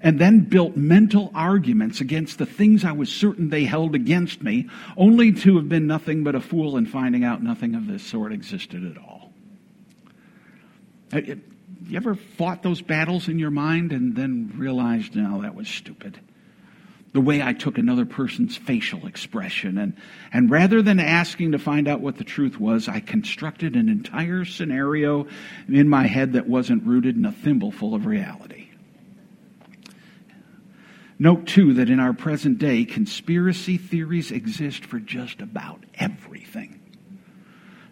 and 0.00 0.18
then 0.18 0.40
built 0.40 0.76
mental 0.76 1.30
arguments 1.34 2.00
against 2.00 2.38
the 2.38 2.46
things 2.46 2.84
I 2.84 2.92
was 2.92 3.10
certain 3.10 3.50
they 3.50 3.64
held 3.64 3.94
against 3.94 4.42
me, 4.42 4.68
only 4.96 5.32
to 5.32 5.56
have 5.56 5.68
been 5.68 5.86
nothing 5.86 6.24
but 6.24 6.34
a 6.34 6.40
fool 6.40 6.76
in 6.76 6.86
finding 6.86 7.24
out 7.24 7.42
nothing 7.42 7.74
of 7.74 7.86
this 7.86 8.02
sort 8.02 8.32
existed 8.32 8.84
at 8.84 8.96
all. 8.96 9.32
Uh, 11.12 11.18
you 11.18 11.96
ever 11.96 12.14
fought 12.14 12.62
those 12.62 12.82
battles 12.82 13.28
in 13.28 13.38
your 13.38 13.50
mind 13.50 13.92
and 13.92 14.16
then 14.16 14.52
realized, 14.56 15.14
no, 15.14 15.42
that 15.42 15.54
was 15.54 15.68
stupid? 15.68 16.18
The 17.18 17.24
way 17.24 17.42
I 17.42 17.52
took 17.52 17.78
another 17.78 18.06
person's 18.06 18.56
facial 18.56 19.08
expression. 19.08 19.76
And, 19.76 19.96
and 20.32 20.48
rather 20.48 20.82
than 20.82 21.00
asking 21.00 21.50
to 21.50 21.58
find 21.58 21.88
out 21.88 22.00
what 22.00 22.16
the 22.16 22.22
truth 22.22 22.60
was, 22.60 22.86
I 22.88 23.00
constructed 23.00 23.74
an 23.74 23.88
entire 23.88 24.44
scenario 24.44 25.26
in 25.68 25.88
my 25.88 26.06
head 26.06 26.34
that 26.34 26.48
wasn't 26.48 26.84
rooted 26.84 27.16
in 27.16 27.24
a 27.24 27.32
thimbleful 27.32 27.96
of 27.96 28.06
reality. 28.06 28.68
Note, 31.18 31.48
too, 31.48 31.74
that 31.74 31.90
in 31.90 31.98
our 31.98 32.12
present 32.12 32.58
day, 32.58 32.84
conspiracy 32.84 33.78
theories 33.78 34.30
exist 34.30 34.84
for 34.84 35.00
just 35.00 35.40
about 35.40 35.82
everything. 35.96 36.77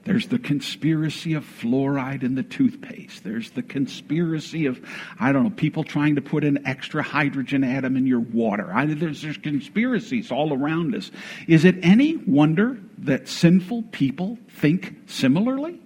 There's 0.06 0.28
the 0.28 0.38
conspiracy 0.38 1.34
of 1.34 1.44
fluoride 1.44 2.22
in 2.22 2.36
the 2.36 2.44
toothpaste. 2.44 3.24
There's 3.24 3.50
the 3.50 3.62
conspiracy 3.62 4.66
of, 4.66 4.80
I 5.18 5.32
don't 5.32 5.42
know, 5.42 5.50
people 5.50 5.82
trying 5.82 6.14
to 6.14 6.22
put 6.22 6.44
an 6.44 6.64
extra 6.64 7.02
hydrogen 7.02 7.64
atom 7.64 7.96
in 7.96 8.06
your 8.06 8.20
water. 8.20 8.72
I, 8.72 8.86
there's, 8.86 9.22
there's 9.22 9.36
conspiracies 9.36 10.30
all 10.30 10.52
around 10.52 10.94
us. 10.94 11.10
Is 11.48 11.64
it 11.64 11.74
any 11.82 12.16
wonder 12.16 12.78
that 12.98 13.26
sinful 13.26 13.82
people 13.90 14.38
think 14.48 14.96
similarly? 15.06 15.80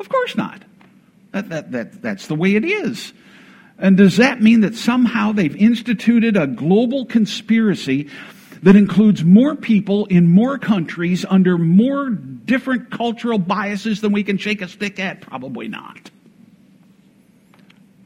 Of 0.00 0.08
course 0.08 0.36
not. 0.38 0.64
That, 1.32 1.50
that, 1.50 1.72
that, 1.72 2.02
that's 2.02 2.28
the 2.28 2.34
way 2.34 2.54
it 2.54 2.64
is. 2.64 3.12
And 3.78 3.98
does 3.98 4.16
that 4.16 4.40
mean 4.40 4.62
that 4.62 4.74
somehow 4.74 5.32
they've 5.32 5.54
instituted 5.54 6.36
a 6.36 6.46
global 6.46 7.04
conspiracy 7.04 8.08
that 8.62 8.76
includes 8.76 9.24
more 9.24 9.56
people 9.56 10.06
in 10.06 10.28
more 10.28 10.58
countries 10.58 11.24
under 11.28 11.56
more 11.56 12.10
different 12.10 12.90
cultural 12.90 13.38
biases 13.38 14.00
than 14.00 14.12
we 14.12 14.22
can 14.22 14.38
shake 14.38 14.60
a 14.62 14.68
stick 14.68 14.98
at? 14.98 15.20
Probably 15.20 15.68
not. 15.68 16.10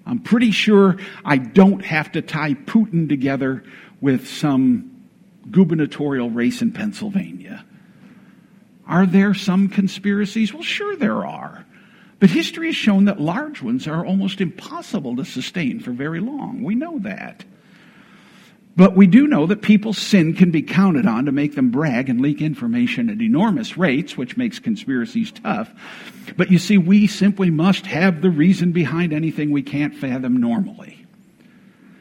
I'm 0.06 0.20
pretty 0.20 0.50
sure 0.50 0.98
I 1.24 1.38
don't 1.38 1.84
have 1.84 2.12
to 2.12 2.22
tie 2.22 2.54
Putin 2.54 3.08
together 3.08 3.64
with 4.00 4.28
some 4.28 4.90
gubernatorial 5.50 6.30
race 6.30 6.62
in 6.62 6.72
Pennsylvania. 6.72 7.64
Are 8.86 9.06
there 9.06 9.34
some 9.34 9.68
conspiracies? 9.68 10.52
Well, 10.52 10.62
sure 10.62 10.94
there 10.96 11.24
are. 11.24 11.64
But 12.20 12.30
history 12.30 12.68
has 12.68 12.76
shown 12.76 13.06
that 13.06 13.20
large 13.20 13.62
ones 13.62 13.88
are 13.88 14.04
almost 14.04 14.40
impossible 14.40 15.16
to 15.16 15.24
sustain 15.24 15.80
for 15.80 15.90
very 15.90 16.20
long. 16.20 16.62
We 16.62 16.74
know 16.74 16.98
that. 17.00 17.44
But 18.76 18.96
we 18.96 19.06
do 19.06 19.28
know 19.28 19.46
that 19.46 19.62
people's 19.62 19.98
sin 19.98 20.34
can 20.34 20.50
be 20.50 20.62
counted 20.62 21.06
on 21.06 21.26
to 21.26 21.32
make 21.32 21.54
them 21.54 21.70
brag 21.70 22.08
and 22.08 22.20
leak 22.20 22.42
information 22.42 23.08
at 23.08 23.20
enormous 23.20 23.76
rates, 23.76 24.16
which 24.16 24.36
makes 24.36 24.58
conspiracies 24.58 25.30
tough. 25.30 25.70
But 26.36 26.50
you 26.50 26.58
see, 26.58 26.76
we 26.76 27.06
simply 27.06 27.50
must 27.50 27.86
have 27.86 28.20
the 28.20 28.30
reason 28.30 28.72
behind 28.72 29.12
anything 29.12 29.50
we 29.50 29.62
can't 29.62 29.94
fathom 29.94 30.38
normally. 30.38 31.06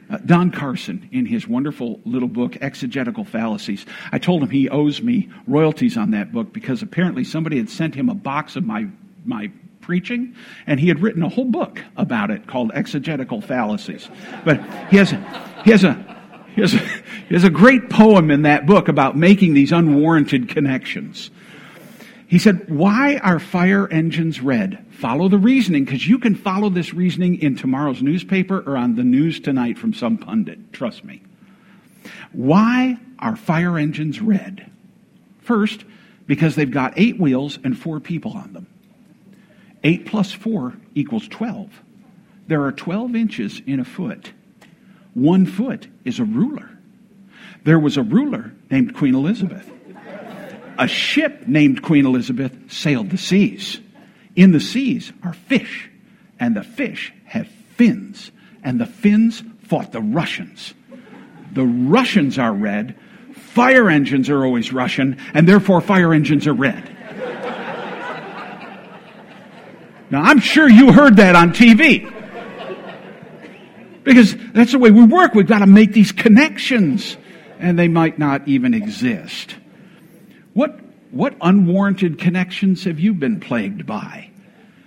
Uh, 0.09 0.17
Don 0.25 0.51
Carson, 0.51 1.09
in 1.11 1.25
his 1.25 1.47
wonderful 1.47 1.99
little 2.05 2.27
book, 2.27 2.57
Exegetical 2.59 3.23
Fallacies, 3.23 3.85
I 4.11 4.17
told 4.17 4.41
him 4.41 4.49
he 4.49 4.67
owes 4.69 5.01
me 5.01 5.29
royalties 5.47 5.95
on 5.95 6.11
that 6.11 6.31
book 6.31 6.53
because 6.53 6.81
apparently 6.81 7.23
somebody 7.23 7.57
had 7.57 7.69
sent 7.69 7.95
him 7.95 8.09
a 8.09 8.15
box 8.15 8.55
of 8.55 8.65
my, 8.65 8.87
my 9.25 9.51
preaching, 9.81 10.35
and 10.65 10.79
he 10.79 10.87
had 10.87 11.01
written 11.01 11.21
a 11.23 11.29
whole 11.29 11.45
book 11.45 11.81
about 11.97 12.31
it 12.31 12.47
called 12.47 12.71
Exegetical 12.73 13.41
Fallacies. 13.41 14.09
But 14.43 14.59
he 14.89 14.97
has, 14.97 15.11
he 15.63 15.71
has 15.71 15.83
a, 15.83 16.12
there's 16.55 16.73
a, 16.73 16.81
there's 17.29 17.43
a 17.43 17.49
great 17.49 17.89
poem 17.89 18.31
in 18.31 18.43
that 18.43 18.65
book 18.65 18.87
about 18.87 19.17
making 19.17 19.53
these 19.53 19.71
unwarranted 19.71 20.49
connections. 20.49 21.31
He 22.27 22.39
said, 22.39 22.69
Why 22.69 23.17
are 23.17 23.39
fire 23.39 23.87
engines 23.87 24.41
red? 24.41 24.85
Follow 24.91 25.29
the 25.29 25.37
reasoning, 25.37 25.85
because 25.85 26.07
you 26.07 26.17
can 26.17 26.35
follow 26.35 26.69
this 26.69 26.93
reasoning 26.93 27.41
in 27.41 27.55
tomorrow's 27.55 28.01
newspaper 28.01 28.63
or 28.65 28.77
on 28.77 28.95
the 28.95 29.03
news 29.03 29.39
tonight 29.39 29.77
from 29.77 29.93
some 29.93 30.17
pundit. 30.17 30.73
Trust 30.73 31.03
me. 31.03 31.21
Why 32.31 32.97
are 33.19 33.35
fire 33.35 33.77
engines 33.77 34.21
red? 34.21 34.69
First, 35.41 35.83
because 36.25 36.55
they've 36.55 36.71
got 36.71 36.93
eight 36.97 37.19
wheels 37.19 37.59
and 37.63 37.77
four 37.77 37.99
people 37.99 38.31
on 38.31 38.53
them. 38.53 38.67
Eight 39.83 40.05
plus 40.05 40.31
four 40.31 40.73
equals 40.95 41.27
12. 41.27 41.69
There 42.47 42.63
are 42.63 42.71
12 42.71 43.15
inches 43.15 43.61
in 43.65 43.79
a 43.79 43.85
foot. 43.85 44.31
One 45.13 45.45
foot 45.45 45.87
is 46.05 46.19
a 46.19 46.23
ruler. 46.23 46.69
There 47.63 47.79
was 47.79 47.97
a 47.97 48.03
ruler 48.03 48.51
named 48.69 48.95
Queen 48.95 49.15
Elizabeth. 49.15 49.69
A 50.77 50.87
ship 50.87 51.47
named 51.47 51.83
Queen 51.83 52.05
Elizabeth 52.05 52.71
sailed 52.71 53.09
the 53.09 53.17
seas. 53.17 53.79
In 54.35 54.51
the 54.51 54.59
seas 54.59 55.13
are 55.23 55.33
fish, 55.33 55.89
and 56.39 56.55
the 56.55 56.63
fish 56.63 57.13
have 57.25 57.47
fins, 57.75 58.31
and 58.63 58.79
the 58.79 58.87
Finns 58.87 59.43
fought 59.67 59.91
the 59.91 60.01
Russians. 60.01 60.73
The 61.53 61.63
Russians 61.63 62.39
are 62.39 62.51
red. 62.51 62.95
Fire 63.33 63.89
engines 63.89 64.29
are 64.29 64.43
always 64.43 64.73
Russian, 64.73 65.19
and 65.35 65.47
therefore 65.47 65.81
fire 65.81 66.13
engines 66.13 66.47
are 66.47 66.53
red. 66.53 66.89
now, 70.09 70.23
I'm 70.23 70.39
sure 70.39 70.67
you 70.67 70.91
heard 70.91 71.17
that 71.17 71.35
on 71.35 71.51
TV. 71.51 72.22
Because 74.03 74.35
that's 74.53 74.71
the 74.71 74.79
way 74.79 74.91
we 74.91 75.03
work. 75.03 75.33
We've 75.33 75.47
got 75.47 75.59
to 75.59 75.65
make 75.65 75.93
these 75.93 76.11
connections, 76.11 77.17
and 77.59 77.79
they 77.79 77.87
might 77.87 78.19
not 78.19 78.47
even 78.47 78.73
exist. 78.73 79.55
What, 80.53 80.79
what 81.11 81.35
unwarranted 81.41 82.19
connections 82.19 82.83
have 82.83 82.99
you 82.99 83.13
been 83.13 83.39
plagued 83.39 83.85
by? 83.85 84.29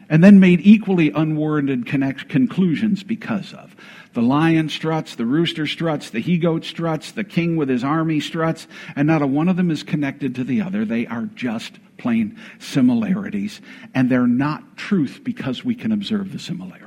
And 0.09 0.23
then 0.23 0.39
made 0.39 0.61
equally 0.61 1.11
unwarranted 1.11 1.87
connect, 1.87 2.29
conclusions 2.29 3.03
because 3.03 3.53
of. 3.55 3.75
The 4.13 4.23
lion 4.23 4.69
struts, 4.69 5.17
the 5.17 5.27
rooster 5.27 5.67
struts, 5.67 6.11
the 6.11 6.21
he 6.21 6.39
goat 6.39 6.65
struts, 6.65 7.13
the 7.13 7.25
king 7.25 7.57
with 7.57 7.69
his 7.69 7.83
army 7.83 8.21
struts, 8.21 8.69
and 8.95 9.09
not 9.09 9.21
a 9.21 9.27
one 9.27 9.49
of 9.49 9.57
them 9.57 9.71
is 9.71 9.83
connected 9.83 10.37
to 10.37 10.45
the 10.45 10.63
other. 10.63 10.85
They 10.85 11.07
are 11.07 11.29
just 11.35 11.73
plain 11.99 12.39
similarities, 12.59 13.61
and 13.95 14.09
they're 14.09 14.27
not 14.27 14.77
truth 14.77 15.21
because 15.25 15.65
we 15.65 15.75
can 15.75 15.91
observe 15.93 16.33
the 16.33 16.39
similarities. 16.39 16.86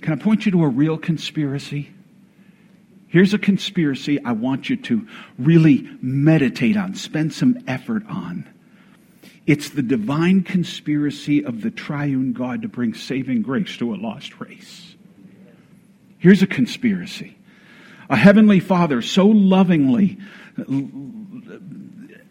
Can 0.00 0.12
I 0.12 0.16
point 0.16 0.46
you 0.46 0.52
to 0.52 0.64
a 0.64 0.68
real 0.68 0.96
conspiracy? 0.98 1.90
Here's 3.08 3.32
a 3.32 3.38
conspiracy 3.38 4.22
I 4.22 4.32
want 4.32 4.68
you 4.68 4.76
to 4.76 5.08
really 5.38 5.88
meditate 6.02 6.76
on, 6.76 6.94
spend 6.94 7.32
some 7.32 7.58
effort 7.66 8.04
on. 8.06 8.46
It's 9.46 9.70
the 9.70 9.82
divine 9.82 10.42
conspiracy 10.42 11.42
of 11.42 11.62
the 11.62 11.70
triune 11.70 12.34
God 12.34 12.62
to 12.62 12.68
bring 12.68 12.92
saving 12.92 13.42
grace 13.42 13.78
to 13.78 13.94
a 13.94 13.96
lost 13.96 14.38
race. 14.40 14.94
Here's 16.18 16.42
a 16.42 16.46
conspiracy. 16.46 17.38
A 18.10 18.16
heavenly 18.16 18.60
father 18.60 19.00
so 19.00 19.26
lovingly 19.26 20.18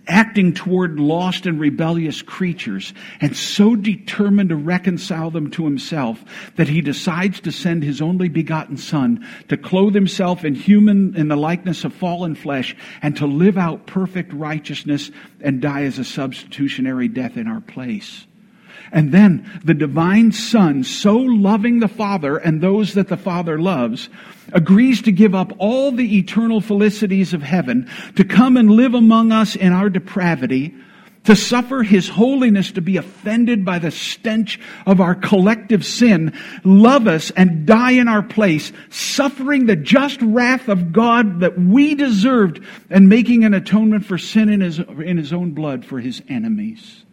acting 0.08 0.54
toward 0.54 1.00
lost 1.00 1.46
and 1.46 1.60
rebellious 1.60 2.22
creatures 2.22 2.94
and 3.22 3.36
so 3.36 3.76
determined 3.76 4.50
to 4.50 4.56
reconcile 4.56 5.32
them 5.32 5.50
to 5.52 5.66
himself 5.66 6.24
that 6.56 6.68
he 6.68 6.82
decides 6.82 7.40
to 7.42 7.52
send 7.52 7.84
his 7.84 8.02
only 8.02 8.30
begotten 8.30 8.78
son 8.78 9.26
to 9.48 9.58
clothe 9.58 9.94
himself 9.94 10.46
in 10.46 10.56
human 10.56 11.16
in 11.16 11.28
the 11.28 11.36
likeness 11.36 11.84
of 11.84 11.94
fallen 11.94 12.36
flesh 12.36 12.76
and 13.02 13.16
to 13.18 13.26
live 13.26 13.58
out 13.58 13.88
perfect 13.88 14.32
righteousness 14.34 15.12
and 15.42 15.62
die 15.62 15.84
as 15.84 16.00
a 16.00 16.04
substitutionary 16.06 17.08
death 17.08 17.38
in 17.38 17.48
our 17.48 17.62
place. 17.62 18.26
And 18.92 19.12
then 19.12 19.60
the 19.64 19.74
divine 19.74 20.32
Son, 20.32 20.84
so 20.84 21.18
loving 21.18 21.80
the 21.80 21.88
Father 21.88 22.38
and 22.38 22.62
those 22.62 22.94
that 22.94 23.08
the 23.08 23.18
Father 23.18 23.60
loves, 23.60 24.10
agrees 24.54 25.02
to 25.04 25.12
give 25.12 25.36
up 25.36 25.54
all 25.58 25.92
the 25.92 26.18
eternal 26.18 26.62
felicities 26.62 27.34
of 27.34 27.42
heaven 27.42 27.90
to 28.16 28.24
come 28.24 28.58
and 28.58 28.72
live 28.72 28.94
among 28.94 29.32
us 29.32 29.56
in 29.56 29.74
our 29.74 29.90
depravity, 29.90 30.74
to 31.26 31.36
suffer 31.36 31.84
his 31.84 32.08
holiness 32.08 32.72
to 32.72 32.82
be 32.82 32.96
offended 32.96 33.66
by 33.66 33.80
the 33.80 33.92
stench 33.92 34.58
of 34.86 35.02
our 35.02 35.14
collective 35.14 35.86
sin, 35.86 36.32
love 36.64 37.06
us 37.06 37.32
and 37.32 37.66
die 37.66 37.92
in 37.92 38.08
our 38.08 38.24
place, 38.24 38.72
suffering 38.90 39.66
the 39.66 39.76
just 39.76 40.22
wrath 40.22 40.70
of 40.70 40.94
God 40.94 41.42
that 41.42 41.60
we 41.60 41.96
deserved 41.96 42.64
and 42.90 43.10
making 43.10 43.44
an 43.44 43.54
atonement 43.54 44.06
for 44.06 44.18
sin 44.18 44.48
in 44.48 44.62
his, 44.62 44.80
in 44.80 45.18
his 45.18 45.34
own 45.34 45.52
blood 45.52 45.84
for 45.84 46.00
his 46.00 46.22
enemies. 46.30 47.04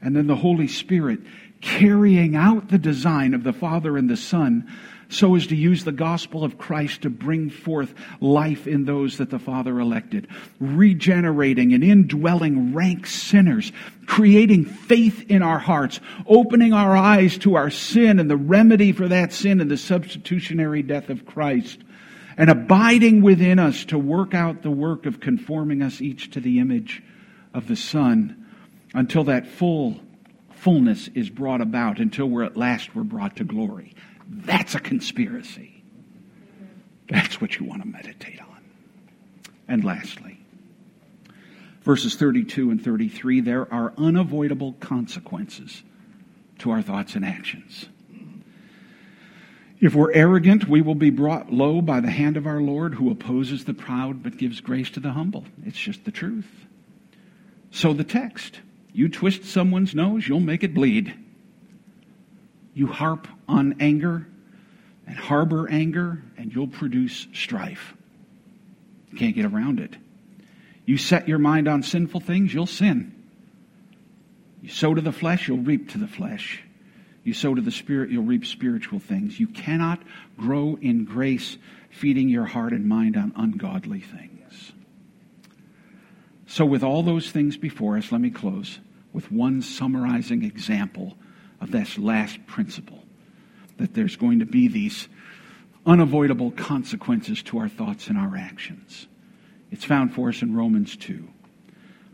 And 0.00 0.14
then 0.14 0.26
the 0.26 0.36
Holy 0.36 0.68
Spirit 0.68 1.20
carrying 1.60 2.36
out 2.36 2.68
the 2.68 2.78
design 2.78 3.34
of 3.34 3.42
the 3.42 3.52
Father 3.52 3.96
and 3.96 4.08
the 4.08 4.16
Son 4.16 4.68
so 5.10 5.34
as 5.34 5.46
to 5.46 5.56
use 5.56 5.84
the 5.84 5.92
gospel 5.92 6.44
of 6.44 6.58
Christ 6.58 7.02
to 7.02 7.10
bring 7.10 7.48
forth 7.48 7.94
life 8.20 8.66
in 8.66 8.84
those 8.84 9.18
that 9.18 9.30
the 9.30 9.38
Father 9.38 9.80
elected, 9.80 10.28
regenerating 10.60 11.72
and 11.72 11.82
indwelling 11.82 12.74
rank 12.74 13.06
sinners, 13.06 13.72
creating 14.06 14.66
faith 14.66 15.30
in 15.30 15.42
our 15.42 15.58
hearts, 15.58 16.00
opening 16.26 16.74
our 16.74 16.94
eyes 16.94 17.38
to 17.38 17.56
our 17.56 17.70
sin 17.70 18.18
and 18.18 18.30
the 18.30 18.36
remedy 18.36 18.92
for 18.92 19.08
that 19.08 19.32
sin 19.32 19.60
and 19.60 19.70
the 19.70 19.78
substitutionary 19.78 20.82
death 20.82 21.08
of 21.08 21.24
Christ, 21.24 21.78
and 22.36 22.50
abiding 22.50 23.22
within 23.22 23.58
us 23.58 23.86
to 23.86 23.98
work 23.98 24.34
out 24.34 24.62
the 24.62 24.70
work 24.70 25.06
of 25.06 25.20
conforming 25.20 25.82
us 25.82 26.02
each 26.02 26.30
to 26.32 26.40
the 26.40 26.58
image 26.58 27.02
of 27.54 27.66
the 27.66 27.76
Son 27.76 28.37
until 28.94 29.24
that 29.24 29.46
full 29.46 30.00
fullness 30.50 31.08
is 31.14 31.30
brought 31.30 31.60
about 31.60 32.00
until 32.00 32.26
we're 32.26 32.42
at 32.42 32.56
last 32.56 32.94
we're 32.94 33.04
brought 33.04 33.36
to 33.36 33.44
glory. 33.44 33.94
That's 34.28 34.74
a 34.74 34.80
conspiracy. 34.80 35.82
That's 37.08 37.40
what 37.40 37.58
you 37.58 37.64
want 37.64 37.82
to 37.82 37.88
meditate 37.88 38.40
on. 38.40 38.64
And 39.66 39.84
lastly, 39.84 40.40
verses 41.82 42.16
32 42.16 42.70
and 42.70 42.82
33, 42.82 43.40
there 43.40 43.72
are 43.72 43.94
unavoidable 43.96 44.74
consequences 44.74 45.82
to 46.58 46.70
our 46.70 46.82
thoughts 46.82 47.14
and 47.14 47.24
actions. 47.24 47.86
If 49.80 49.94
we're 49.94 50.12
arrogant, 50.12 50.68
we 50.68 50.82
will 50.82 50.96
be 50.96 51.10
brought 51.10 51.52
low 51.52 51.80
by 51.80 52.00
the 52.00 52.10
hand 52.10 52.36
of 52.36 52.48
our 52.48 52.60
Lord 52.60 52.94
who 52.94 53.10
opposes 53.10 53.64
the 53.64 53.74
proud 53.74 54.22
but 54.22 54.36
gives 54.36 54.60
grace 54.60 54.90
to 54.90 55.00
the 55.00 55.12
humble. 55.12 55.44
It's 55.64 55.78
just 55.78 56.04
the 56.04 56.10
truth. 56.10 56.66
So 57.70 57.92
the 57.92 58.04
text. 58.04 58.60
You 58.92 59.08
twist 59.08 59.44
someone's 59.44 59.94
nose, 59.94 60.26
you'll 60.26 60.40
make 60.40 60.64
it 60.64 60.74
bleed. 60.74 61.14
You 62.74 62.86
harp 62.86 63.28
on 63.46 63.76
anger 63.80 64.26
and 65.06 65.16
harbor 65.16 65.68
anger, 65.70 66.22
and 66.36 66.54
you'll 66.54 66.68
produce 66.68 67.26
strife. 67.32 67.94
You 69.10 69.18
can't 69.18 69.34
get 69.34 69.46
around 69.46 69.80
it. 69.80 69.96
You 70.84 70.98
set 70.98 71.28
your 71.28 71.38
mind 71.38 71.66
on 71.66 71.82
sinful 71.82 72.20
things, 72.20 72.52
you'll 72.52 72.66
sin. 72.66 73.14
You 74.62 74.68
sow 74.68 74.94
to 74.94 75.00
the 75.00 75.12
flesh, 75.12 75.48
you'll 75.48 75.58
reap 75.58 75.90
to 75.90 75.98
the 75.98 76.08
flesh. 76.08 76.62
You 77.24 77.32
sow 77.34 77.54
to 77.54 77.60
the 77.60 77.70
spirit, 77.70 78.10
you'll 78.10 78.24
reap 78.24 78.46
spiritual 78.46 78.98
things. 78.98 79.38
You 79.38 79.48
cannot 79.48 80.00
grow 80.36 80.78
in 80.80 81.04
grace 81.04 81.56
feeding 81.90 82.28
your 82.28 82.44
heart 82.44 82.72
and 82.72 82.86
mind 82.86 83.16
on 83.16 83.32
ungodly 83.36 84.00
things. 84.00 84.37
So, 86.50 86.64
with 86.64 86.82
all 86.82 87.02
those 87.02 87.30
things 87.30 87.58
before 87.58 87.98
us, 87.98 88.10
let 88.10 88.22
me 88.22 88.30
close 88.30 88.78
with 89.12 89.30
one 89.30 89.60
summarizing 89.60 90.42
example 90.44 91.18
of 91.60 91.70
this 91.70 91.98
last 91.98 92.46
principle 92.46 93.04
that 93.76 93.92
there's 93.92 94.16
going 94.16 94.38
to 94.38 94.46
be 94.46 94.66
these 94.66 95.08
unavoidable 95.84 96.50
consequences 96.50 97.42
to 97.44 97.58
our 97.58 97.68
thoughts 97.68 98.08
and 98.08 98.16
our 98.16 98.34
actions. 98.34 99.06
It's 99.70 99.84
found 99.84 100.14
for 100.14 100.30
us 100.30 100.40
in 100.40 100.56
Romans 100.56 100.96
2. 100.96 101.28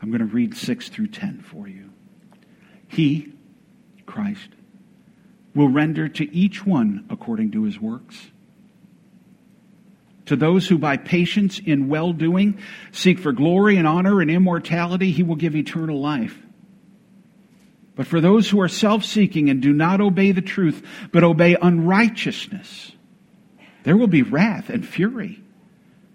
I'm 0.02 0.10
going 0.10 0.18
to 0.18 0.26
read 0.26 0.56
6 0.56 0.88
through 0.88 1.08
10 1.08 1.42
for 1.42 1.68
you. 1.68 1.90
He, 2.88 3.32
Christ, 4.04 4.48
will 5.54 5.68
render 5.68 6.08
to 6.08 6.34
each 6.34 6.66
one 6.66 7.06
according 7.08 7.52
to 7.52 7.62
his 7.62 7.78
works. 7.80 8.32
To 10.26 10.36
those 10.36 10.66
who 10.66 10.78
by 10.78 10.96
patience 10.96 11.58
in 11.58 11.88
well 11.88 12.12
doing 12.12 12.58
seek 12.92 13.18
for 13.18 13.32
glory 13.32 13.76
and 13.76 13.86
honor 13.86 14.20
and 14.20 14.30
immortality, 14.30 15.10
he 15.10 15.22
will 15.22 15.36
give 15.36 15.54
eternal 15.54 16.00
life. 16.00 16.38
But 17.96 18.06
for 18.06 18.20
those 18.20 18.48
who 18.48 18.60
are 18.60 18.68
self 18.68 19.04
seeking 19.04 19.50
and 19.50 19.60
do 19.60 19.72
not 19.72 20.00
obey 20.00 20.32
the 20.32 20.42
truth, 20.42 20.84
but 21.12 21.24
obey 21.24 21.56
unrighteousness, 21.60 22.92
there 23.84 23.96
will 23.96 24.08
be 24.08 24.22
wrath 24.22 24.70
and 24.70 24.86
fury. 24.86 25.40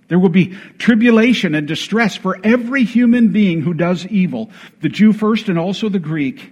There 0.08 0.20
will 0.20 0.30
be 0.30 0.58
tribulation 0.80 1.54
and 1.54 1.68
distress 1.68 2.16
for 2.16 2.40
every 2.44 2.84
human 2.84 3.30
being 3.30 3.62
who 3.62 3.76
does 3.76 4.08
evil, 4.08 4.50
the 4.82 4.90
Jew 4.90 5.14
first 5.14 5.50
and 5.50 5.60
also 5.60 5.88
the 5.88 6.00
Greek, 6.00 6.52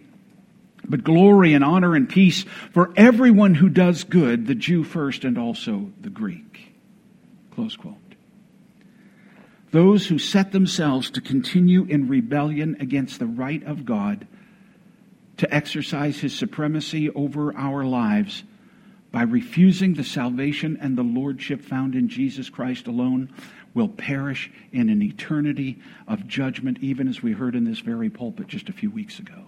but 0.87 1.03
glory 1.03 1.55
and 1.55 1.63
honor 1.63 1.95
and 1.95 2.07
peace 2.07 2.45
for 2.71 2.93
everyone 2.95 3.55
who 3.55 3.67
does 3.67 4.03
good, 4.03 4.45
the 4.45 4.53
Jew 4.53 4.83
first 4.83 5.23
and 5.23 5.39
also 5.39 5.91
the 5.99 6.11
Greek. 6.11 6.66
Close 7.57 7.75
quote. 7.75 7.97
Those 9.71 10.05
who 10.05 10.19
set 10.19 10.51
themselves 10.51 11.09
to 11.09 11.21
continue 11.21 11.85
in 11.85 12.07
rebellion 12.07 12.77
against 12.79 13.17
the 13.17 13.25
right 13.25 13.63
of 13.63 13.83
God 13.83 14.27
to 15.37 15.51
exercise 15.51 16.19
his 16.19 16.35
supremacy 16.35 17.09
over 17.09 17.57
our 17.57 17.83
lives 17.83 18.43
by 19.11 19.23
refusing 19.23 19.95
the 19.95 20.03
salvation 20.03 20.77
and 20.79 20.95
the 20.95 21.01
lordship 21.01 21.63
found 21.63 21.95
in 21.95 22.09
Jesus 22.09 22.47
Christ 22.47 22.85
alone 22.85 23.33
will 23.73 23.89
perish 23.89 24.51
in 24.71 24.89
an 24.89 25.01
eternity 25.01 25.79
of 26.07 26.27
judgment, 26.27 26.77
even 26.81 27.07
as 27.07 27.23
we 27.23 27.31
heard 27.31 27.55
in 27.55 27.63
this 27.63 27.79
very 27.79 28.11
pulpit 28.11 28.45
just 28.45 28.69
a 28.69 28.73
few 28.73 28.91
weeks 28.91 29.17
ago. 29.17 29.45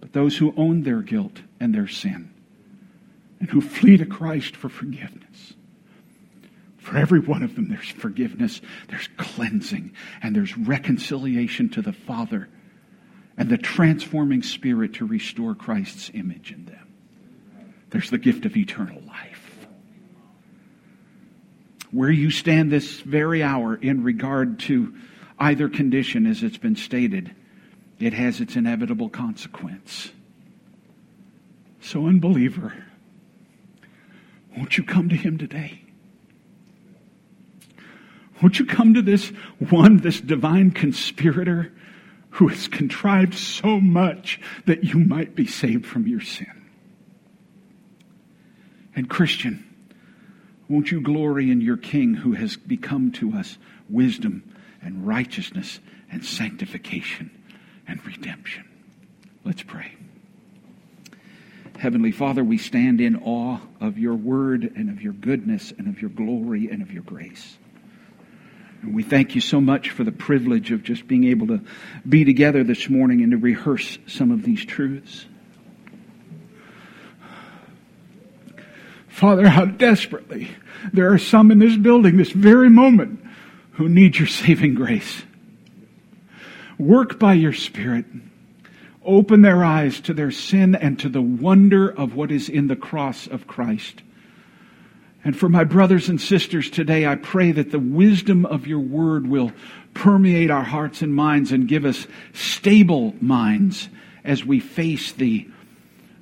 But 0.00 0.12
those 0.12 0.36
who 0.36 0.52
own 0.54 0.82
their 0.82 1.00
guilt 1.00 1.40
and 1.58 1.74
their 1.74 1.88
sin 1.88 2.35
and 3.40 3.50
who 3.50 3.60
flee 3.60 3.96
to 3.96 4.06
Christ 4.06 4.56
for 4.56 4.68
forgiveness. 4.68 5.54
For 6.78 6.96
every 6.96 7.20
one 7.20 7.42
of 7.42 7.56
them, 7.56 7.68
there's 7.68 7.88
forgiveness, 7.88 8.60
there's 8.88 9.08
cleansing, 9.16 9.92
and 10.22 10.36
there's 10.36 10.56
reconciliation 10.56 11.68
to 11.70 11.82
the 11.82 11.92
Father 11.92 12.48
and 13.36 13.48
the 13.48 13.58
transforming 13.58 14.42
Spirit 14.42 14.94
to 14.94 15.06
restore 15.06 15.54
Christ's 15.54 16.10
image 16.14 16.52
in 16.52 16.64
them. 16.66 16.94
There's 17.90 18.10
the 18.10 18.18
gift 18.18 18.46
of 18.46 18.56
eternal 18.56 19.02
life. 19.06 19.46
where 21.96 22.10
you 22.10 22.30
stand 22.30 22.70
this 22.70 23.00
very 23.00 23.42
hour 23.42 23.74
in 23.74 24.02
regard 24.02 24.58
to 24.58 24.94
either 25.38 25.68
condition 25.68 26.26
as 26.26 26.42
it's 26.42 26.58
been 26.58 26.76
stated, 26.76 27.34
it 27.98 28.12
has 28.12 28.40
its 28.40 28.56
inevitable 28.56 29.08
consequence. 29.08 30.10
So, 31.80 32.06
unbeliever, 32.06 32.84
won't 34.56 34.78
you 34.78 34.84
come 34.84 35.08
to 35.08 35.16
him 35.16 35.38
today? 35.38 35.82
Won't 38.42 38.58
you 38.58 38.66
come 38.66 38.94
to 38.94 39.02
this 39.02 39.28
one, 39.58 39.98
this 39.98 40.20
divine 40.20 40.70
conspirator 40.70 41.72
who 42.30 42.48
has 42.48 42.68
contrived 42.68 43.34
so 43.34 43.80
much 43.80 44.40
that 44.66 44.84
you 44.84 44.98
might 44.98 45.34
be 45.34 45.46
saved 45.46 45.86
from 45.86 46.06
your 46.06 46.20
sin? 46.20 46.52
And 48.94 49.08
Christian, 49.08 49.62
won't 50.68 50.90
you 50.90 51.00
glory 51.00 51.50
in 51.50 51.60
your 51.60 51.76
King 51.76 52.14
who 52.14 52.32
has 52.32 52.56
become 52.56 53.12
to 53.12 53.32
us 53.32 53.58
wisdom 53.88 54.54
and 54.82 55.06
righteousness 55.06 55.80
and 56.10 56.24
sanctification 56.24 57.30
and 57.86 58.04
redemption? 58.04 58.64
Let's 59.44 59.62
pray. 59.62 59.95
Heavenly 61.78 62.12
Father, 62.12 62.42
we 62.42 62.58
stand 62.58 63.00
in 63.00 63.16
awe 63.16 63.58
of 63.80 63.98
your 63.98 64.14
word 64.14 64.72
and 64.76 64.88
of 64.88 65.02
your 65.02 65.12
goodness 65.12 65.72
and 65.76 65.88
of 65.88 66.00
your 66.00 66.10
glory 66.10 66.70
and 66.70 66.82
of 66.82 66.90
your 66.90 67.02
grace. 67.02 67.58
And 68.82 68.94
we 68.94 69.02
thank 69.02 69.34
you 69.34 69.40
so 69.40 69.60
much 69.60 69.90
for 69.90 70.04
the 70.04 70.12
privilege 70.12 70.70
of 70.70 70.82
just 70.82 71.06
being 71.06 71.24
able 71.24 71.48
to 71.48 71.60
be 72.08 72.24
together 72.24 72.64
this 72.64 72.88
morning 72.88 73.22
and 73.22 73.32
to 73.32 73.36
rehearse 73.36 73.98
some 74.06 74.30
of 74.30 74.42
these 74.42 74.64
truths. 74.64 75.26
Father, 79.08 79.48
how 79.48 79.64
desperately 79.64 80.50
there 80.92 81.12
are 81.12 81.18
some 81.18 81.50
in 81.50 81.58
this 81.58 81.76
building 81.76 82.16
this 82.16 82.32
very 82.32 82.70
moment 82.70 83.24
who 83.72 83.88
need 83.88 84.16
your 84.16 84.28
saving 84.28 84.74
grace. 84.74 85.22
Work 86.78 87.18
by 87.18 87.34
your 87.34 87.52
Spirit. 87.52 88.04
Open 89.06 89.42
their 89.42 89.64
eyes 89.64 90.00
to 90.00 90.12
their 90.12 90.30
sin 90.30 90.74
and 90.74 90.98
to 90.98 91.08
the 91.08 91.22
wonder 91.22 91.88
of 91.88 92.14
what 92.14 92.32
is 92.32 92.48
in 92.48 92.66
the 92.66 92.76
cross 92.76 93.26
of 93.26 93.46
Christ. 93.46 94.02
And 95.24 95.36
for 95.36 95.48
my 95.48 95.64
brothers 95.64 96.08
and 96.08 96.20
sisters 96.20 96.70
today, 96.70 97.06
I 97.06 97.16
pray 97.16 97.52
that 97.52 97.72
the 97.72 97.78
wisdom 97.78 98.46
of 98.46 98.66
your 98.66 98.80
word 98.80 99.26
will 99.26 99.52
permeate 99.94 100.50
our 100.50 100.62
hearts 100.62 101.02
and 101.02 101.14
minds 101.14 101.50
and 101.50 101.66
give 101.66 101.84
us 101.84 102.06
stable 102.32 103.14
minds 103.20 103.88
as 104.24 104.44
we 104.44 104.60
face 104.60 105.12
the 105.12 105.48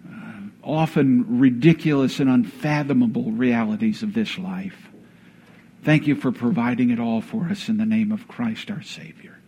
uh, 0.09 0.41
often 0.63 1.39
ridiculous 1.39 2.21
and 2.21 2.31
unfathomable 2.31 3.31
realities 3.33 4.03
of 4.03 4.15
this 4.15 4.39
life. 4.39 4.89
Thank 5.83 6.07
you 6.07 6.15
for 6.15 6.33
providing 6.33 6.89
it 6.89 6.99
all 6.99 7.21
for 7.21 7.45
us 7.45 7.69
in 7.69 7.77
the 7.77 7.85
name 7.85 8.11
of 8.11 8.27
Christ 8.27 8.71
our 8.71 8.83
Savior. 8.83 9.39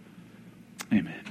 Amen. 0.93 1.23